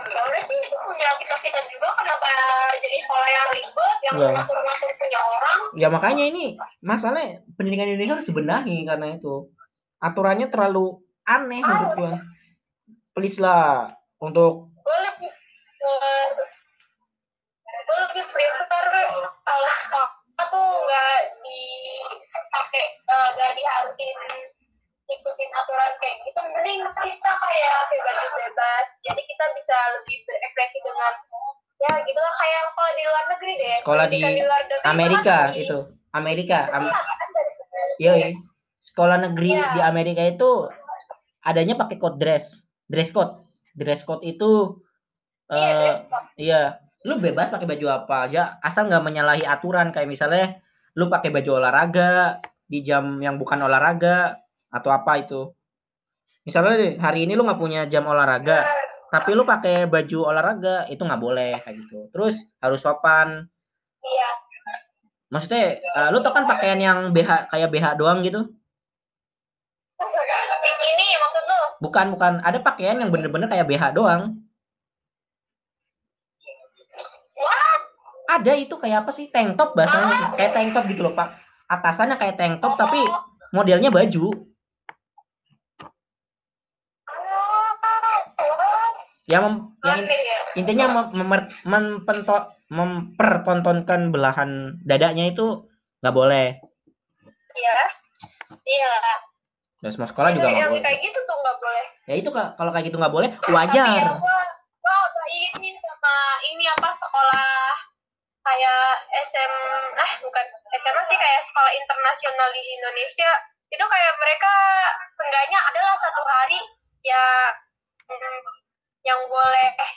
ya 0.05 0.20
udah 0.26 0.43
sih 0.43 0.59
itu 0.59 0.76
punya 0.78 1.09
kita 1.22 1.37
kita 1.43 1.61
juga 1.70 1.89
kenapa 1.99 2.26
jadi 2.82 2.99
yang 3.05 3.49
ribet 3.55 3.97
yang 4.03 4.14
Iya. 4.14 4.30
Ya 5.74 5.90
makanya 5.90 6.24
ini 6.26 6.54
masalahnya 6.82 7.42
pendidikan 7.58 7.90
Indonesia 7.90 8.18
harus 8.18 8.28
dibenahi 8.30 8.86
karena 8.86 9.18
itu. 9.18 9.50
Aturannya 9.98 10.46
terlalu 10.52 11.02
aneh 11.26 11.62
menurut 11.62 11.92
gua. 11.98 12.14
Please 13.14 13.38
lah 13.38 13.94
untuk 14.18 14.70
gue 14.84 14.96
lebih 15.04 15.30
gue 17.84 17.98
lebih 18.08 18.24
prefer 18.32 18.86
kalau 19.44 19.70
sekolah 19.84 20.46
tuh 20.48 20.68
nggak 20.82 21.18
dipakai 21.44 22.84
eh, 22.96 23.28
nggak 23.36 23.52
diharusin 23.54 24.18
ikutin 25.04 25.50
aturan 25.52 25.92
kayak 26.00 26.16
gitu 26.24 26.40
mending 26.40 26.80
kita 27.04 27.32
kayak 27.36 27.76
bebas-bebas 27.92 28.86
jadi 29.04 29.20
kita 29.20 29.44
bisa 29.52 29.76
lebih 30.00 30.16
berekspresi 30.24 30.78
dengan 30.80 31.14
ya 31.85 31.95
gitu 32.01 32.16
lah 32.16 32.35
kayak 32.35 32.62
kalau 32.70 32.91
di 32.91 33.03
luar 33.05 33.24
negeri 33.28 33.53
deh 33.55 33.76
Sekolah 33.78 34.07
di 34.07 34.16
misalnya 34.16 34.45
luar 34.45 34.62
negeri 34.62 34.87
Amerika 34.87 35.37
kan 35.37 35.49
di- 35.51 35.61
itu. 35.61 35.78
Amerika. 36.11 36.59
Am- 36.70 36.87
kan. 36.87 37.03
Iya, 37.99 38.12
iya. 38.14 38.28
Sekolah 38.78 39.16
negeri 39.18 39.51
Iya. 39.53 39.66
di 39.70 39.80
Amerika 39.82 40.22
itu 40.22 40.51
adanya 41.41 41.74
pakai 41.74 41.97
code 41.97 42.16
dress, 42.16 42.45
dress 42.87 43.11
code. 43.11 43.43
Dress 43.72 44.03
code 44.03 44.22
itu 44.22 44.78
Iya, 45.47 45.59
eh 45.59 45.72
dress 45.74 46.07
code. 46.07 46.26
iya, 46.37 46.61
lu 47.03 47.18
bebas 47.18 47.51
pakai 47.51 47.66
baju 47.66 47.87
apa 47.93 48.16
aja 48.24 48.43
asal 48.61 48.87
nggak 48.87 49.03
menyalahi 49.03 49.45
aturan 49.45 49.91
kayak 49.91 50.07
misalnya 50.07 50.62
lu 50.95 51.07
pakai 51.07 51.28
baju 51.28 51.59
olahraga 51.59 52.39
di 52.64 52.80
jam 52.80 53.18
yang 53.18 53.37
bukan 53.37 53.59
olahraga 53.59 54.39
atau 54.70 54.89
apa 54.89 55.12
itu. 55.18 55.51
Misalnya 56.45 56.97
hari 56.99 57.24
ini 57.24 57.35
lu 57.35 57.43
nggak 57.43 57.59
punya 57.59 57.85
jam 57.85 58.05
olahraga, 58.05 58.62
tapi 59.14 59.30
lu 59.38 59.46
pakai 59.46 59.86
baju 59.86 60.18
olahraga 60.26 60.90
itu 60.90 60.98
nggak 61.06 61.22
boleh 61.22 61.62
kayak 61.62 61.86
gitu. 61.86 62.10
Terus 62.10 62.50
harus 62.58 62.82
sopan. 62.82 63.46
Iya. 64.02 64.30
Maksudnya, 65.30 65.78
uh, 65.94 66.08
lu 66.10 66.18
tau 66.26 66.34
kan 66.34 66.50
pakaian 66.50 66.82
yang 66.82 67.14
BH 67.14 67.46
kayak 67.46 67.70
BH 67.70 67.94
doang 67.94 68.26
gitu? 68.26 68.42
Ini 70.82 71.06
maksud 71.22 71.44
lu? 71.46 71.60
Bukan, 71.86 72.06
bukan. 72.18 72.42
Ada 72.42 72.58
pakaian 72.58 72.98
yang 72.98 73.14
bener-bener 73.14 73.46
kayak 73.46 73.70
BH 73.70 73.94
doang. 73.94 74.42
What? 77.38 77.80
Ada 78.34 78.52
itu 78.58 78.74
kayak 78.82 79.06
apa 79.06 79.14
sih? 79.14 79.30
Tank 79.30 79.54
top 79.54 79.78
bahasanya 79.78 80.10
sih. 80.18 80.26
Kayak 80.34 80.58
tank 80.58 80.70
top 80.74 80.90
gitu 80.90 81.06
loh, 81.06 81.14
Pak. 81.14 81.38
Atasannya 81.70 82.18
kayak 82.18 82.34
tank 82.34 82.58
top 82.58 82.74
tapi 82.74 82.98
modelnya 83.54 83.94
baju. 83.94 84.53
Yang, 89.24 89.42
mem- 89.48 89.64
yang 89.80 90.00
ya. 90.04 90.36
intinya 90.60 90.86
mem- 90.92 91.12
memer- 91.16 91.48
mempento- 91.64 92.52
mempertontonkan 92.68 94.12
belahan 94.12 94.76
dadanya 94.84 95.32
itu 95.32 95.64
nggak 96.04 96.12
boleh. 96.14 96.60
Iya. 97.56 97.76
Iya. 98.64 98.94
Dan 99.80 99.90
semua 99.92 100.08
sekolah 100.08 100.32
juga 100.32 100.48
nggak 100.48 100.68
boleh. 100.72 100.84
kayak 100.84 100.98
gitu 101.00 101.18
tuh 101.24 101.36
nggak 101.40 101.58
boleh. 101.60 101.84
Ya 102.04 102.14
itu 102.20 102.28
kalau 102.32 102.70
kayak 102.72 102.84
gitu 102.88 102.96
nggak 103.00 103.14
boleh, 103.14 103.30
Tapi 103.32 103.48
ya 103.48 103.56
wajar. 103.56 104.04
gua 104.20 104.38
gua 104.84 104.96
udah 105.08 105.26
ini 105.32 105.70
sama 105.72 106.14
ini 106.52 106.64
apa 106.68 106.88
sekolah 106.92 107.52
kayak 108.44 108.88
SM 109.24 109.52
eh 109.96 110.12
bukan 110.20 110.44
SMA 110.76 111.02
sih 111.08 111.16
kayak 111.16 111.40
sekolah 111.48 111.72
internasional 111.72 112.48
di 112.52 112.62
Indonesia 112.76 113.30
itu 113.72 113.80
kayak 113.80 114.12
mereka 114.20 114.54
seenggaknya 115.16 115.58
adalah 115.64 115.96
satu 115.96 116.22
hari 116.22 116.60
ya 117.00 117.24
mm, 118.04 118.40
yang 119.05 119.20
boleh 119.28 119.68
eh 119.76 119.92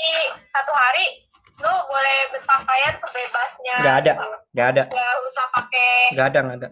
ini 0.00 0.22
satu 0.52 0.72
hari 0.72 1.06
lu 1.56 1.72
boleh 1.88 2.18
berpakaian 2.36 2.94
sebebasnya 3.00 3.76
Nggak 3.80 3.96
ada. 4.04 4.12
Nggak 4.52 4.68
ada, 4.72 4.82
nggak 4.92 5.14
usah 5.24 5.44
pakai 5.52 5.92
nggak 6.12 6.26
ada, 6.32 6.38
nggak 6.44 6.58
ada. 6.60 6.68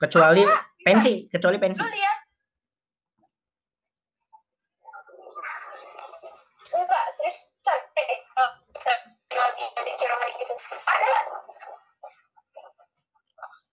Kecuali 0.00 0.42
pensi, 0.84 1.12
kecuali 1.28 1.56
pensi. 1.60 1.80
lu 1.80 1.88
lihat 1.88 2.18
enggak 6.72 7.04
serius 7.16 7.52
di 9.82 9.92
Cirebon 9.98 10.28
gitu 10.40 10.54
ada 10.88 11.18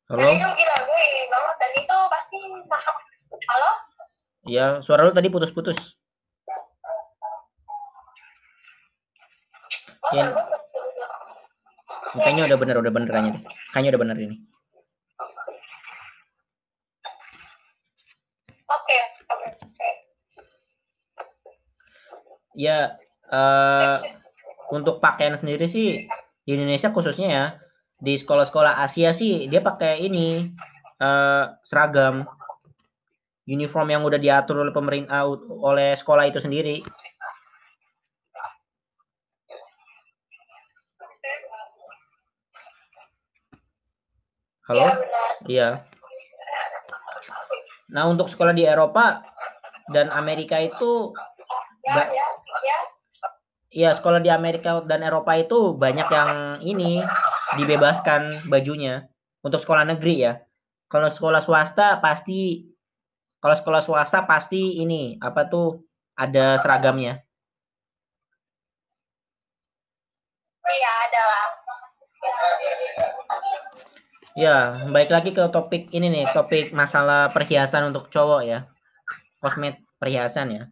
Halo? 0.10 0.26
gila 0.34 0.76
gue 0.90 1.00
ini 1.06 1.22
banget 1.30 1.56
dan 1.62 1.72
itu 1.78 1.98
pasti 2.10 2.38
mahal 2.66 2.96
halo 3.54 3.72
Iya, 4.50 4.66
suara 4.82 5.06
lu 5.06 5.14
tadi 5.14 5.30
putus-putus. 5.30 5.99
Ya. 10.16 10.26
Kayaknya 12.16 12.44
udah 12.50 12.58
bener, 12.58 12.76
udah 12.82 12.92
bener 12.94 13.10
kayaknya 13.12 13.32
deh. 13.38 13.44
Kayaknya 13.70 13.90
udah 13.94 14.02
bener 14.02 14.18
ini. 14.18 14.38
oke 18.70 18.98
oke 19.34 19.48
Ya, 22.60 23.00
eh 23.32 23.98
untuk 24.74 25.00
pakaian 25.00 25.38
sendiri 25.40 25.66
sih 25.70 26.10
di 26.44 26.52
Indonesia 26.58 26.92
khususnya 26.92 27.30
ya 27.30 27.46
di 28.02 28.14
sekolah-sekolah 28.20 28.84
Asia 28.84 29.16
sih 29.16 29.48
dia 29.48 29.62
pakai 29.64 30.04
ini 30.04 30.50
eh 31.00 31.46
seragam 31.64 32.28
uniform 33.48 33.88
yang 33.90 34.04
udah 34.04 34.20
diatur 34.22 34.62
oleh 34.62 34.74
pemerintah 34.76 35.26
oleh 35.50 35.96
sekolah 35.96 36.30
itu 36.30 36.40
sendiri. 36.44 36.84
Halo? 44.70 44.86
Iya, 44.86 44.94
benar 45.02 45.30
Iya. 45.50 45.70
Nah, 47.90 48.04
untuk 48.06 48.30
sekolah 48.30 48.54
di 48.54 48.70
Eropa 48.70 49.26
dan 49.90 50.14
Amerika 50.14 50.62
itu 50.62 51.10
ya 51.90 52.06
ya 52.06 52.26
ya 52.62 52.78
Iya, 53.70 53.90
sekolah 53.98 54.22
di 54.22 54.30
Amerika 54.30 54.86
dan 54.86 55.02
Eropa 55.02 55.34
itu 55.42 55.74
banyak 55.74 56.06
yang 56.14 56.62
ini 56.62 57.02
dibebaskan 57.58 58.46
bajunya 58.46 59.10
untuk 59.42 59.58
sekolah 59.58 59.90
negeri 59.90 60.22
ya. 60.22 60.34
Kalau 60.86 61.10
sekolah 61.10 61.42
swasta 61.42 61.98
pasti 61.98 62.70
kalau 63.42 63.58
sekolah 63.58 63.82
swasta 63.82 64.30
pasti 64.30 64.82
ini 64.86 65.18
apa 65.18 65.50
tuh 65.50 65.82
ada 66.14 66.62
seragamnya. 66.62 67.26
Ya, 74.40 74.88
baik 74.88 75.12
lagi 75.12 75.36
ke 75.36 75.44
topik 75.52 75.92
ini 75.92 76.08
nih, 76.08 76.26
topik 76.32 76.72
masalah 76.72 77.28
perhiasan 77.36 77.92
untuk 77.92 78.08
cowok 78.08 78.42
ya. 78.48 78.60
Kosmet 79.44 79.84
perhiasan 80.00 80.48
ya. 80.56 80.64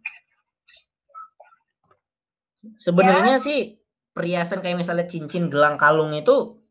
Sebenarnya 2.80 3.43
sih 3.43 3.76
perhiasan 4.15 4.63
kayak 4.63 4.80
misalnya 4.80 5.03
cincin, 5.11 5.51
gelang, 5.51 5.76
kalung 5.76 6.15
itu 6.15 6.63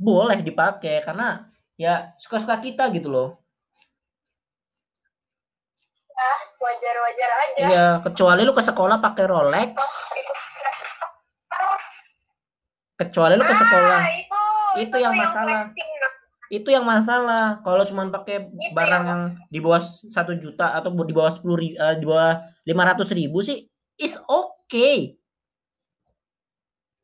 boleh 0.00 0.40
dipakai 0.40 1.04
karena 1.04 1.52
ya 1.76 2.16
suka-suka 2.16 2.64
kita 2.64 2.88
gitu 2.96 3.12
loh. 3.12 3.28
ah 6.12 6.40
wajar 6.60 6.96
wajar 7.02 7.30
aja 7.34 7.62
Iya, 7.66 7.86
kecuali 8.04 8.46
lu 8.46 8.54
ke 8.54 8.62
sekolah 8.62 9.02
pakai 9.02 9.24
Rolex, 9.26 9.70
kecuali 13.00 13.34
lu 13.34 13.42
ke 13.42 13.56
sekolah. 13.58 14.00
Ah, 14.00 14.12
itu 14.76 14.86
Itu 14.86 14.96
yang 15.02 15.18
masalah. 15.18 15.66
flexing. 15.72 16.11
Itu 16.52 16.68
yang 16.68 16.84
masalah. 16.84 17.64
Kalau 17.64 17.80
cuman 17.88 18.12
pakai 18.12 18.52
barang 18.76 19.04
yang- 19.08 19.32
di 19.48 19.56
bawah 19.56 19.80
satu 20.12 20.36
juta 20.36 20.76
atau 20.76 20.92
di 20.92 21.16
bawah 21.16 21.32
sepuluh 21.32 21.56
ri- 21.56 21.78
eh, 21.80 21.96
di 21.96 22.04
bawah 22.04 22.36
lima 22.68 22.92
ratus 22.92 23.16
ribu 23.16 23.40
sih 23.40 23.64
is 23.96 24.20
okay. 24.28 25.16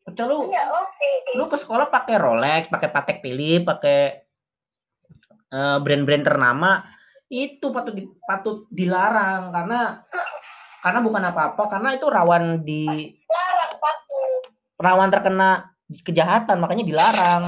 Kecuali 0.04 0.28
lu, 0.28 0.52
Iya, 0.52 0.64
oke. 0.72 1.10
lu 1.36 1.44
ke 1.48 1.56
sekolah 1.56 1.88
pakai 1.88 2.16
Rolex, 2.16 2.68
pakai 2.68 2.88
Patek 2.92 3.24
Philippe, 3.24 3.68
pakai 3.68 4.00
eh, 5.48 5.78
brand-brand 5.80 6.24
ternama, 6.28 6.84
itu 7.28 7.72
patut 7.72 7.96
di- 7.96 8.08
patut 8.24 8.68
dilarang 8.68 9.48
karena 9.48 10.04
karena 10.80 11.00
bukan 11.00 11.24
apa-apa, 11.24 11.62
karena 11.72 11.96
itu 11.96 12.04
rawan 12.04 12.60
di 12.64 13.16
Larang 13.28 13.72
rawan 14.78 15.08
terkena 15.08 15.72
kejahatan, 16.04 16.60
makanya 16.60 16.84
dilarang. 16.84 17.44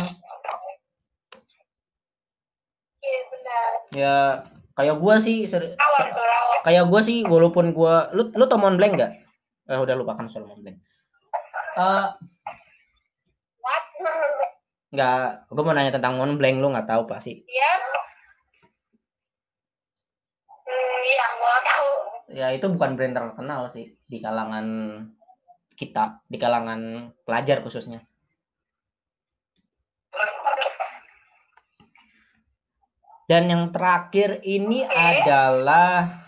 Iya, 3.01 3.20
benar. 3.32 3.70
Ya 3.91 4.47
kayak 4.78 4.97
gua 5.03 5.18
sih 5.18 5.45
ser- 5.45 5.74
Rawan 5.74 6.07
tuh, 6.14 6.22
rawan. 6.24 6.59
kayak 6.62 6.84
gua 6.86 7.01
sih 7.03 7.26
walaupun 7.26 7.74
gua 7.74 8.09
lu 8.14 8.30
lu 8.32 8.45
tau 8.47 8.59
Montblanc 8.61 8.95
nggak? 8.97 9.12
Eh 9.70 9.78
udah 9.78 9.95
lupakan 9.99 10.26
soal 10.30 10.47
Montblanc. 10.47 10.78
Eh 11.76 12.07
What? 13.61 13.84
nggak, 14.95 15.26
gua 15.51 15.62
mau 15.66 15.74
nanya 15.74 15.93
tentang 15.95 16.14
Montblanc 16.16 16.57
lu 16.62 16.70
nggak 16.70 16.88
tahu 16.88 17.03
pasti. 17.11 17.43
Iya. 17.45 17.70
Hmm, 20.64 20.99
iya, 21.03 21.26
gua 21.36 21.55
tahu. 21.66 21.91
Ya 22.30 22.47
itu 22.55 22.66
bukan 22.70 22.95
brand 22.95 23.14
terkenal 23.14 23.66
sih 23.68 23.99
di 24.07 24.22
kalangan 24.22 24.66
kita, 25.74 26.22
di 26.30 26.38
kalangan 26.38 27.11
pelajar 27.26 27.59
khususnya. 27.66 28.07
Dan 33.31 33.47
yang 33.47 33.70
terakhir 33.70 34.43
ini 34.43 34.83
adalah 34.91 36.26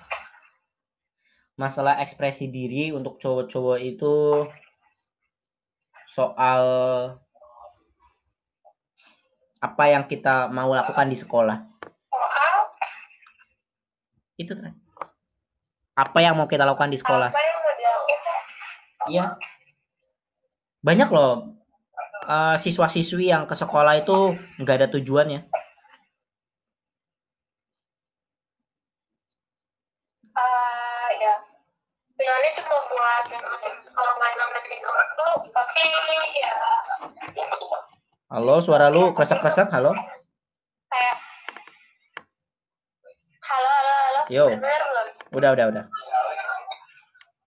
masalah 1.58 1.98
ekspresi 1.98 2.46
diri 2.46 2.94
untuk 2.94 3.18
cowok-cowok 3.18 3.78
itu 3.82 4.46
soal 6.06 6.62
apa 9.58 9.84
yang 9.90 10.06
kita 10.06 10.46
mau 10.54 10.70
lakukan 10.70 11.10
di 11.10 11.18
sekolah. 11.18 11.58
Soal 12.06 12.58
Itu 14.38 14.54
Tren. 14.54 14.78
Apa 15.98 16.22
yang 16.22 16.38
mau 16.38 16.46
kita 16.46 16.62
lakukan 16.62 16.94
di 16.94 17.02
sekolah? 17.02 17.34
apa 17.34 17.42
yang 17.42 17.58
mau 17.58 17.74
dilakukan? 17.82 18.38
Iya. 19.10 19.26
Banyak 20.86 21.08
loh 21.10 21.58
eh, 22.30 22.56
siswa-siswi 22.62 23.34
yang 23.34 23.50
ke 23.50 23.58
sekolah 23.58 23.98
itu 23.98 24.38
nggak 24.62 24.76
ada 24.78 24.86
tujuannya. 24.86 25.61
Halo, 38.42 38.58
suara 38.58 38.90
lu 38.90 39.14
kresek-kresek. 39.14 39.70
Halo. 39.70 39.94
kayak 40.90 41.14
halo 43.38 43.68
halo 43.70 43.92
halo 43.94 44.20
Yo. 44.26 44.50
bener 44.50 44.82
belum 44.82 45.06
Udah, 45.30 45.50
udah, 45.54 45.66
udah. 45.70 45.84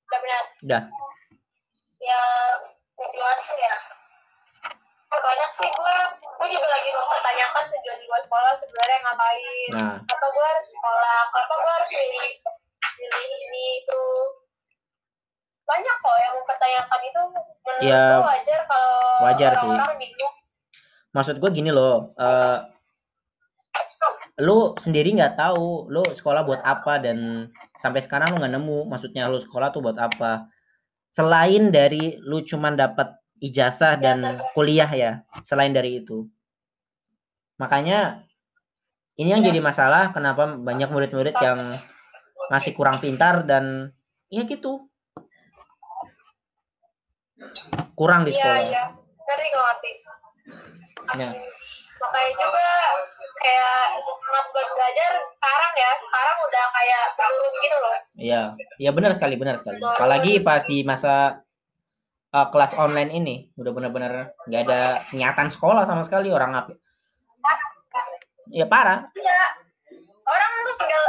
Udah 0.07 0.19
benar. 0.23 0.43
Udah. 0.63 0.81
Ya, 1.99 2.21
gimana 2.95 3.43
ya? 3.59 3.75
Banyak 5.11 5.51
sih 5.51 5.67
gue, 5.67 5.95
gue 6.15 6.47
juga 6.47 6.67
lagi 6.71 6.89
mempertanyakan 6.89 7.63
tujuan 7.67 7.99
gue 7.99 8.19
sekolah 8.23 8.53
sebenarnya 8.55 8.97
ngapain. 9.03 9.71
Nah, 9.75 9.95
Apa 9.99 10.25
gue 10.31 10.45
harus 10.47 10.67
sekolah? 10.71 11.19
Kenapa 11.27 11.53
gue 11.59 11.71
harus 11.75 11.89
milih, 11.91 12.31
milih 12.95 13.27
ini 13.43 13.63
itu? 13.83 14.03
Banyak 15.67 15.95
kok 15.99 16.17
yang 16.23 16.33
mempertanyakan 16.39 16.99
itu. 17.03 17.21
Menurut 17.67 17.83
Ya, 17.83 18.03
gue 18.15 18.23
wajar 18.23 18.59
kalau 18.63 18.95
wajar 19.27 19.51
sih. 19.51 19.67
orang-orang 19.67 19.99
bingung. 19.99 20.34
Maksud 21.15 21.39
gue 21.39 21.49
gini 21.55 21.71
loh. 21.71 22.11
eh 22.19 22.59
lu 24.43 24.75
sendiri 24.75 25.15
nggak 25.15 25.39
tahu 25.39 25.87
lu 25.87 26.03
sekolah 26.03 26.43
buat 26.43 26.59
apa 26.59 26.99
dan 26.99 27.47
sampai 27.79 28.03
sekarang 28.03 28.35
lu 28.35 28.43
nggak 28.43 28.51
nemu 28.59 28.79
maksudnya 28.91 29.31
lu 29.31 29.39
sekolah 29.39 29.71
tuh 29.71 29.79
buat 29.79 29.95
apa 29.95 30.51
selain 31.07 31.71
dari 31.71 32.19
lu 32.19 32.43
cuman 32.43 32.75
dapat 32.75 33.15
ijazah 33.39 33.95
dan 33.95 34.35
kuliah 34.51 34.91
ya 34.91 35.11
selain 35.47 35.71
dari 35.71 36.03
itu 36.03 36.27
makanya 37.55 38.27
ini 39.15 39.31
yang 39.31 39.43
jadi 39.47 39.63
masalah 39.63 40.11
kenapa 40.11 40.51
banyak 40.59 40.91
murid-murid 40.91 41.35
yang 41.39 41.79
masih 42.51 42.75
kurang 42.75 42.99
pintar 42.99 43.47
dan 43.47 43.95
ya 44.27 44.43
gitu 44.43 44.91
kurang 47.95 48.27
di 48.27 48.35
Iya, 48.35 48.39
sekolah 48.39 48.59
iya. 48.67 48.83
Ngerti 49.25 49.47
gue 49.47 49.63
ngerti. 49.63 49.91
Ya. 51.13 51.29
Makanya 52.01 52.31
juga 52.35 52.67
kayak 53.39 53.77
semangat 54.01 54.45
buat 54.51 54.67
belajar 54.73 55.11
sekarang 55.21 55.73
ya, 55.77 55.91
sekarang 56.01 56.37
udah 56.41 56.65
kayak 56.73 57.03
menurun 57.13 57.53
gitu 57.61 57.77
loh. 57.77 57.97
Iya, 58.15 58.41
iya 58.81 58.91
benar 58.91 59.11
sekali, 59.13 59.35
benar 59.37 59.55
sekali. 59.61 59.79
Apalagi 59.79 60.41
pas 60.41 60.65
di 60.65 60.81
masa 60.81 61.45
uh, 62.33 62.47
kelas 62.49 62.73
online 62.75 63.11
ini, 63.13 63.35
udah 63.55 63.71
benar-benar 63.71 64.33
nggak 64.49 64.61
ada 64.65 64.81
niatan 65.13 65.49
sekolah 65.53 65.85
sama 65.85 66.01
sekali 66.03 66.33
orang 66.33 66.57
apa. 66.57 66.73
Ya 68.53 68.65
parah. 68.69 69.09
Iya. 69.17 69.41
Orang 70.25 70.49
lu 70.65 70.73
tinggal, 70.81 71.03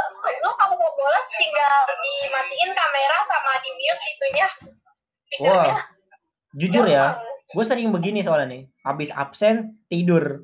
lu 0.45 0.51
kamu 0.61 0.73
mau 0.77 0.91
bolos 0.93 1.27
tinggal 1.41 1.77
dimatiin 1.89 2.71
kamera 2.73 3.17
sama 3.25 3.51
di 3.65 3.69
mute 3.73 4.03
itunya. 4.13 4.47
Wah, 5.41 5.77
jujur 6.53 6.85
ya, 6.85 7.17
gue 7.47 7.63
sering 7.63 7.89
begini 7.95 8.19
soalnya 8.23 8.47
nih. 8.51 8.63
Habis 8.83 9.09
absen 9.15 9.79
tidur. 9.87 10.43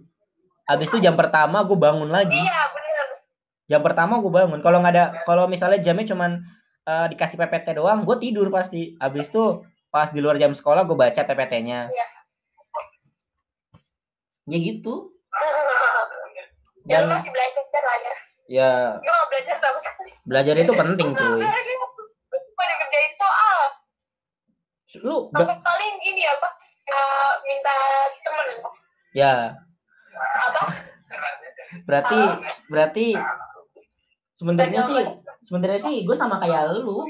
Habis 0.64 0.88
itu 0.88 1.04
jam 1.04 1.20
pertama 1.20 1.68
gue 1.68 1.76
bangun 1.76 2.08
lagi. 2.08 2.39
Iya, 2.39 2.62
bener. 2.72 3.06
Jam 3.68 3.82
pertama 3.84 4.24
gue 4.24 4.32
bangun. 4.32 4.60
Kalau 4.64 4.80
nggak 4.80 4.93
ada, 4.95 5.06
kalau 5.28 5.51
misalnya 5.51 5.84
jamnya 5.84 6.08
cuman 6.08 6.32
uh, 6.88 7.06
dikasih 7.12 7.36
PPT 7.36 7.76
doang, 7.76 8.08
gue 8.08 8.16
tidur 8.24 8.47
pasti. 8.47 8.95
Habis 9.04 9.28
itu 9.28 9.68
pas 9.91 10.08
di 10.10 10.24
luar 10.24 10.39
jam 10.39 10.56
sekolah 10.56 10.88
gue 10.88 10.95
baca 10.95 11.22
PPT-nya. 11.28 11.91
Iya. 11.91 12.08
Ya 14.47 14.58
gitu. 14.60 15.12
Ya 16.84 17.04
Dan 17.04 17.16
masih 17.16 17.32
belajar 17.32 17.84
lah 17.84 17.97
ya. 18.04 18.16
ya 18.51 18.72
gak 18.99 19.28
belajar 19.32 19.56
sama 19.56 19.80
sekali. 19.80 20.12
belajar 20.28 20.56
itu 20.60 20.74
penting 20.76 21.10
cuy. 21.16 21.39
Gue 21.39 22.39
udah 22.60 22.78
kerjain 22.80 23.14
soal. 23.16 23.60
Lu 25.04 25.16
paling 25.32 25.95
ini 26.04 26.24
apa? 26.28 26.53
Minta 27.43 27.75
temen. 28.23 28.47
ya 29.13 29.33
Apa? 30.49 30.65
berarti 31.85 32.19
berarti 32.69 33.05
sebenarnya 34.37 34.81
sih 34.85 34.95
sebenarnya 35.49 35.81
sih 35.81 35.95
gue 36.05 36.15
sama 36.17 36.37
kayak 36.41 36.83
lu. 36.83 37.05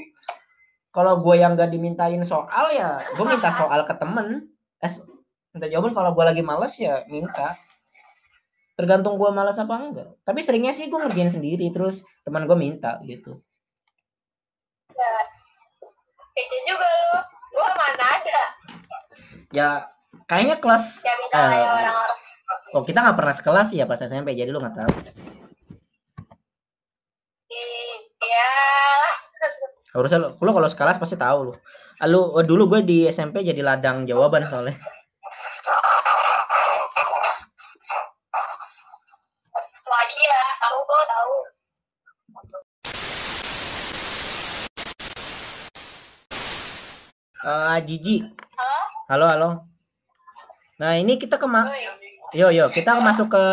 Kalau 0.94 1.26
gue 1.26 1.42
yang 1.42 1.58
gak 1.58 1.74
dimintain 1.74 2.22
soal 2.22 2.70
ya 2.70 3.02
gue 3.18 3.26
minta 3.26 3.50
soal 3.50 3.82
ke 3.90 3.94
temen. 3.98 4.54
Eh, 4.84 4.94
minta 5.56 5.66
jawaban 5.66 5.98
kalau 5.98 6.14
gue 6.14 6.26
lagi 6.26 6.44
males 6.46 6.78
ya 6.78 7.02
minta. 7.10 7.58
Tergantung 8.78 9.18
gue 9.18 9.30
malas 9.30 9.58
apa 9.62 9.74
enggak. 9.78 10.10
Tapi 10.22 10.40
seringnya 10.42 10.74
sih 10.74 10.90
gue 10.90 10.98
ngerjain 10.98 11.34
sendiri 11.34 11.70
terus 11.74 12.06
teman 12.26 12.46
gue 12.46 12.58
minta 12.58 12.98
gitu. 13.06 13.42
Ya. 14.94 15.14
Kayaknya 16.34 16.60
juga 16.66 16.88
lu. 16.90 17.14
Gua 17.54 17.70
mana 17.78 18.06
ada. 18.18 18.42
Ya 19.54 19.86
kayaknya 20.26 20.58
kelas 20.58 21.06
Ya 21.06 21.14
minta 21.22 21.38
kayak 21.38 21.62
eh, 21.62 21.74
orang-orang. 21.78 22.20
oh 22.74 22.84
kita 22.86 23.00
nggak 23.02 23.18
pernah 23.18 23.34
sekelas 23.34 23.68
ya 23.74 23.86
pas 23.86 24.02
SMP 24.02 24.34
jadi 24.34 24.50
lu 24.50 24.60
nggak 24.62 24.78
tahu. 24.78 24.94
Iya. 28.24 28.52
Harusnya 29.94 30.20
lu, 30.22 30.28
lu 30.42 30.52
kalau 30.52 30.70
sekelas 30.70 30.98
pasti 30.98 31.18
tahu 31.18 31.40
lu. 31.50 31.54
Ah, 32.02 32.10
Lu 32.10 32.34
oh, 32.34 32.42
dulu 32.42 32.66
gue 32.74 32.82
di 32.82 32.98
SMP 33.08 33.46
jadi 33.46 33.62
ladang 33.62 34.10
jawaban 34.10 34.42
soalnya. 34.50 34.74
Ya. 34.74 34.84
Eh 47.44 47.78
Jiji. 47.88 48.16
Halo? 49.12 49.28
Halo. 49.28 49.50
Nah, 50.80 50.96
ini 50.96 51.20
kita 51.20 51.36
ke 51.36 51.44
ma- 51.44 51.68
Oi. 51.68 51.84
Yo, 52.34 52.48
yo, 52.50 52.72
kita 52.72 52.98
masuk 53.04 53.36
ke 53.36 53.44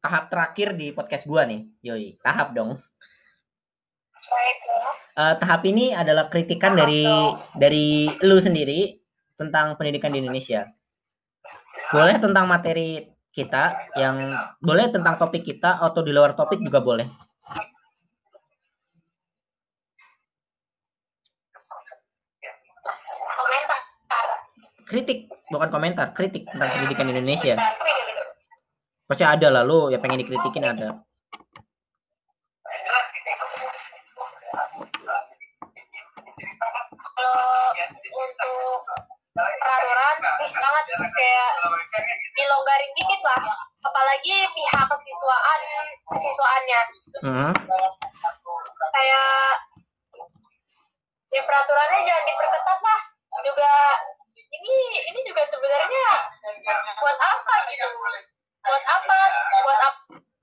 tahap 0.00 0.32
terakhir 0.32 0.74
di 0.74 0.90
podcast 0.96 1.28
gua 1.28 1.44
nih. 1.44 1.68
Yoi, 1.84 2.16
tahap 2.24 2.56
dong. 2.56 2.80
Eh, 5.12 5.34
tahap 5.36 5.60
ini 5.68 5.92
adalah 5.92 6.32
kritikan 6.32 6.72
dari 6.72 7.04
dari 7.52 8.08
lu 8.24 8.40
sendiri 8.40 8.96
tentang 9.36 9.76
pendidikan 9.76 10.08
di 10.08 10.24
Indonesia. 10.24 10.64
Boleh 11.92 12.16
tentang 12.16 12.48
materi 12.48 13.12
kita 13.28 13.92
yang 14.00 14.32
boleh 14.56 14.88
tentang 14.88 15.20
topik 15.20 15.44
kita 15.44 15.84
atau 15.84 16.00
di 16.00 16.16
luar 16.16 16.32
topik 16.32 16.64
juga 16.64 16.80
boleh. 16.80 17.06
Kritik, 24.92 25.24
bukan 25.48 25.72
komentar, 25.72 26.12
kritik 26.12 26.44
tentang 26.52 26.68
pendidikan 26.68 27.08
di 27.08 27.16
Indonesia. 27.16 27.56
Pasti 29.08 29.24
ada 29.24 29.48
lah 29.48 29.64
lu 29.64 29.88
yang 29.88 30.04
pengen 30.04 30.20
dikritikin 30.20 30.68
ada. 30.68 31.00
Kalau 36.92 37.72
untuk 38.04 38.84
peraturan 39.32 40.16
terus 40.20 40.52
banget 40.60 40.84
kayak 41.16 41.50
dilonggarin 42.36 42.92
dikit 42.92 43.20
lah 43.24 43.40
apalagi 43.80 44.36
pihak 44.52 44.84
kesiswaan 44.92 45.60
kesiswaannya 46.04 46.80
Hmm. 47.22 47.52
kayak 48.92 49.52
ya 51.32 51.42
peraturannya 51.48 51.98
jangan 52.04 52.24
diperketat 52.28 52.80
lah 52.84 53.00
juga 53.40 53.72
ini 54.62 54.78
ini 55.10 55.20
juga 55.26 55.42
sebenarnya 55.50 56.06
buat 56.98 57.18
apa 57.18 57.54
gitu? 57.66 57.86
Buat 58.62 58.84
apa? 58.86 59.18
Buat 59.66 59.80
apa 59.82 60.00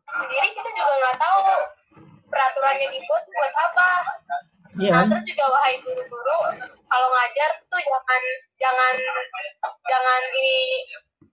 sendiri 0.10 0.50
kita 0.54 0.70
juga 0.76 0.94
nggak 1.00 1.18
tahu. 1.18 1.40
Peraturannya 2.30 2.88
dibuat 2.94 3.24
buat 3.26 3.54
apa? 3.58 3.90
Iya. 4.78 4.92
Nah, 4.94 5.04
terus 5.10 5.26
juga 5.26 5.46
wahai 5.50 5.82
guru-guru, 5.82 6.38
kalau 6.88 7.08
ngajar 7.10 7.52
tuh 7.68 7.82
jangan 7.82 8.22
jangan 8.62 8.96
jangan 9.90 10.22
ini 10.40 10.86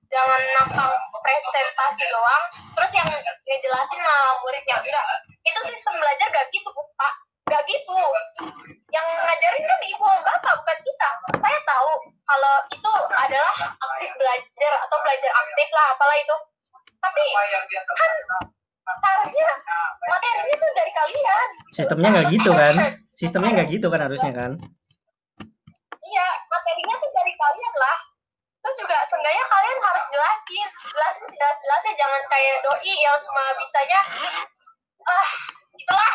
jangan 0.09 0.41
nampang 0.57 0.93
presentasi 1.21 2.05
doang, 2.11 2.45
terus 2.75 2.91
yang 2.97 3.07
ngejelasin 3.47 4.01
malah 4.01 4.35
muridnya 4.41 4.81
enggak. 4.81 5.07
Itu 5.47 5.61
sistem 5.63 5.95
belajar 6.01 6.27
gak 6.33 6.49
gitu, 6.51 6.71
Pak. 6.75 7.15
Gak 7.47 7.63
gitu. 7.71 7.99
Yang 8.91 9.07
ngajarin 9.07 9.65
kan 9.67 9.81
ibu 9.87 10.03
sama 10.03 10.21
bapak, 10.27 10.53
bukan 10.59 10.79
kita. 10.83 11.09
Saya 11.39 11.59
tahu 11.63 11.91
kalau 12.27 12.55
itu 12.75 12.93
adalah 13.15 13.55
aktif 13.71 14.11
belajar 14.19 14.73
atau 14.83 14.97
belajar 14.99 15.31
aktif 15.31 15.69
lah, 15.71 15.87
apalah 15.95 16.17
itu. 16.19 16.37
Tapi 16.99 17.23
kan 17.87 18.11
seharusnya 18.99 19.49
materinya 20.11 20.55
tuh 20.59 20.71
dari 20.75 20.91
kalian. 20.91 21.49
Sistemnya 21.71 22.09
nggak 22.19 22.29
gitu 22.35 22.51
kan? 22.51 22.75
Sistemnya 23.15 23.51
nggak 23.63 23.69
gitu 23.71 23.87
kan 23.95 24.01
harusnya 24.11 24.33
kan? 24.35 24.53
Iya, 26.03 26.29
materinya 26.51 26.95
tuh 26.99 27.11
dari 27.15 27.33
kalian 27.35 27.75
lah. 27.79 27.99
Terus 28.67 28.77
juga 28.83 28.99
seenggaknya 29.07 29.45
kalian 29.47 29.79
harus 29.79 30.05
jelasin, 30.11 30.69
jelasin 30.91 31.25
sejelas-jelasnya 31.31 31.95
jangan 31.95 32.23
kayak 32.27 32.59
doi 32.67 32.95
yang 32.99 33.19
cuma 33.23 33.43
bisanya 33.63 34.01
ah 35.07 35.29
itulah. 35.79 36.15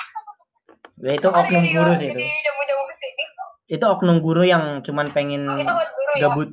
Ya 1.01 1.11
itu 1.17 1.27
oknum 1.27 1.61
Jadi- 1.61 1.73
guru 1.73 1.91
sih 1.97 2.07
itu. 2.07 2.21
Itu 3.71 3.85
oknum 3.87 4.17
guru 4.19 4.43
yang 4.43 4.83
cuman 4.83 5.09
pengen 5.09 5.47
Itu 5.47 5.65
buat 5.65 5.89
guru 5.89 6.11
ya. 6.13 6.21
gabut. 6.27 6.49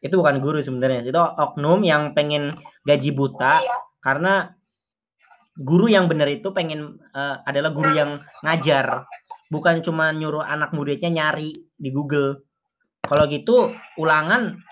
Itu 0.00 0.14
bukan 0.18 0.36
guru 0.40 0.58
sebenarnya. 0.60 1.00
Itu 1.04 1.16
oknum 1.16 1.80
yang 1.80 2.12
pengen 2.12 2.56
gaji 2.82 3.10
buta 3.12 3.60
Iya. 3.60 3.76
karena 4.00 4.32
guru 5.56 5.86
yang 5.86 6.08
benar 6.08 6.28
itu 6.28 6.50
pengen 6.50 6.98
eh, 7.10 7.36
adalah 7.44 7.70
guru 7.70 7.90
yang 7.92 8.10
ngajar. 8.42 9.04
bukan 9.50 9.82
cuma 9.82 10.14
nyuruh 10.14 10.46
anak 10.46 10.70
muridnya 10.70 11.10
nyari 11.10 11.50
di 11.74 11.90
Google. 11.90 12.46
Kalau 13.02 13.26
gitu 13.26 13.74
ulangan 13.98 14.62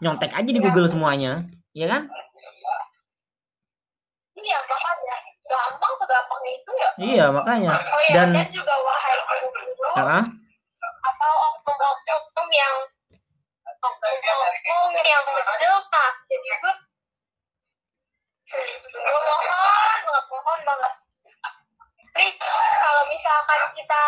nyontek 0.00 0.32
aja 0.32 0.48
di 0.48 0.56
Google 0.56 0.88
semuanya, 0.88 1.44
ya 1.76 1.84
kan? 1.84 2.08
Iya, 4.32 4.56
makanya 4.64 5.16
gampang 5.44 5.92
segampang 6.00 6.42
itu 6.48 6.70
ya. 6.80 6.89
Iya, 7.00 7.32
makanya. 7.32 7.80
Oh 7.80 8.00
iya, 8.12 8.28
Dan 8.28 8.28
juga 8.52 8.74
wahai 8.76 9.16
guru-guru 9.24 9.88
Heeh. 9.96 10.22
atau 11.00 11.32
oknum-oknum 11.48 12.48
yang 12.52 12.76
oknum-oknum 13.80 14.92
yang 15.00 15.22
menjelma 15.24 16.04
jadi 16.28 16.48
gue 16.60 16.74
gue 18.92 19.20
mohon 19.24 19.40
banget. 19.56 20.24
Mohon 20.28 20.60
banget 20.68 20.92
kalau 22.84 23.02
misalkan 23.08 23.60
kita 23.72 24.04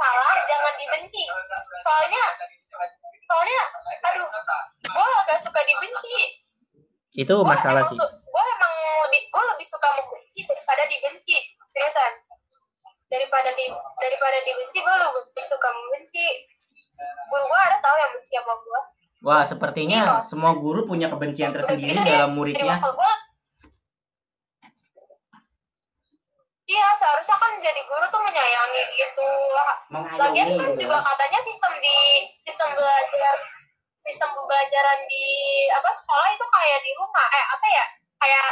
salah 0.00 0.32
jangan 0.48 0.74
dibenci. 0.80 1.24
Soalnya 1.84 2.24
soalnya 3.28 3.60
aduh 4.00 4.28
gue 4.80 5.08
agak 5.28 5.38
suka 5.44 5.60
dibenci 5.68 6.43
itu 7.14 7.30
gue 7.30 7.46
masalah 7.46 7.86
sih. 7.86 7.94
gue 7.94 8.44
emang 8.58 8.74
lebih 9.06 9.22
gue 9.30 9.42
lebih 9.54 9.66
suka 9.70 9.88
membenci 9.94 10.40
daripada 10.50 10.82
dibenci 10.90 11.36
seriusan. 11.70 12.12
Daripada 13.06 13.54
di 13.54 13.70
daripada 14.02 14.38
dibenci 14.42 14.78
gue 14.82 14.94
lebih 14.98 15.44
suka 15.46 15.68
membenci. 15.70 16.26
Guru 17.30 17.44
gue 17.46 17.60
ada 17.70 17.78
tahu 17.82 17.96
yang 17.98 18.10
benci 18.14 18.32
sama 18.38 18.54
gue 18.54 18.80
Wah, 19.24 19.40
sepertinya 19.40 20.20
semua 20.28 20.52
guru 20.52 20.84
punya 20.84 21.08
kebencian 21.08 21.56
tersendiri 21.56 21.96
dalam 21.96 22.28
jadi 22.28 22.36
muridnya. 22.36 22.76
iya 26.64 26.88
seharusnya 26.96 27.36
kan 27.36 27.52
jadi 27.60 27.80
guru 27.88 28.04
tuh 28.12 28.20
menyayangi 28.20 28.84
gitu. 29.00 29.28
Lagian 30.20 30.48
kan 30.60 30.70
juga 30.76 30.98
katanya 31.00 31.40
sistem 31.40 31.72
di 31.80 31.96
sistem 32.44 32.68
belajar 32.76 33.34
sistem 34.04 34.30
pembelajaran 34.30 34.98
di 35.04 35.24
apa 35.70 35.90
sekolah 35.90 36.28
itu 36.30 36.44
kayak 36.44 36.80
di 36.80 36.92
rumah. 36.94 37.26
Eh 37.26 37.44
apa 37.50 37.66
ya? 37.66 37.84
Kayak 38.20 38.48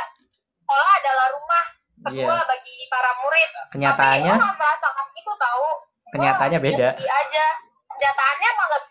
sekolah 0.52 0.90
adalah 0.98 1.26
rumah 1.32 1.64
kedua 2.02 2.34
Iya. 2.34 2.48
bagi 2.48 2.76
para 2.88 3.10
murid. 3.20 3.50
Kenyataannya, 3.70 4.32
tapi 4.32 4.42
gue 4.42 4.54
merasakan 4.58 5.06
itu 5.12 5.32
tahu 5.32 5.66
Gua 5.68 6.10
kenyataannya 6.10 6.58
beda. 6.58 6.88
jadi 6.92 7.06
aja. 7.06 7.46
Kenyataannya 7.88 8.50
malah 8.56 8.82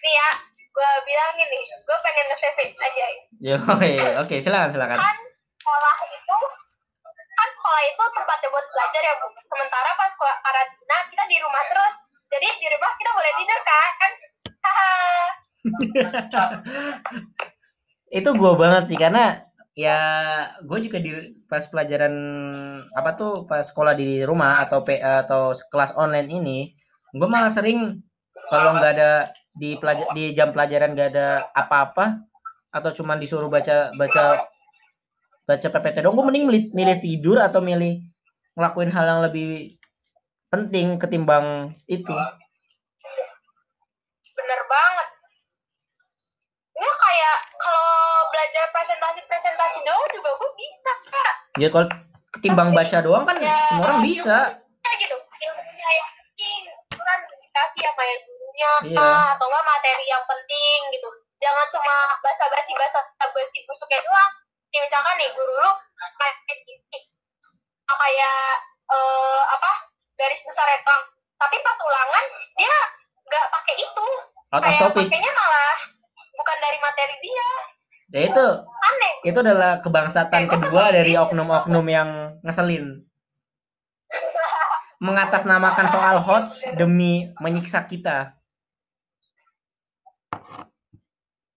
nih 0.00 0.12
ya 0.12 0.28
gue 0.70 0.90
bilangin 1.04 1.46
nih 1.46 1.62
gue 1.76 1.96
pengen 2.00 2.24
nge-savage 2.26 2.74
aja. 2.74 3.04
Ya, 3.38 3.56
oke, 3.76 3.90
oke, 4.18 4.34
silakan, 4.40 4.72
silakan. 4.72 4.96
kan 4.96 5.16
sekolah 5.60 5.96
itu 6.08 6.36
kan 7.30 7.48
sekolah 7.50 7.82
itu 7.84 8.02
tempatnya 8.10 8.48
buat 8.48 8.66
belajar 8.66 9.02
ya 9.02 9.14
bu. 9.16 9.26
Sementara 9.44 9.90
pas 9.94 10.08
sekolah 10.08 10.36
karantina 10.40 10.96
kita 11.08 11.24
di 11.26 11.36
rumah 11.38 11.62
terus. 11.68 11.94
Jadi 12.30 12.48
di 12.56 12.68
rumah 12.70 12.90
kita 12.96 13.10
boleh 13.12 13.32
tidur 13.36 13.58
kan? 13.60 14.10
Haha 14.60 14.92
itu 18.18 18.30
gua 18.34 18.52
banget 18.58 18.82
sih 18.90 18.98
karena 18.98 19.46
ya 19.78 19.98
gue 20.66 20.78
juga 20.82 20.98
di 20.98 21.14
pas 21.46 21.62
pelajaran 21.64 22.14
apa 22.92 23.10
tuh 23.14 23.46
pas 23.46 23.62
sekolah 23.62 23.94
di 23.94 24.26
rumah 24.26 24.66
atau 24.66 24.82
PA 24.82 25.24
atau 25.24 25.54
kelas 25.70 25.94
online 25.94 26.28
ini 26.28 26.58
gue 27.14 27.28
malah 27.30 27.54
sering 27.54 28.02
kalau 28.50 28.76
nggak 28.76 28.92
ada 28.98 29.30
di 29.54 29.78
pelajar 29.78 30.06
di 30.14 30.34
jam 30.34 30.52
pelajaran 30.52 30.94
nggak 30.94 31.10
ada 31.16 31.48
apa-apa 31.54 32.18
atau 32.70 32.90
cuman 32.94 33.18
disuruh 33.18 33.50
baca 33.50 33.90
baca 33.98 34.46
baca 35.46 35.66
PPT 35.66 36.06
dong 36.06 36.14
gue 36.14 36.26
mending 36.26 36.46
milih, 36.46 36.62
milih 36.70 36.96
tidur 37.02 37.38
atau 37.42 37.58
milih 37.58 37.98
ngelakuin 38.54 38.94
hal 38.94 39.06
yang 39.06 39.20
lebih 39.26 39.74
penting 40.50 40.98
ketimbang 40.98 41.74
itu 41.90 42.14
bener 44.34 44.60
banget 44.70 45.08
ini 46.78 46.90
kayak 46.90 47.38
kalau 47.58 47.90
belajar 48.30 48.64
presentasi 48.90 49.22
presentasi 49.30 49.78
doang 49.86 50.02
juga 50.10 50.30
gue 50.34 50.50
bisa 50.58 50.90
kak. 51.14 51.34
Ya 51.62 51.68
kalau 51.70 51.86
ketimbang 52.34 52.74
baca 52.74 52.98
doang 52.98 53.22
kan 53.22 53.38
Ya, 53.38 53.54
semua 53.70 53.86
orang 53.86 54.02
bisa. 54.02 54.58
kayak 54.82 54.96
gitu. 54.98 55.14
Ilmunya 55.14 55.88
yang 55.94 56.10
penting 56.10 56.62
kan 56.98 57.18
dikasih 57.22 57.80
sama 57.86 58.02
yang 58.02 58.20
gurunya 58.26 58.70
Iya. 58.90 59.10
atau 59.38 59.46
enggak 59.46 59.62
materi 59.62 60.04
yang 60.10 60.24
penting 60.26 60.78
gitu. 60.90 61.06
Jangan 61.38 61.66
cuma 61.70 61.96
basa-basi 62.18 62.74
basa-basi 62.74 63.58
busuknya 63.62 64.02
doang. 64.02 64.32
Nih 64.74 64.80
misalkan 64.82 65.14
nih 65.22 65.30
guru 65.38 65.54
lu 65.54 65.72
kayak 68.00 68.50
eh, 68.90 69.42
apa 69.54 69.70
garis 70.18 70.42
besar 70.42 70.66
bang 70.66 71.02
tapi 71.38 71.56
pas 71.62 71.78
ulangan 71.78 72.24
dia 72.58 72.74
nggak 73.22 73.46
pakai 73.54 73.74
itu. 73.86 74.06
Out 74.50 74.66
kayak 74.66 74.90
pakainya 74.90 75.30
malah 75.30 75.78
bukan 76.34 76.56
dari 76.58 76.78
materi 76.82 77.14
dia 77.22 77.50
ya 78.10 78.20
itu 78.26 78.46
aneh 78.60 79.12
itu 79.22 79.38
adalah 79.38 79.78
kebangsatan 79.78 80.46
kedua 80.46 80.90
dari 80.90 81.14
oknum-oknum 81.14 81.86
yang 81.86 82.08
ngeselin 82.42 83.06
mengatasnamakan 84.98 85.86
soal 85.88 86.16
HOTS 86.20 86.52
demi 86.74 87.12
menyiksa 87.38 87.80
kita 87.82 88.36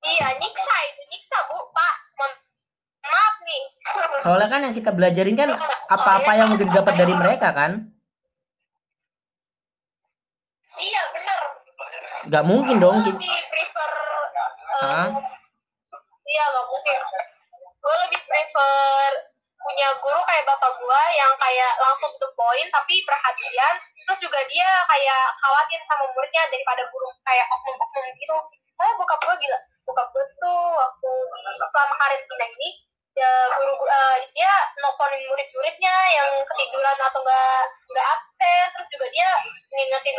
iya 0.02 0.28
nyiksa 0.34 0.76
itu 0.86 1.02
nyiksa 1.10 1.38
bu 1.48 1.60
pak 1.70 1.96
maaf 3.04 3.36
nih 3.42 3.64
soalnya 4.20 4.48
kan 4.48 4.62
yang 4.62 4.74
kita 4.74 4.92
belajarin 4.92 5.36
kan 5.36 5.50
apa-apa 5.90 6.32
yang 6.34 6.50
udah 6.54 6.66
didapat 6.66 6.94
dari 6.96 7.14
mereka 7.14 7.50
kan 7.52 7.74
Iya 10.74 11.02
benar. 11.12 11.40
nggak 12.26 12.44
mungkin 12.44 12.76
dong 12.78 12.98
Gue 13.00 13.14
ki- 13.14 13.24
lebih 13.24 13.32
prefer. 13.48 13.92
Hah? 14.82 15.08
Iya 16.34 16.44
nggak 16.50 16.66
mungkin. 16.66 16.98
Gue 17.78 17.96
lebih 18.10 18.22
prefer 18.26 19.12
punya 19.64 19.88
guru 20.02 20.20
kayak 20.26 20.44
bapak 20.50 20.72
gue 20.76 21.02
yang 21.16 21.32
kayak 21.40 21.72
langsung 21.80 22.10
to 22.10 22.18
the 22.18 22.30
point 22.34 22.70
tapi 22.74 23.06
perhatian. 23.06 23.76
Terus 24.04 24.20
juga 24.20 24.40
dia 24.50 24.70
kayak 24.90 25.24
khawatir 25.38 25.80
sama 25.86 26.10
muridnya 26.10 26.44
daripada 26.50 26.84
guru 26.90 27.08
kayak 27.22 27.46
oknum-oknum 27.54 28.06
gitu. 28.18 28.38
Saya 28.74 28.92
bokap 28.98 29.22
gue 29.22 29.36
gila. 29.46 29.60
Bokap 29.86 30.08
gue 30.10 30.26
tuh 30.42 30.62
waktu 30.74 31.12
selama 31.70 31.94
karantina 32.02 32.46
ini 32.50 32.70
ya 33.14 33.30
guru 33.62 33.78
eh, 33.78 34.18
dia 34.34 34.54
nelfonin 34.82 35.22
murid-muridnya 35.30 35.96
yang 36.18 36.30
ketiduran 36.50 36.98
atau 36.98 37.22
nggak 37.22 37.62
nggak 37.94 38.08
absen 38.10 38.66
terus 38.74 38.90
juga 38.90 39.06
dia 39.14 39.30
ngingetin 39.70 40.18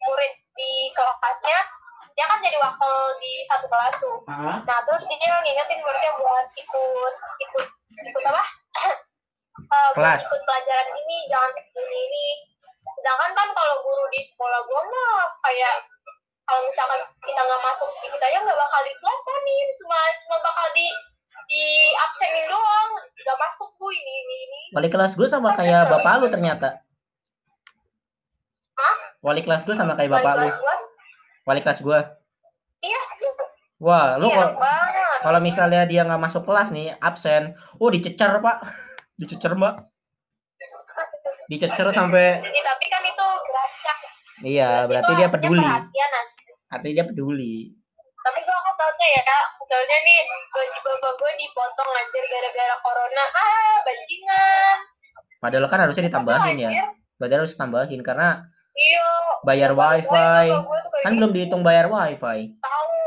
murid 0.00 0.32
di 0.56 0.88
kelasnya 0.96 1.60
dia 2.14 2.26
kan 2.26 2.38
jadi 2.40 2.56
wakil 2.58 2.94
di 3.18 3.32
satu 3.46 3.66
kelas 3.66 3.94
tuh. 3.98 4.16
Hah? 4.26 4.58
nah 4.64 4.78
terus 4.84 5.04
dia 5.06 5.36
ngingetin 5.40 5.80
muridnya 5.80 6.12
buat 6.18 6.46
ikut 6.54 7.14
ikut 7.40 7.66
ikut 8.00 8.24
apa? 8.26 8.44
Eh, 9.60 9.88
buat 9.92 10.16
Kelas. 10.16 10.24
ikut 10.24 10.40
pelajaran 10.48 10.88
ini 10.88 11.16
jangan 11.28 11.50
seperti 11.52 11.78
ini. 11.84 12.00
Ini 12.00 12.24
sedangkan 12.96 13.30
kan 13.36 13.48
kalau 13.52 13.76
guru 13.84 14.04
di 14.08 14.18
sekolah 14.18 14.60
gua 14.64 14.82
mah 14.82 15.30
kayak 15.44 15.84
kalau 16.42 16.64
misalkan 16.64 17.00
kita 17.22 17.38
nggak 17.38 17.62
masuk 17.62 17.86
kita 18.00 18.24
aja 18.24 18.38
nggak 18.40 18.56
bakal 18.56 18.80
diteleponin 18.82 19.68
cuma 19.78 19.98
cuma 20.24 20.36
bakal 20.40 20.66
di 20.72 20.88
di 21.46 21.64
absenin 21.92 22.46
doang. 22.48 22.90
Nggak 23.20 23.38
masuk 23.38 23.68
bu 23.76 23.86
ini 23.92 24.14
ini 24.24 24.36
ini. 24.48 24.60
Wali 24.72 24.88
kelas 24.88 25.12
gue 25.14 25.28
sama 25.28 25.52
kayak 25.52 25.92
bapak 25.92 26.18
lu 26.18 26.26
ternyata. 26.32 26.80
Hah? 28.80 28.96
wali 29.20 29.44
kelas 29.44 29.68
gue 29.68 29.76
sama 29.76 29.92
kayak 29.92 30.08
Wali 30.08 30.24
bapak 30.24 30.34
lu. 30.34 30.40
kelas 30.48 30.56
gua 30.56 30.74
wali 31.50 31.60
kelas 31.66 31.82
gue 31.82 31.98
iya. 32.86 33.00
Wah 33.80 34.20
lu 34.20 34.30
iya 34.30 34.54
kalau 35.20 35.40
misalnya 35.42 35.84
dia 35.84 36.06
nggak 36.06 36.20
masuk 36.20 36.46
kelas 36.48 36.72
nih 36.72 36.96
absen 37.02 37.58
oh 37.76 37.90
dicecer 37.90 38.40
pak. 38.40 38.58
Dicecer 39.20 39.52
mbak. 39.52 39.84
Dicecer 41.52 41.92
sampai 41.92 42.40
Ya, 42.40 42.62
tapi 42.64 42.86
kan 42.88 43.02
itu 43.04 43.28
iya 44.40 44.70
berarti 44.88 45.12
dia 45.20 45.28
peduli. 45.28 45.60
artinya 46.70 46.94
dia 46.96 47.04
peduli. 47.04 47.76
Tapi 48.00 48.38
gue 48.40 48.58
tau 48.64 48.72
tuh 48.96 49.08
ya 49.12 49.22
misalnya 49.60 49.96
nih 50.06 50.18
gaji 50.24 50.78
bapak 50.80 51.12
gue 51.20 51.30
dipotong 51.36 51.90
anjir 52.00 52.24
gara-gara 52.32 52.76
corona. 52.80 53.24
Ah 53.36 53.76
bajingan. 53.84 54.76
Padahal 55.44 55.66
kan 55.68 55.80
harusnya 55.84 56.08
ditambahin 56.08 56.56
ya. 56.64 56.70
Berarti 57.20 57.34
harus 57.36 57.52
tambahin 57.60 58.00
karena 58.00 58.48
iya. 58.76 59.08
Bayar 59.42 59.72
gue, 59.72 59.80
wifi. 59.80 60.48
gue 60.52 60.80
kan 61.04 61.12
belum 61.16 61.30
dihitung 61.32 61.62
bayar 61.64 61.88
wifi. 61.88 62.54
Tahu. 62.60 62.98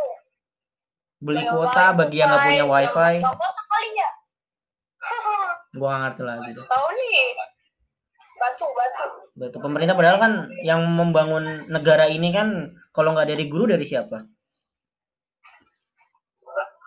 Beli 1.24 1.44
Bayar 1.46 1.52
kuota 1.56 1.86
bagi 1.96 2.18
yang 2.20 2.30
nggak 2.32 2.44
punya 2.44 2.66
wifi. 2.68 3.14
ya. 3.96 4.10
Gua 5.74 5.88
nggak 5.90 6.02
ngerti 6.06 6.22
lagi 6.24 6.52
tahu 6.54 6.88
nih. 6.94 7.22
Batu 8.34 8.66
batu. 8.76 9.04
Betul. 9.34 9.60
pemerintah 9.64 9.96
padahal 9.98 10.20
kan 10.22 10.34
yang 10.62 10.84
membangun 10.86 11.66
negara 11.72 12.06
ini 12.12 12.30
kan 12.30 12.78
kalau 12.94 13.16
nggak 13.18 13.30
dari 13.34 13.50
guru 13.50 13.66
dari 13.72 13.86
siapa? 13.88 14.22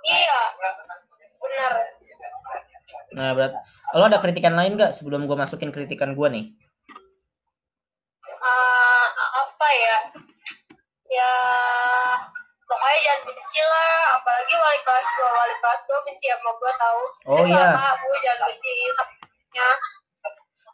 Iya. 0.07 0.39
Benar. 1.43 1.72
Nah 3.16 3.31
berat 3.35 3.53
lo 3.95 4.03
ada 4.03 4.18
kritikan 4.18 4.55
lain 4.59 4.74
nggak 4.74 4.95
sebelum 4.99 5.31
gua 5.31 5.47
masukin 5.47 5.70
kritikan 5.70 6.18
gua 6.18 6.27
nih 6.27 6.51
uh, 8.35 9.07
apa 9.47 9.68
ya? 9.70 9.99
Ya 11.07 11.33
pokoknya 12.66 12.99
jangan 13.07 13.20
benci 13.31 13.61
lah. 13.62 14.18
Apalagi 14.18 14.55
wali 14.59 14.81
kelas 14.83 15.07
gue 15.07 15.29
wali 15.31 15.55
kelas 15.62 15.81
gue 15.87 15.99
benci 16.07 16.27
sama 16.31 16.51
gue 16.57 16.72
tahu 16.77 17.03
Oh, 17.31 17.39
Dia 17.43 17.51
iya. 17.55 17.64
sama 17.74 17.91
gue 17.95 18.16
jangan 18.24 18.43
benci 18.51 18.70
sama 18.95 19.12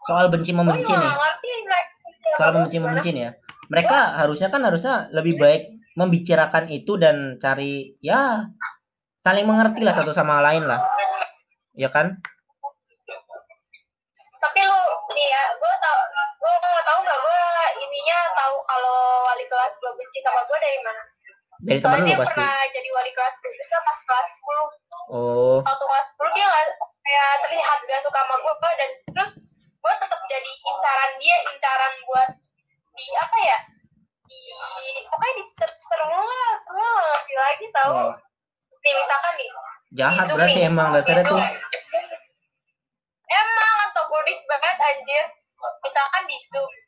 soal 0.03 0.27
benci 0.35 0.51
membenci 0.51 0.91
nih. 0.91 1.13
ngerti 1.15 1.51
benci 1.79 2.29
soal 2.35 2.51
gue 2.51 2.79
membenci 2.83 3.11
ya. 3.15 3.31
Mereka 3.71 3.99
harusnya 4.19 4.49
kan 4.51 4.63
harusnya 4.67 5.07
lebih 5.15 5.39
baik 5.39 5.63
membicarakan 5.95 6.73
itu 6.73 6.97
dan 6.99 7.37
cari 7.39 7.95
ya 8.03 8.49
saling 9.21 9.47
mengerti 9.47 9.85
lah 9.87 9.95
satu 9.95 10.11
sama 10.11 10.43
lain 10.43 10.67
lah. 10.67 10.83
Ya 11.79 11.89
kan? 11.89 12.19
Tapi 14.43 14.61
lu 14.67 14.82
gue 19.83 19.91
benci 19.99 20.19
sama 20.23 20.41
gue 20.47 20.59
dari 20.63 20.79
mana? 20.87 21.03
Dari 21.63 21.79
lu 21.79 22.07
dia 22.07 22.19
pasti. 22.19 22.35
pernah 22.39 22.59
jadi 22.71 22.89
wali 22.91 23.11
kelas 23.15 23.35
gue 23.43 23.51
juga 23.55 23.79
pas 23.83 23.99
kelas 24.07 24.29
10 24.39 25.15
oh. 25.19 25.59
Waktu 25.63 25.85
kelas 25.91 26.07
10 26.19 26.37
dia 26.39 26.47
nggak 26.47 26.67
kayak 27.03 27.31
terlihat 27.47 27.79
gak 27.83 28.03
suka 28.03 28.21
sama 28.23 28.37
gue 28.39 28.71
dan 28.79 28.91
terus 29.11 29.33
gue 29.59 29.95
tetap 29.99 30.21
jadi 30.31 30.51
incaran 30.63 31.11
dia 31.19 31.37
incaran 31.51 31.93
buat 32.07 32.31
di 32.95 33.07
apa 33.19 33.39
ya? 33.43 33.59
Di 34.27 34.41
pokoknya 35.11 35.35
dicecer-cecer 35.43 36.01
mulu 36.07 36.31
lah 36.31 36.55
gue 36.63 36.87
ngerti 36.87 37.35
lagi 37.35 37.67
tahu 37.75 37.93
Wah, 37.99 38.15
nih 38.83 38.93
misalkan 38.99 39.33
nih 39.39 39.49
jahat 39.93 40.27
berarti 40.33 40.61
emang 40.65 40.89
dasarnya 40.97 41.25
tuh. 41.27 41.37
emang 43.33 43.73
antagonis 43.91 44.41
banget 44.47 44.77
anjir. 44.79 45.25
Misalkan 45.63 46.23
di 46.27 46.37
zoom 46.51 46.82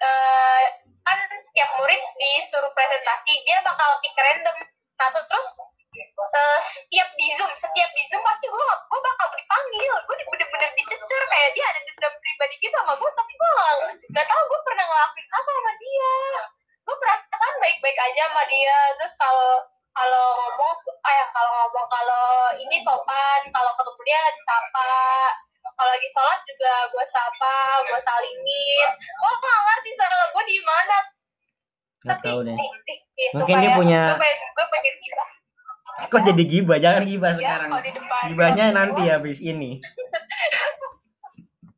eh, 0.00 0.62
kan 1.04 1.18
setiap 1.40 1.70
murid 1.80 2.02
disuruh 2.16 2.72
presentasi 2.72 3.32
dia 3.44 3.58
bakal 3.64 4.00
pick 4.00 4.16
random. 4.16 4.56
Nah 4.96 5.08
tuh 5.12 5.24
terus 5.28 5.48
eh, 5.96 6.60
setiap 6.64 7.08
di 7.18 7.26
zoom 7.36 7.50
setiap 7.56 7.90
di 7.92 8.02
zoom 8.08 8.22
pasti 8.24 8.46
gue 8.48 8.58
gue 8.60 9.00
bakal 9.00 9.26
dipanggil. 9.36 9.92
Gue 10.08 10.16
bener-bener 10.28 10.70
dicecer 10.76 11.22
kayak 11.28 11.50
dia 11.56 11.64
ada 11.66 11.80
dendam 11.84 12.14
pribadi 12.14 12.56
gitu 12.62 12.76
sama 12.80 12.94
gue 12.96 13.10
tapi 13.12 13.32
gue 13.34 13.50
gak, 14.14 14.26
tau 14.26 14.42
gue 14.46 14.60
pernah 14.64 14.84
ngelakuin 14.86 15.26
apa 15.28 15.50
sama 15.50 15.72
dia. 15.76 16.16
Gue 16.80 16.96
perasaan 16.96 17.54
baik-baik 17.60 17.98
aja 17.98 18.22
sama 18.28 18.42
dia. 18.48 18.78
Terus 19.00 19.14
kalau 19.20 19.52
kalau 19.90 20.24
ngomong 20.38 20.74
eh 20.86 21.24
kalau 21.34 21.50
ngomong 21.50 21.86
kalau 21.90 22.26
ini 22.56 22.78
sopan 22.78 23.42
kalau 23.50 23.70
ketemu 23.74 24.02
dia 24.06 24.22
disapa 24.38 24.90
kalau 25.60 25.90
lagi 25.96 26.08
sholat 26.12 26.40
juga 26.46 26.72
gue 26.92 27.04
sapa 27.08 27.56
gue 27.88 28.00
salingin 28.00 28.88
gue 28.96 29.32
gak 29.40 29.60
ngerti 29.66 29.90
salah 29.96 30.28
gue 30.30 30.44
di 30.44 30.58
mana 30.64 30.98
nggak 32.00 32.16
tapi 32.16 32.19
tahu 32.30 32.40
deh. 32.44 32.58
Mungkin 33.32 33.56
dia 33.56 33.64
ya, 33.64 33.72
punya- 33.74 34.08
gue 34.08 34.18
pengen, 34.18 34.48
gue 34.50 34.66
pengen 34.68 34.94
gibah. 34.96 35.28
Kok 36.02 36.20
jadi 36.24 36.44
gibah? 36.44 36.78
Jangan 36.78 37.02
gibah 37.04 37.30
ya 37.30 37.38
sekarang. 37.38 37.70
gibahnya 38.26 38.64
nanti 38.70 39.02
habis 39.06 39.38
ini. 39.38 39.76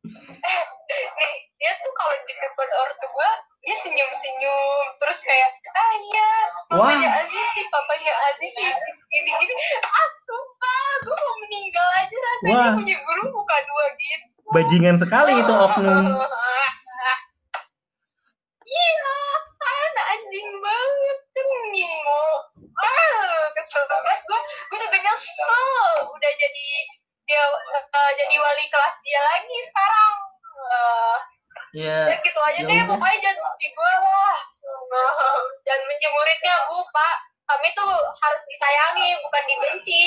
Nih 0.03 1.31
dia 1.57 1.71
tuh 1.75 1.91
kalau 1.93 2.13
di 2.19 2.33
depan 2.33 2.67
orang 2.73 2.97
tua 2.97 3.29
dia 3.61 3.75
senyum 3.77 4.11
senyum 4.11 4.59
terus 4.97 5.19
kayak 5.21 5.49
ah 5.69 5.93
iya 5.97 6.29
papanya 6.67 7.09
Aziz 7.17 7.47
sih 7.53 7.65
papanya 7.65 8.11
Aziz 8.29 8.51
sih. 8.51 8.67
Gini 9.09 9.31
gini 9.33 9.53
ah 9.79 10.07
sumpah 10.21 10.83
gue 11.01 11.15
mau 11.15 11.35
meninggal 11.41 11.87
aja 11.97 12.15
rasanya. 12.17 12.51
Wah. 12.53 12.71
punya 12.75 12.95
guru 12.97 13.23
muka 13.29 13.57
dua 13.61 13.85
gitu. 13.93 14.25
Bajingan 14.49 14.97
sekali 14.97 15.33
itu 15.37 15.53
oknum 15.53 16.05
iya 18.65 18.95
anak 19.61 20.05
anjing 20.09 20.49
banget 20.49 21.17
nimo 21.69 22.23
ah 22.73 23.21
kesel 23.53 23.83
banget 23.85 24.19
gue 24.19 24.39
gue 24.65 24.77
juga 24.79 24.97
nyesel 24.99 25.73
udah 26.09 26.31
jadi 26.33 26.67
dia 27.23 27.43
eh, 27.71 28.11
jadi 28.15 28.35
wali 28.35 28.65
kelas 28.67 28.95
dia 28.99 29.21
lagi 29.21 29.57
sekarang 29.63 30.13
Eh, 30.63 31.17
ya 31.75 31.97
ya 32.07 32.15
gitu 32.19 32.39
aja 32.39 32.55
ya 32.55 32.63
deh 32.63 32.77
udah. 32.77 32.87
pokoknya 32.87 33.17
jangan 33.19 33.41
benci 33.43 33.67
gue 33.67 33.91
lah 33.99 34.37
jangan 35.59 35.83
benci 35.83 36.07
muridnya 36.07 36.53
bu 36.65 36.77
pak 36.87 37.15
kami 37.43 37.67
tuh 37.73 37.89
harus 38.15 38.43
disayangi 38.45 39.07
bukan 39.19 39.43
dibenci 39.43 40.03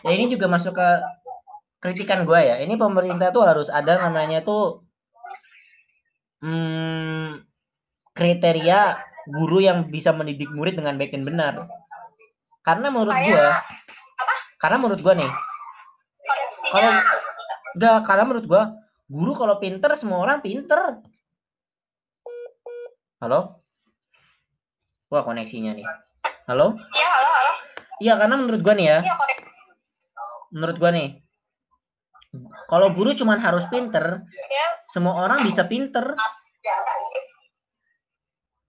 ya 0.00 0.10
ini 0.10 0.24
juga 0.40 0.56
masuk 0.56 0.72
ke 0.72 0.88
kritikan 1.84 2.24
gue 2.24 2.40
ya. 2.40 2.56
Ini 2.64 2.80
pemerintah 2.80 3.28
tuh 3.28 3.44
harus 3.44 3.68
ada 3.68 4.00
namanya 4.00 4.40
tuh 4.40 4.88
hmm, 6.40 7.44
kriteria 8.16 8.96
guru 9.28 9.60
yang 9.60 9.92
bisa 9.92 10.16
mendidik 10.16 10.48
murid 10.48 10.80
dengan 10.80 10.96
baik 10.96 11.12
dan 11.12 11.28
benar. 11.28 11.54
Karena 12.64 12.88
menurut 12.88 13.12
gue 13.12 13.44
karena 14.60 14.76
menurut 14.76 15.00
gue 15.00 15.14
nih 15.16 15.32
kalau 16.68 16.92
enggak 17.72 17.96
karena 18.04 18.24
menurut 18.28 18.46
gue 18.48 18.62
guru 19.08 19.32
kalau 19.36 19.60
pinter 19.60 19.92
semua 20.00 20.24
orang 20.24 20.40
pinter. 20.40 21.04
Halo? 23.20 23.60
Wah 25.12 25.20
koneksinya 25.20 25.76
nih. 25.76 25.84
Halo? 26.48 26.72
Iya 26.96 27.08
halo 27.12 27.28
halo. 27.28 27.52
Iya 28.00 28.14
karena 28.16 28.34
menurut 28.40 28.60
gue 28.64 28.74
nih 28.80 28.86
ya 28.88 28.98
iya 29.04 29.14
menurut 30.50 30.76
gua 30.78 30.90
nih. 30.94 31.22
Kalau 32.70 32.94
guru 32.94 33.10
cuman 33.10 33.42
harus 33.42 33.66
pinter 33.66 34.22
ya 34.30 34.66
semua 34.90 35.18
orang 35.18 35.42
bisa 35.42 35.66
pinter. 35.66 36.14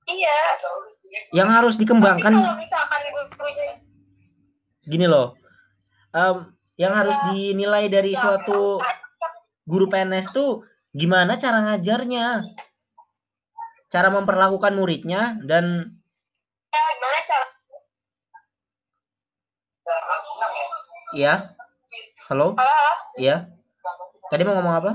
Iya. 0.10 0.38
Yang 1.34 1.50
harus 1.50 1.74
tapi 1.78 1.82
dikembangkan 1.86 2.34
kalau 2.34 2.58
misalkan 2.58 3.02
gurunya 3.14 3.68
gini 4.86 5.06
loh. 5.06 5.38
Em, 6.12 6.58
yang 6.76 6.94
harus 6.98 7.16
dinilai 7.32 7.86
dari 7.88 8.18
suatu 8.18 8.82
guru 9.70 9.86
PNS 9.88 10.34
tuh 10.34 10.66
gimana 10.92 11.38
cara 11.38 11.62
ngajarnya? 11.70 12.42
Cara 13.92 14.08
memperlakukan 14.10 14.74
muridnya 14.74 15.38
dan 15.46 15.96
ya 16.72 16.82
gimana 16.98 17.20
cara 17.28 17.46
ya 21.12 21.34
halo? 22.32 22.56
Halo 22.56 22.72
halo. 22.72 22.94
Ya 23.20 23.52
tadi 24.32 24.48
mau 24.48 24.56
ngomong 24.56 24.76
apa? 24.80 24.92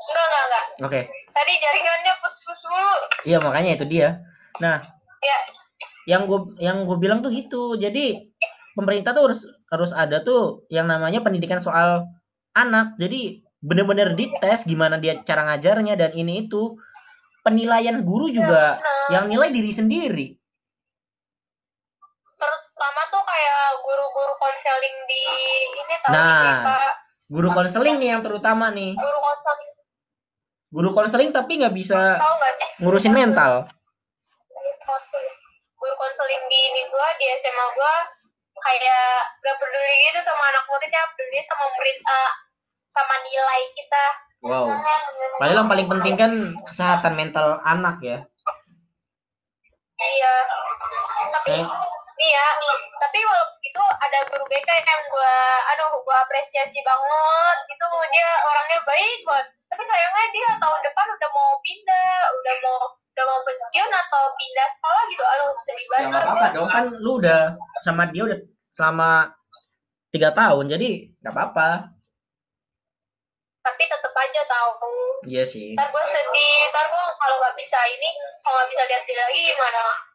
Enggak 0.00 0.24
enggak 0.24 0.42
enggak. 0.48 0.64
Oke. 0.88 1.00
Tadi 1.12 1.52
jaringannya 1.60 2.12
putus-putus 2.24 2.64
dulu 2.64 2.92
iya 3.28 3.38
makanya 3.44 3.76
itu 3.76 3.84
dia. 3.84 4.24
Nah 4.64 4.80
ya 5.20 5.38
yang 6.08 6.24
gue 6.24 6.56
yang 6.64 6.88
gue 6.88 6.96
bilang 6.96 7.20
tuh 7.20 7.28
gitu. 7.36 7.76
Jadi 7.76 8.32
pemerintah 8.72 9.12
tuh 9.12 9.28
harus 9.28 9.44
harus 9.68 9.92
ada 9.92 10.24
tuh 10.24 10.64
yang 10.72 10.88
namanya 10.88 11.20
pendidikan 11.20 11.60
soal 11.60 12.08
anak. 12.56 12.96
Jadi 12.96 13.44
bener-bener 13.60 14.16
dites 14.16 14.64
gimana 14.64 14.96
dia 14.96 15.20
cara 15.28 15.44
ngajarnya 15.52 16.00
dan 16.00 16.16
ini 16.16 16.48
itu. 16.48 16.80
Penilaian 17.44 18.00
guru 18.08 18.32
juga 18.32 18.80
benar. 18.80 19.12
yang 19.12 19.24
nilai 19.28 19.52
diri 19.52 19.68
sendiri 19.68 20.32
konseling 24.64 24.96
di 25.04 25.20
ini 25.76 25.82
tahu 26.00 26.12
Nah. 26.16 26.40
di 26.40 27.32
guru 27.36 27.48
konseling 27.52 27.96
nih 28.00 28.08
yang 28.16 28.22
terutama 28.24 28.72
nih. 28.72 28.96
Guru 28.96 29.18
konseling 29.20 29.70
guru 30.74 30.90
konseling 30.90 31.30
tapi 31.30 31.52
nggak 31.60 31.76
bisa 31.76 32.16
tahu 32.16 32.34
nggak 32.40 32.52
sih? 32.56 32.68
ngurusin 32.80 33.12
mental. 33.12 33.68
guru 35.76 35.94
konseling 36.00 36.42
di 36.48 36.60
ini 36.72 36.82
gua 36.88 37.08
di 37.20 37.28
SMA 37.36 37.66
gua 37.76 37.94
kayak 38.56 39.04
gak 39.44 39.56
peduli 39.60 39.96
gitu 40.08 40.20
sama 40.24 40.40
anak 40.48 40.64
muridnya 40.64 41.02
peduli 41.12 41.38
sama 41.44 41.64
murid 41.68 41.98
eh, 42.00 42.30
sama 42.88 43.14
nilai 43.20 43.60
kita. 43.76 44.04
Wow. 44.44 44.64
Padahal 45.36 45.56
yang 45.60 45.68
paling 45.68 45.88
penting 45.92 46.14
kan 46.16 46.32
kesehatan 46.64 47.12
mental 47.20 47.60
anak 47.68 48.00
ya. 48.00 48.18
Iya. 49.94 50.34
Tapi 51.36 51.52
Eh. 51.60 51.93
Nih 52.14 52.30
ya 52.30 52.48
tapi 53.02 53.18
walaupun 53.26 53.58
itu 53.66 53.82
ada 53.98 54.18
guru 54.30 54.44
BK 54.46 54.68
yang 54.70 55.02
gua 55.10 55.36
aduh 55.74 55.90
gua 56.06 56.16
apresiasi 56.22 56.78
banget 56.86 57.58
itu 57.74 57.86
dia 58.14 58.30
orangnya 58.46 58.78
baik 58.86 59.20
banget. 59.26 59.46
Tapi 59.74 59.82
sayangnya 59.82 60.24
dia 60.30 60.50
tahun 60.62 60.80
depan 60.86 61.06
udah 61.10 61.30
mau 61.34 61.52
pindah 61.66 62.18
udah 62.30 62.54
mau 62.62 62.78
udah 63.14 63.24
mau 63.26 63.40
pensiun 63.42 63.90
atau 63.90 64.22
pindah 64.38 64.68
sekolah 64.78 65.02
gitu. 65.10 65.24
Aduh 65.26 65.48
sedih 65.58 65.86
ya 65.86 65.90
banget. 65.90 66.08
nggak 66.10 66.22
apa-apa 66.22 66.46
dong. 66.54 66.68
Kan 66.70 66.84
lu 67.02 67.12
udah 67.18 67.40
sama 67.82 68.02
dia 68.14 68.22
udah 68.22 68.38
selama 68.74 69.10
tiga 70.14 70.30
tahun 70.30 70.64
jadi 70.70 70.88
nggak 71.18 71.34
apa-apa. 71.34 71.70
Tapi 73.64 73.82
tetep 73.90 74.12
aja 74.14 74.42
tahu 74.46 74.70
iya 75.26 75.42
sih. 75.42 75.74
Ntar 75.74 75.90
gue 75.90 76.04
sedih. 76.06 76.56
Ntar 76.70 76.86
gue 76.94 77.04
kalau 77.18 77.36
nggak 77.42 77.56
bisa 77.58 77.78
ini 77.90 78.10
kalau 78.44 78.54
nggak 78.62 78.70
bisa 78.70 78.82
lihat 78.86 79.02
dia 79.02 79.16
lagi 79.18 79.42
gimana 79.50 80.13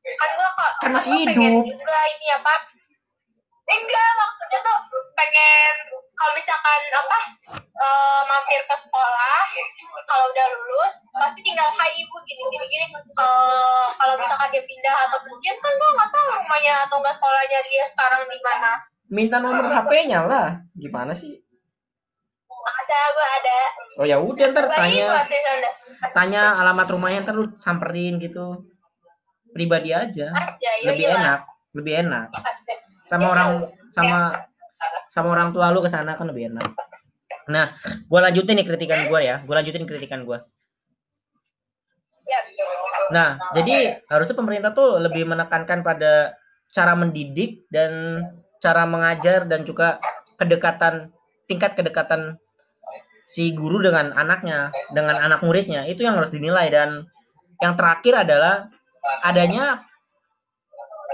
kan 0.00 0.30
gue 0.30 0.48
Kan 0.80 0.90
masih 0.96 1.12
pengen 1.24 1.60
hidup. 1.60 1.64
juga 1.70 1.98
ini 2.10 2.26
apa 2.32 2.54
enggak 3.70 4.08
maksudnya 4.16 4.58
tuh 4.60 4.78
pengen 5.12 5.74
kalau 6.10 6.32
misalkan 6.34 6.80
apa 6.90 7.18
eh, 7.54 8.20
mampir 8.24 8.60
ke 8.64 8.76
sekolah 8.76 9.40
kalau 10.04 10.24
udah 10.26 10.46
lulus 10.50 10.94
pasti 11.12 11.40
tinggal 11.40 11.68
hai 11.70 11.90
ibu 11.94 12.16
gini 12.24 12.42
gini 12.48 12.66
gini 12.66 12.86
Eh, 12.90 13.86
kalau 13.94 14.14
misalkan 14.16 14.48
dia 14.48 14.64
pindah 14.64 14.96
atau 15.06 15.18
pensiun 15.20 15.56
kan 15.56 15.72
gue 15.72 15.90
nggak 15.92 16.10
tahu 16.10 16.26
rumahnya 16.34 16.74
atau 16.84 16.96
enggak 16.98 17.14
sekolahnya 17.14 17.58
dia 17.62 17.84
sekarang 17.86 18.22
di 18.24 18.38
mana 18.40 18.72
Minta 19.10 19.42
nomor 19.42 19.66
HP-nya 19.66 20.22
lah. 20.22 20.62
Gimana 20.72 21.10
sih? 21.10 21.34
ada 22.50 23.00
gue 23.10 23.26
ada 23.32 23.58
Oh 23.98 24.06
ya 24.06 24.16
udah 24.18 24.46
ntar 24.50 24.66
tanya 24.68 25.06
tanya 26.10 26.42
alamat 26.58 26.86
rumahnya 26.88 27.22
ntar 27.22 27.34
lu 27.34 27.50
samperin 27.56 28.18
gitu. 28.18 28.69
Pribadi 29.50 29.90
aja. 29.90 30.30
aja 30.30 30.70
ya 30.82 30.90
Lebih 30.94 31.04
iya. 31.06 31.14
enak, 31.18 31.40
lebih 31.74 31.94
enak. 32.06 32.28
Sama 33.06 33.26
Iya, 33.26 33.32
orang 33.34 33.50
iya. 33.50 33.68
sama 33.90 34.18
sama 35.10 35.28
orang 35.34 35.48
tua 35.50 35.74
lu 35.74 35.82
ke 35.82 35.90
sana 35.90 36.14
kan 36.14 36.30
lebih 36.30 36.54
enak. 36.54 36.70
Nah, 37.50 37.74
gua 38.06 38.30
lanjutin 38.30 38.54
nih 38.58 38.66
kritikan 38.66 39.10
gua 39.10 39.20
ya. 39.20 39.36
Gua 39.42 39.58
lanjutin 39.58 39.84
kritikan 39.86 40.22
gua. 40.22 40.46
ya 42.30 42.38
Nah, 43.10 43.42
jadi 43.58 44.06
harusnya 44.06 44.38
pemerintah 44.38 44.70
tuh 44.70 45.02
lebih 45.02 45.26
menekankan 45.26 45.82
pada 45.82 46.38
cara 46.70 46.94
mendidik 46.94 47.66
dan 47.74 48.22
cara 48.62 48.86
mengajar 48.86 49.50
dan 49.50 49.66
juga 49.66 49.98
kedekatan 50.38 51.10
tingkat 51.50 51.74
kedekatan 51.74 52.38
si 53.26 53.50
guru 53.54 53.82
dengan 53.82 54.14
anaknya, 54.14 54.70
dengan 54.94 55.18
anak 55.18 55.42
muridnya. 55.42 55.86
Itu 55.90 56.06
yang 56.06 56.18
harus 56.18 56.30
dinilai 56.30 56.70
dan 56.70 57.10
yang 57.58 57.74
terakhir 57.74 58.26
adalah 58.26 58.70
adanya 59.24 59.84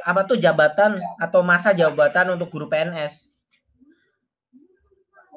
apa 0.06 0.22
tuh 0.22 0.38
jabatan 0.38 1.02
atau 1.18 1.40
masa 1.42 1.74
jabatan 1.74 2.38
untuk 2.38 2.50
guru 2.52 2.70
PNS. 2.70 3.34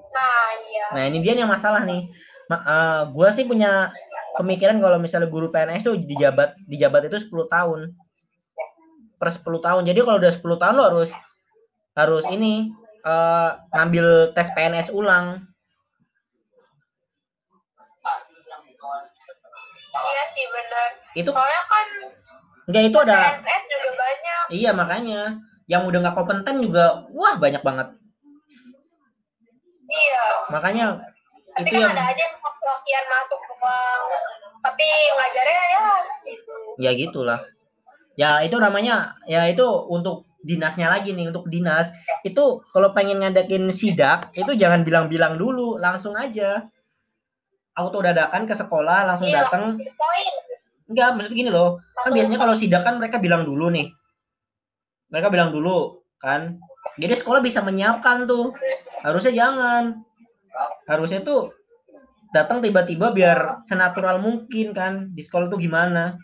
nah 0.10 0.46
iya 0.66 0.86
Nah, 0.90 1.04
ini 1.06 1.18
dia 1.22 1.38
yang 1.38 1.50
masalah 1.50 1.86
nih. 1.86 2.10
Ma- 2.50 2.66
eh, 2.66 3.02
gua 3.14 3.30
sih 3.30 3.46
punya 3.46 3.94
pemikiran 4.42 4.82
kalau 4.82 4.98
misalnya 4.98 5.30
guru 5.30 5.54
PNS 5.54 5.86
tuh 5.86 6.02
dijabat 6.02 6.58
dijabat 6.66 7.10
itu 7.10 7.30
10 7.30 7.46
tahun. 7.46 7.94
Per 9.22 9.30
10 9.30 9.62
tahun. 9.62 9.86
Jadi 9.86 10.00
kalau 10.02 10.18
udah 10.18 10.34
10 10.34 10.58
tahun 10.58 10.74
lo 10.78 10.84
harus 10.90 11.10
harus 11.94 12.26
ini 12.30 12.74
eh, 13.06 13.50
ngambil 13.74 14.34
tes 14.34 14.50
PNS 14.54 14.90
ulang. 14.94 15.46
iya 20.00 20.24
sih 20.32 20.46
benar 20.48 20.90
Itu 21.18 21.30
soalnya 21.34 21.62
kan 21.68 21.88
enggak 22.70 22.84
itu 22.86 22.98
ada 23.02 23.18
PNS 23.42 23.64
juga 23.66 23.90
banyak. 23.98 24.44
Iya 24.54 24.72
makanya. 24.78 25.22
Yang 25.70 25.82
udah 25.90 26.00
nggak 26.02 26.16
kompeten 26.18 26.56
juga 26.62 26.86
wah 27.14 27.36
banyak 27.38 27.62
banget. 27.66 27.88
iya. 29.90 30.24
Makanya 30.54 30.86
tapi 31.58 31.66
itu 31.66 31.82
kan 31.82 31.82
yang 31.82 31.94
ada 31.98 32.06
aja 32.14 32.24
yang 32.30 32.36
pelatihan 32.40 33.06
masuk 33.10 33.40
doang 33.42 34.02
tapi 34.62 34.86
ngajarnya 35.18 35.64
ya 35.74 35.84
gitu. 36.24 36.54
Ya 36.78 36.92
gitulah. 36.94 37.40
Ya 38.16 38.30
itu 38.46 38.56
namanya 38.62 39.18
ya 39.26 39.48
itu 39.50 39.66
untuk 39.90 40.30
dinasnya 40.46 40.88
lagi 40.88 41.12
nih 41.12 41.34
untuk 41.34 41.50
dinas. 41.50 41.90
Itu 42.24 42.64
kalau 42.72 42.94
pengen 42.94 43.20
ngadakin 43.24 43.74
sidak 43.74 44.30
itu 44.38 44.56
jangan 44.56 44.86
bilang-bilang 44.86 45.36
dulu 45.42 45.76
langsung 45.82 46.14
aja. 46.16 46.70
Auto 47.76 48.04
dadakan 48.04 48.44
ke 48.44 48.56
sekolah 48.56 49.08
langsung 49.08 49.32
Iya. 49.32 49.48
datang 49.48 49.80
enggak 50.90 51.10
maksud 51.16 51.34
gini 51.34 51.50
loh. 51.54 51.78
Kan 52.02 52.12
biasanya 52.12 52.40
kalau 52.42 52.56
sidak 52.58 52.82
kan 52.84 52.98
mereka 52.98 53.22
bilang 53.22 53.46
dulu 53.46 53.70
nih. 53.70 53.88
Mereka 55.14 55.30
bilang 55.30 55.54
dulu 55.54 56.02
kan. 56.20 56.58
Jadi 57.00 57.14
sekolah 57.16 57.40
bisa 57.40 57.62
menyiapkan 57.62 58.26
tuh. 58.26 58.52
Harusnya 59.06 59.34
jangan. 59.34 60.04
Harusnya 60.90 61.22
tuh 61.24 61.54
datang 62.34 62.60
tiba-tiba 62.62 63.14
biar 63.14 63.64
senatural 63.66 64.20
mungkin 64.20 64.74
kan. 64.74 65.14
Di 65.14 65.22
sekolah 65.24 65.48
tuh 65.48 65.62
gimana? 65.62 66.18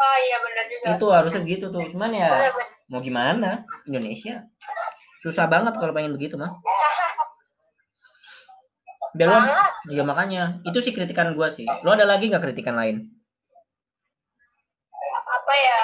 Oh 0.00 0.16
iya 0.24 0.36
benar 0.40 0.64
juga. 0.64 0.86
Itu 0.96 1.06
harusnya 1.12 1.40
begitu 1.44 1.68
tuh. 1.68 1.84
Cuman 1.92 2.10
ya 2.16 2.30
Benar, 2.32 2.52
benar. 2.56 2.68
mau 2.88 3.00
gimana? 3.04 3.50
Indonesia. 3.84 4.48
Susah 5.20 5.44
banget 5.44 5.76
kalau 5.76 5.92
pengen 5.92 6.16
begitu 6.16 6.40
mah 6.40 6.48
biar 9.16 9.28
lo 9.28 9.38
ya 9.90 10.02
makanya. 10.06 10.60
Itu 10.62 10.78
sih 10.84 10.92
kritikan 10.94 11.34
gua 11.34 11.50
sih. 11.50 11.66
Lo 11.82 11.94
ada 11.94 12.06
lagi 12.06 12.30
nggak 12.30 12.44
kritikan 12.44 12.76
lain? 12.78 13.06
Apa 15.30 15.54
ya? 15.56 15.78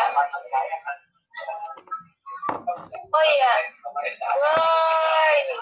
Oh 3.17 3.25
iya. 3.25 3.53
Gue 3.97 4.59
ini 5.41 5.57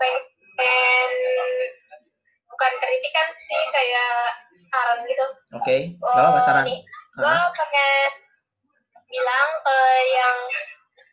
pengen 0.00 1.10
bukan 2.48 2.72
kritikan 2.80 3.28
sih 3.36 3.62
kayak 3.70 4.14
saran 4.72 4.98
gitu. 5.04 5.26
Oke. 5.54 5.76
Oh 6.00 6.10
nggak 6.10 6.26
apa 6.26 6.40
saran. 6.42 6.64
Gue 6.66 7.36
pengen 7.54 8.10
bilang 9.10 9.50
ke 9.62 9.78
yang 10.08 10.38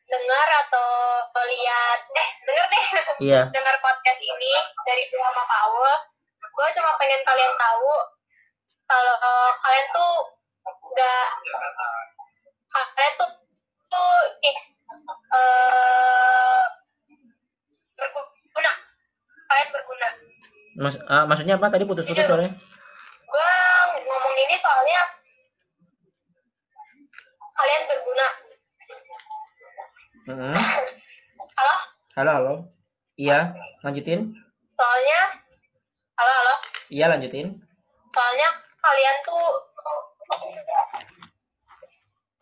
dengar 0.08 0.48
atau 0.66 0.90
lihat 1.48 2.00
eh 2.16 2.30
denger 2.44 2.66
deh. 2.68 2.86
Iya. 3.24 3.42
Dengar 3.56 3.76
podcast 3.80 4.20
ini 4.20 4.54
dari 4.84 5.04
gue 5.08 5.20
sama 5.20 5.44
Kak 5.44 5.60
Aul. 5.68 5.94
Gue 6.44 6.68
cuma 6.76 6.92
pengen 6.98 7.22
kalian 7.24 7.54
tahu 7.56 7.94
kalau 8.88 9.16
eh, 9.16 9.52
kalian 9.62 9.88
tuh 9.92 10.14
nggak 10.68 11.26
kalian 12.68 13.14
tuh 13.16 13.30
tuh 13.88 14.16
eh 14.44 14.58
berguna. 17.96 18.72
Kalian 19.48 19.68
berguna. 19.72 20.08
Mas, 20.78 20.96
ah, 21.10 21.24
maksudnya 21.26 21.56
apa? 21.58 21.68
Tadi 21.72 21.84
putus-putus 21.88 22.22
Iya. 22.22 22.30
soalnya. 22.30 22.52
Gue 23.28 23.52
ngomong 24.08 24.36
ini 24.38 24.56
soalnya 24.56 25.02
kalian 27.58 27.84
berguna 27.90 28.26
Halo? 30.28 30.52
Halo 32.20 32.32
halo. 32.36 32.54
Iya 33.16 33.56
lanjutin. 33.80 34.36
Soalnya 34.68 35.40
halo 36.20 36.32
halo. 36.44 36.56
Iya 36.92 37.08
lanjutin. 37.16 37.56
Soalnya 38.12 38.50
kalian 38.84 39.18
tuh 39.24 39.48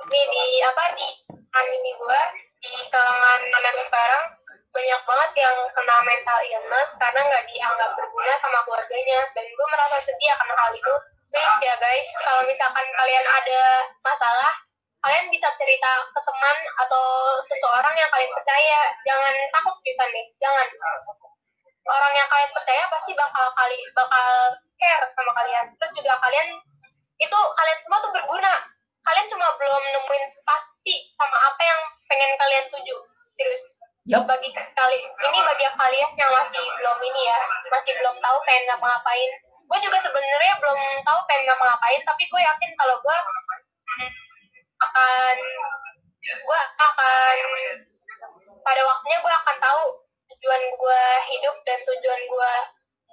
di 0.09 0.21
di 0.33 0.43
apa 0.65 0.97
di 0.97 1.07
anime 1.29 1.91
gue 1.93 2.21
di 2.65 2.73
kalangan 2.89 3.41
anak 3.53 3.77
sekarang 3.85 4.33
banyak 4.73 5.01
banget 5.05 5.31
yang 5.45 5.57
kena 5.77 5.97
mental 6.01 6.39
illness 6.41 6.89
karena 6.97 7.21
nggak 7.21 7.45
dianggap 7.53 7.89
berguna 7.93 8.33
sama 8.41 8.65
keluarganya. 8.65 9.29
Dan 9.37 9.45
gue 9.45 9.67
merasa 9.69 10.01
sedih 10.01 10.33
akan 10.33 10.49
hal 10.57 10.73
itu. 10.73 10.93
Please 11.29 11.61
ya 11.61 11.77
guys 11.77 12.09
kalau 12.25 12.49
misalkan 12.49 12.85
kalian 12.97 13.25
ada 13.29 13.61
masalah 14.01 14.64
kalian 15.06 15.30
bisa 15.30 15.45
cerita 15.61 15.91
ke 16.10 16.19
teman 16.26 16.57
atau 16.82 17.06
seseorang 17.45 17.94
yang 17.94 18.10
kalian 18.10 18.32
percaya. 18.34 18.82
Jangan 19.06 19.34
takut 19.53 19.77
pisan 19.86 20.10
deh. 20.10 20.26
Jangan. 20.41 20.68
Orang 21.86 22.14
yang 22.18 22.26
kalian 22.26 22.49
percaya 22.49 22.90
pasti 22.90 23.14
bakal 23.14 23.45
kali 23.53 23.77
bakal 23.94 24.57
care 24.82 25.06
sama 25.14 25.32
kalian. 25.38 25.65
Terus 25.77 25.94
juga 25.94 26.18
kalian 26.18 26.57
itu 27.22 27.38
kalian 27.38 27.77
semua 27.77 28.02
tuh 28.02 28.10
berguna. 28.18 28.53
Kalian 29.06 29.30
cuma 29.30 29.45
belum 29.61 29.84
nemuin 29.94 30.26
pasti 30.41 31.14
sama 31.14 31.38
apa 31.38 31.61
yang 31.61 31.82
pengen 32.10 32.32
kalian 32.41 32.65
tuju. 32.73 32.98
Terus 33.38 33.64
Yap. 34.10 34.26
bagi 34.26 34.49
kali 34.49 34.98
ini 35.06 35.40
bagi 35.45 35.65
kalian 35.69 36.11
yang 36.18 36.32
masih 36.34 36.65
belum 36.82 36.98
ini 37.06 37.22
ya 37.30 37.38
masih 37.69 37.94
belum 38.02 38.18
tahu 38.18 38.38
pengen 38.49 38.73
ngapa-ngapain. 38.73 39.32
Gue 39.69 39.80
juga 39.86 40.02
sebenarnya 40.02 40.57
belum 40.57 40.80
tahu 41.06 41.19
pengen 41.30 41.45
ngapa-ngapain 41.45 42.02
tapi 42.02 42.26
gue 42.26 42.41
yakin 42.41 42.72
kalau 42.73 42.98
gue 42.98 43.18
akan 44.81 45.35
gue 46.26 46.60
akan 46.81 47.38
pada 48.65 48.81
waktunya 48.81 49.18
gue 49.22 49.34
akan 49.45 49.56
tahu 49.61 49.84
tujuan 50.26 50.61
gue 50.73 51.02
hidup 51.30 51.56
dan 51.64 51.80
tujuan 51.85 52.22
gue 52.26 52.53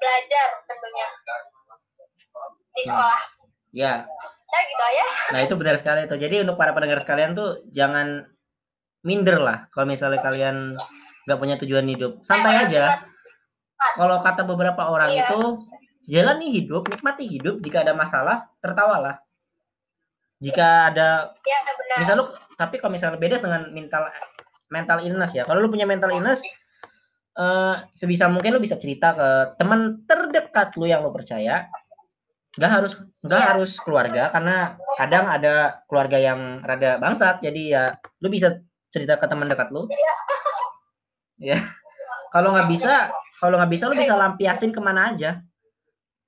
belajar 0.01 0.49
tentunya 0.67 1.07
di 2.73 2.83
sekolah. 2.89 3.23
Ya. 3.73 3.95
Ya 4.53 4.61
gitu 4.69 4.83
aja. 4.85 5.05
Nah 5.33 5.41
itu 5.45 5.55
benar 5.57 5.77
sekali 5.81 6.05
tuh 6.09 6.19
jadi 6.21 6.45
untuk 6.45 6.57
para 6.61 6.77
pendengar 6.77 7.01
sekalian 7.01 7.33
tuh 7.37 7.65
jangan 7.73 8.29
minder 9.05 9.41
lah 9.41 9.69
kalau 9.73 9.89
misalnya 9.89 10.21
kalian 10.21 10.77
nggak 11.29 11.39
punya 11.41 11.57
tujuan 11.61 11.87
hidup. 11.89 12.21
Santai 12.25 12.69
aja. 12.69 13.05
kalau 13.99 14.23
kata 14.23 14.47
beberapa 14.47 14.79
orang 14.87 15.11
Iya. 15.11 15.27
itu 15.27 15.41
jalani 16.07 16.55
hidup 16.55 16.87
nikmati 16.87 17.27
hidup. 17.27 17.59
Jika 17.61 17.83
ada 17.83 17.99
masalah 17.99 18.47
tertawalah 18.63 19.19
jika 20.43 20.91
ada 20.91 21.31
ya 21.47 21.59
benar 21.63 21.97
misal 22.03 22.15
lu 22.19 22.25
tapi 22.59 22.83
kalau 22.83 22.93
misalnya 22.99 23.17
beda 23.17 23.39
dengan 23.39 23.71
mental 23.71 24.11
mental 24.69 24.99
illness 25.07 25.33
ya 25.33 25.47
kalau 25.47 25.63
lu 25.63 25.71
punya 25.71 25.87
mental 25.87 26.11
illness 26.11 26.43
eh, 27.39 27.75
sebisa 27.95 28.27
mungkin 28.27 28.59
lu 28.59 28.61
bisa 28.61 28.75
cerita 28.77 29.15
ke 29.15 29.29
teman 29.63 30.03
terdekat 30.05 30.75
lu 30.75 30.91
yang 30.91 31.07
lu 31.07 31.15
percaya 31.15 31.71
nggak 32.53 32.69
harus 32.69 32.93
nggak 33.25 33.41
Iya. 33.41 33.49
harus 33.57 33.73
keluarga 33.81 34.29
karena 34.29 34.77
kadang 35.01 35.25
ada 35.25 35.81
keluarga 35.89 36.21
yang 36.21 36.61
rada 36.61 37.01
bangsat 37.01 37.41
jadi 37.41 37.63
ya 37.65 37.85
lu 38.21 38.29
bisa 38.29 38.61
cerita 38.93 39.17
ke 39.17 39.25
teman 39.25 39.49
dekat 39.49 39.73
lu. 39.73 39.89
Iya. 39.89 41.57
Ya. 41.57 41.59
Kalau 42.31 42.53
nggak 42.53 42.69
bisa, 42.69 43.09
kalau 43.41 43.57
nggak 43.57 43.73
bisa 43.73 43.89
lu 43.89 43.97
bisa 43.97 44.15
lampiasin 44.15 44.71
ke 44.71 44.81
mana 44.85 45.17
aja. 45.17 45.41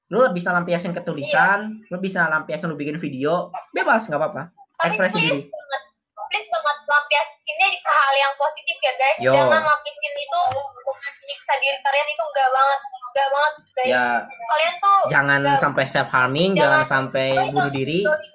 Lu 0.06 0.20
bisa 0.30 0.50
lampiasin 0.50 0.92
ke 0.92 1.00
tulisan, 1.00 1.80
lu 1.88 1.96
bisa 1.96 2.28
lampiasin 2.28 2.68
lu 2.68 2.76
bikin 2.76 2.96
video, 2.96 3.48
bebas 3.70 4.04
nggak 4.04 4.16
apa-apa. 4.16 4.42
Ekspresi 4.84 5.16
please 5.16 5.24
diri. 5.24 5.40
banget, 5.46 5.82
please 6.28 6.48
banget 6.50 6.76
lampiasinnya 6.84 7.68
ke 7.72 7.90
hal 7.90 8.14
yang 8.14 8.32
positif 8.36 8.76
ya 8.78 8.92
guys. 8.94 9.16
Yo. 9.18 9.32
Jangan 9.32 9.60
lampiasin 9.60 10.12
itu 10.14 10.40
bukan 10.76 11.12
menyiksa 11.16 11.52
diri 11.56 11.78
kalian 11.80 12.06
itu 12.06 12.22
enggak 12.22 12.48
banget, 12.50 12.80
enggak 12.84 13.28
banget 13.30 13.54
guys. 13.70 13.88
Ya 13.88 14.04
Kalian 14.26 14.74
tuh 14.78 14.98
jangan 15.08 15.40
nggak- 15.42 15.60
sampai 15.60 15.84
self 15.86 16.08
harming, 16.10 16.50
jangan 16.52 16.84
Jangan- 16.84 16.90
sampai 16.90 17.28
itu- 17.32 17.50
bunuh 17.50 17.72
diri. 17.72 18.00
itu- 18.02 18.32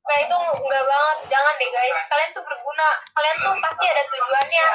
Nah 0.00 0.16
itu 0.18 0.36
enggak 0.58 0.84
banget, 0.84 1.16
jangan 1.28 1.52
deh 1.54 1.70
guys. 1.70 1.98
Kalian 2.08 2.30
tuh 2.32 2.42
berguna, 2.42 2.88
kalian 3.12 3.36
tuh 3.38 3.54
pasti 3.60 3.84
ada 3.86 4.02
tujuannya, 4.08 4.66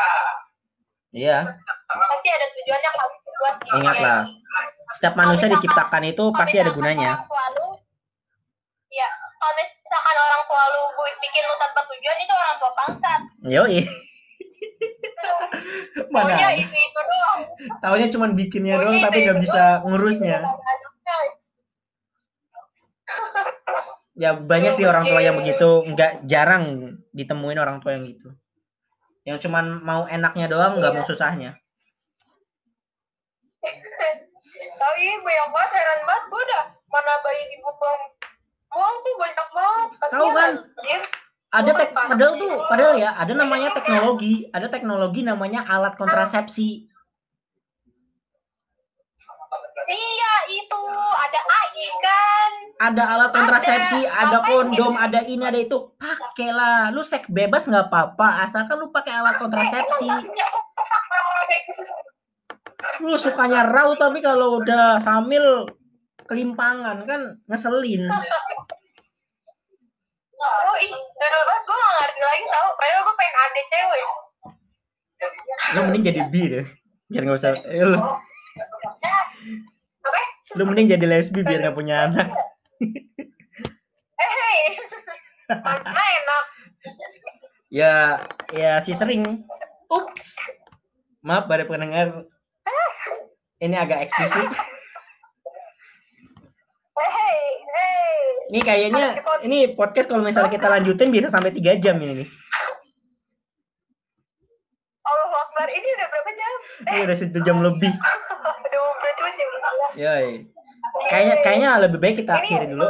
Iya, 1.15 1.47
pasti 1.87 2.27
ada 2.27 2.45
tujuannya 2.51 2.89
kalian 2.91 3.21
buat 3.39 3.55
ingatlah. 3.79 4.19
Setiap 4.99 5.15
manusia 5.15 5.47
diciptakan 5.47 6.03
itu 6.11 6.23
pasti 6.35 6.59
ada 6.59 6.75
misalkan 6.75 6.75
gunanya. 6.75 7.23
Lu, 7.55 7.67
ya 8.91 9.07
kalau 9.39 9.53
misalkan 9.55 10.15
orang 10.19 10.43
tua 10.43 10.63
lu 10.75 10.81
bikin 11.23 11.43
lu 11.47 11.55
tanpa 11.55 11.87
tujuan 11.87 12.17
itu 12.19 12.33
orang 12.35 12.55
tua 12.59 12.71
bangsat. 12.75 13.21
Yoi. 13.47 13.79
Mana? 16.11 16.35
Maunya 16.35 16.49
itu 16.59 16.75
itu 16.75 16.99
doang. 16.99 17.39
Taunya 17.79 18.07
cuman 18.11 18.29
bikinnya 18.35 18.75
doang 18.75 18.99
tapi 18.99 19.17
nggak 19.23 19.39
bisa 19.39 19.63
doang. 19.79 19.95
ngurusnya. 19.95 20.37
Ya 24.15 24.31
banyak 24.31 24.79
sih 24.79 24.87
orang 24.87 25.03
tua 25.03 25.19
yang 25.19 25.35
begitu, 25.35 25.83
nggak 25.91 26.23
jarang 26.23 26.95
ditemuin 27.11 27.59
orang 27.59 27.83
tua 27.83 27.99
yang 27.99 28.07
gitu. 28.07 28.31
Yang 29.26 29.49
cuman 29.49 29.81
mau 29.81 30.06
enaknya 30.06 30.45
doang, 30.45 30.77
nggak 30.77 30.93
Iya. 30.93 30.97
mau 31.02 31.10
susahnya. 31.10 31.52
Tapi 34.81 35.03
banyak 35.26 35.47
banget 35.49 35.72
heran 35.73 35.99
banget 36.06 36.23
gue 36.30 36.41
udah 36.45 36.64
mana 36.93 37.14
bayi 37.26 37.41
ibu 37.57 37.69
buang 37.73 38.02
buang 38.69 38.95
tuh 39.02 39.14
banyak 39.18 39.47
banget. 39.49 39.89
Tahu 40.14 40.27
kan? 40.30 40.52
Ada 41.56 41.72
tek, 41.72 41.89
padahal 41.95 42.34
tuh, 42.35 42.52
padahal 42.68 42.93
ya, 42.99 43.15
ada 43.15 43.31
namanya 43.31 43.72
teknologi, 43.72 44.43
ada 44.52 44.68
teknologi 44.68 45.23
namanya 45.23 45.64
alat 45.64 45.95
kontrasepsi. 45.95 46.91
Iya 49.85 50.34
itu 50.52 50.84
ada 51.15 51.39
AI 51.39 51.88
kan. 52.03 52.52
Ada 52.76 53.03
alat 53.07 53.31
kontrasepsi, 53.31 54.03
Ada. 54.03 54.43
ada 54.43 54.52
kondom, 54.52 54.99
ada 54.99 55.23
ini, 55.23 55.47
ada 55.47 55.60
itu. 55.64 55.95
Pakailah, 55.95 56.91
lu 56.91 57.07
seks 57.07 57.31
bebas 57.31 57.72
nggak 57.72 57.88
apa-apa, 57.88 58.43
asalkan 58.43 58.76
lu 58.76 58.91
pakai 58.91 59.15
alat 59.15 59.39
kontrasepsi. 59.39 60.11
Lu 62.99 63.15
sukanya 63.15 63.72
raw 63.72 63.95
tapi 63.95 64.19
kalau 64.19 64.60
udah 64.60 64.99
hamil 65.07 65.72
kelimpangan 66.27 67.07
kan 67.07 67.39
ngeselin. 67.47 68.11
Oh 70.35 70.76
ih, 70.84 70.91
gue 70.91 71.77
gak 71.80 71.95
ngerti 71.95 72.22
lagi 72.22 72.45
tau. 72.52 72.68
Padahal 72.76 73.02
gue 73.07 73.15
pengen 73.15 73.35
ada 73.39 73.61
cewek. 73.72 74.03
Lu 75.76 75.80
mending 75.89 76.03
jadi 76.03 76.22
bi 76.27 76.43
deh. 76.52 76.65
Biar 77.07 77.22
nggak 77.23 77.38
usah 77.38 77.52
eh, 77.69 77.85
lu, 77.85 77.97
Apa? 80.03 80.19
lu 80.57 80.64
mending 80.65 80.89
jadi 80.91 81.06
lesbi 81.06 81.45
biar 81.45 81.64
nggak 81.64 81.77
punya 81.77 82.11
anak. 82.11 82.27
Eh, 84.15 84.29
hey. 84.29 84.59
Mana 85.49 85.89
enak. 85.91 86.43
Ya, 87.73 87.95
ya 88.53 88.79
si 88.81 88.93
sering. 88.93 89.43
Ups. 89.89 90.37
Maaf 91.25 91.49
pada 91.49 91.65
pendengar. 91.65 92.29
Ini 93.57 93.75
agak 93.75 94.05
eksplisit. 94.05 94.51
Eh, 96.95 97.09
hey, 97.11 97.39
hey. 97.65 98.15
Ini 98.53 98.59
kayaknya 98.61 99.05
ini 99.41 99.73
podcast 99.73 100.11
kalau 100.11 100.21
misalnya 100.21 100.51
kita 100.53 100.67
lanjutin 100.69 101.09
bisa 101.09 101.31
sampai 101.33 101.55
3 101.55 101.81
jam 101.81 101.97
ini 102.03 102.23
nih. 102.23 102.29
Allah 105.05 105.37
Akbar, 105.49 105.69
ini 105.69 105.87
udah 105.87 106.07
berapa 106.09 106.31
jam? 106.33 106.53
Ini 106.89 106.99
udah 107.05 107.15
satu 107.17 107.39
jam 107.45 107.57
lebih. 107.61 107.93
Udah 107.93 109.31
jam 109.37 109.47
berapa? 109.49 110.64
Kayaknya 111.05 111.35
kayaknya 111.43 111.69
lebih 111.81 111.99
baik 111.99 112.15
kita 112.19 112.34
Ini 112.34 112.39
akhiri 112.41 112.65
dulu. 112.72 112.88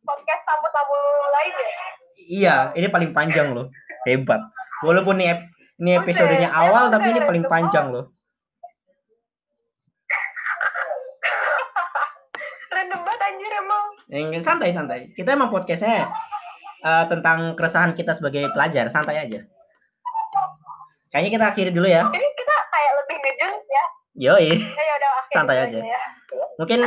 podcast 0.00 0.42
tamu-tamu 0.42 0.96
lain 1.30 1.52
ya? 1.54 1.68
Iya, 2.30 2.54
ini 2.74 2.86
paling 2.86 3.10
panjang 3.10 3.50
loh. 3.50 3.66
Hebat. 4.04 4.40
Walaupun 4.82 5.18
ini, 5.18 5.34
ini 5.78 5.90
episodenya 5.96 6.48
awal 6.48 6.88
tapi 6.88 7.10
ini 7.10 7.20
paling 7.20 7.44
panjang 7.44 7.90
loh. 7.90 8.10
Random 12.70 13.00
banget 13.02 13.20
anjir 13.24 13.50
emang. 13.52 13.84
Yang 14.08 14.42
santai 14.42 14.70
santai. 14.70 15.00
Kita 15.12 15.34
emang 15.34 15.50
podcastnya 15.50 16.08
eh, 16.80 17.04
tentang 17.06 17.54
keresahan 17.54 17.92
kita 17.94 18.14
sebagai 18.14 18.48
pelajar, 18.50 18.88
santai 18.88 19.20
aja. 19.20 19.40
Kayaknya 21.10 21.30
kita 21.34 21.44
akhiri 21.50 21.70
dulu 21.74 21.86
ya. 21.86 22.02
Ini 22.02 22.28
kita 22.32 22.54
kayak 22.70 22.92
lebih 23.02 23.16
ngejun 23.18 23.54
ya. 23.66 23.84
Yoi. 24.20 24.48
Ya 24.58 24.94
udah 24.96 25.12
Santai 25.30 25.56
dulu 25.60 25.66
aja. 25.66 25.80
ya. 25.82 26.00
Mungkin 26.58 26.78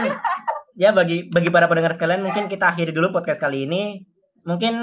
ya 0.74 0.90
bagi 0.94 1.30
bagi 1.30 1.50
para 1.54 1.70
pendengar 1.70 1.94
sekalian 1.94 2.26
mungkin 2.26 2.50
kita 2.50 2.74
akhiri 2.74 2.94
dulu 2.94 3.14
podcast 3.14 3.42
kali 3.42 3.66
ini. 3.66 4.06
Mungkin 4.44 4.76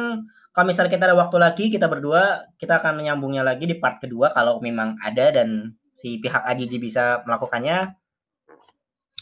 kalau 0.51 0.67
misalnya 0.67 0.91
kita 0.91 1.05
ada 1.11 1.17
waktu 1.19 1.37
lagi 1.39 1.65
kita 1.71 1.87
berdua 1.87 2.49
kita 2.59 2.83
akan 2.83 2.99
menyambungnya 2.99 3.47
lagi 3.47 3.71
di 3.71 3.79
part 3.79 4.03
kedua 4.03 4.35
kalau 4.35 4.59
memang 4.59 4.99
ada 5.03 5.31
dan 5.31 5.79
si 5.95 6.19
pihak 6.19 6.43
Ajiji 6.43 6.83
bisa 6.83 7.23
melakukannya. 7.27 7.95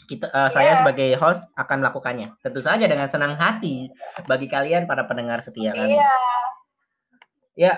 Kita 0.08 0.24
eh, 0.32 0.48
saya 0.48 0.72
Iya. 0.72 0.78
sebagai 0.80 1.10
host 1.20 1.44
akan 1.52 1.84
melakukannya. 1.84 2.32
Tentu 2.40 2.64
saja 2.64 2.88
dengan 2.88 3.12
senang 3.12 3.36
hati 3.36 3.92
bagi 4.24 4.48
kalian 4.48 4.88
para 4.88 5.04
pendengar 5.04 5.44
setia 5.44 5.76
kami. 5.76 6.00
Iya. 6.00 6.12
Ya, 7.58 7.72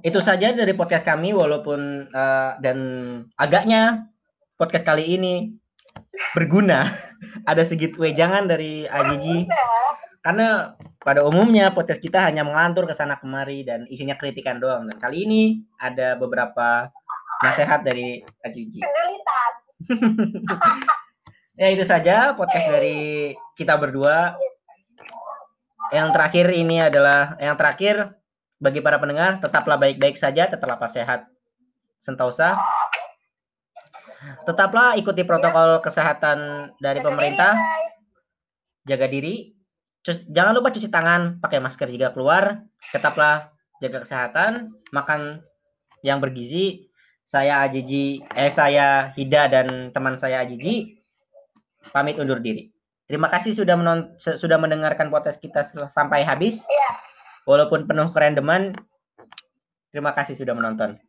itu 0.00 0.22
saja 0.24 0.54
dari 0.54 0.72
podcast 0.72 1.04
kami 1.04 1.36
walaupun 1.36 2.08
eh, 2.08 2.50
dan 2.64 2.78
agaknya 3.36 4.08
podcast 4.56 4.88
kali 4.88 5.04
ini 5.20 5.52
berguna. 6.36 6.92
Ada 7.50 7.66
sedikit 7.66 7.98
wejangan 8.00 8.48
dari 8.48 8.86
Ajiji 8.88 9.48
karena 10.24 10.72
pada 11.04 11.20
umumnya 11.20 11.68
podcast 11.76 12.00
kita 12.00 12.24
hanya 12.24 12.48
mengantur 12.48 12.88
ke 12.88 12.96
sana 12.96 13.20
kemari 13.20 13.60
dan 13.60 13.84
isinya 13.92 14.16
kritikan 14.16 14.56
doang. 14.56 14.88
Dan 14.88 14.96
kali 14.96 15.28
ini 15.28 15.42
ada 15.76 16.16
beberapa 16.16 16.88
nasihat 17.44 17.84
dari 17.84 18.24
Ajiji. 18.40 18.80
Ya 21.54 21.70
itu 21.70 21.86
saja 21.86 22.34
podcast 22.34 22.66
dari 22.66 23.30
kita 23.54 23.78
berdua. 23.78 24.34
Yang 25.94 26.08
terakhir 26.10 26.46
ini 26.50 26.82
adalah 26.82 27.38
yang 27.38 27.54
terakhir 27.54 28.18
bagi 28.58 28.82
para 28.82 28.98
pendengar 28.98 29.38
tetaplah 29.38 29.78
baik-baik 29.78 30.18
saja, 30.18 30.50
tetaplah 30.50 30.82
sehat 30.90 31.30
sentosa. 32.02 32.50
Tetaplah 34.44 34.96
ikuti 35.00 35.24
protokol 35.24 35.80
kesehatan 35.80 36.70
dari 36.78 37.00
Jaga 37.00 37.06
pemerintah, 37.08 37.52
diri, 37.56 38.86
jaga 38.88 39.06
diri. 39.08 39.34
Terus 40.04 40.18
jangan 40.28 40.52
lupa 40.52 40.68
cuci 40.68 40.88
tangan, 40.92 41.40
pakai 41.40 41.58
masker 41.64 41.88
jika 41.88 42.12
keluar. 42.12 42.60
Tetaplah 42.92 43.48
jaga 43.80 44.04
kesehatan, 44.04 44.76
makan 44.92 45.40
yang 46.04 46.20
bergizi. 46.20 46.92
Saya 47.24 47.64
Ajiji, 47.64 48.20
eh 48.36 48.52
saya 48.52 49.08
Hida 49.16 49.48
dan 49.48 49.88
teman 49.96 50.12
saya 50.12 50.44
Ajiji 50.44 51.00
pamit 51.88 52.20
undur 52.20 52.36
diri. 52.36 52.68
Terima 53.08 53.32
kasih 53.32 53.56
sudah 53.56 53.76
menon 53.76 54.16
sudah 54.16 54.56
mendengarkan 54.60 55.08
podcast 55.08 55.40
kita 55.40 55.64
sampai 55.88 56.20
habis. 56.24 56.64
Iya. 56.64 56.90
Walaupun 57.48 57.84
penuh 57.88 58.08
kerandoman. 58.12 58.76
Terima 59.92 60.12
kasih 60.12 60.36
sudah 60.36 60.52
menonton. 60.52 61.00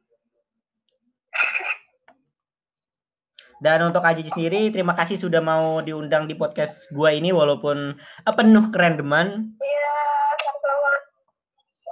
Dan 3.65 3.81
untuk 3.81 4.05
Aji 4.05 4.29
sendiri, 4.29 4.69
terima 4.69 4.93
kasih 4.93 5.17
sudah 5.17 5.41
mau 5.41 5.81
diundang 5.81 6.29
di 6.29 6.37
podcast 6.37 6.85
gua 6.93 7.09
ini 7.09 7.33
walaupun 7.33 7.97
eh, 7.97 8.33
penuh 8.37 8.69
kerandoman. 8.69 9.57
Iya. 9.57 9.93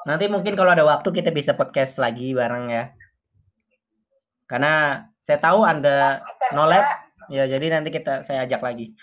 Nanti 0.05 0.29
mungkin 0.29 0.53
kalau 0.53 0.69
ada 0.69 0.85
waktu 0.85 1.09
kita 1.09 1.33
bisa 1.33 1.57
podcast 1.57 1.97
lagi 1.97 2.37
bareng 2.37 2.69
ya. 2.69 2.93
Karena 4.45 5.07
saya 5.23 5.41
tahu 5.41 5.65
Anda 5.65 6.21
no 6.53 6.69
lab, 6.69 6.85
ya 7.33 7.49
jadi 7.49 7.73
nanti 7.73 7.89
kita 7.89 8.21
saya 8.21 8.45
ajak 8.45 8.61
lagi. 8.61 8.93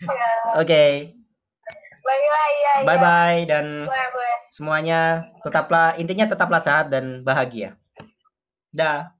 Iya. 0.00 0.30
Oke, 0.56 0.84
Bye 2.06 2.20
bye 2.22 2.54
ya. 2.62 2.74
bye 2.86 3.00
bye 3.02 3.40
dan 3.50 3.66
Boleh 3.84 4.08
boleh. 4.14 4.36
semuanya 4.54 5.00
tetaplah 5.42 5.98
intinya 6.00 6.30
tetaplah 6.30 6.64
sehat 6.64 6.88
dan 6.88 7.26
bahagia. 7.26 7.74
Dah. 8.70 9.15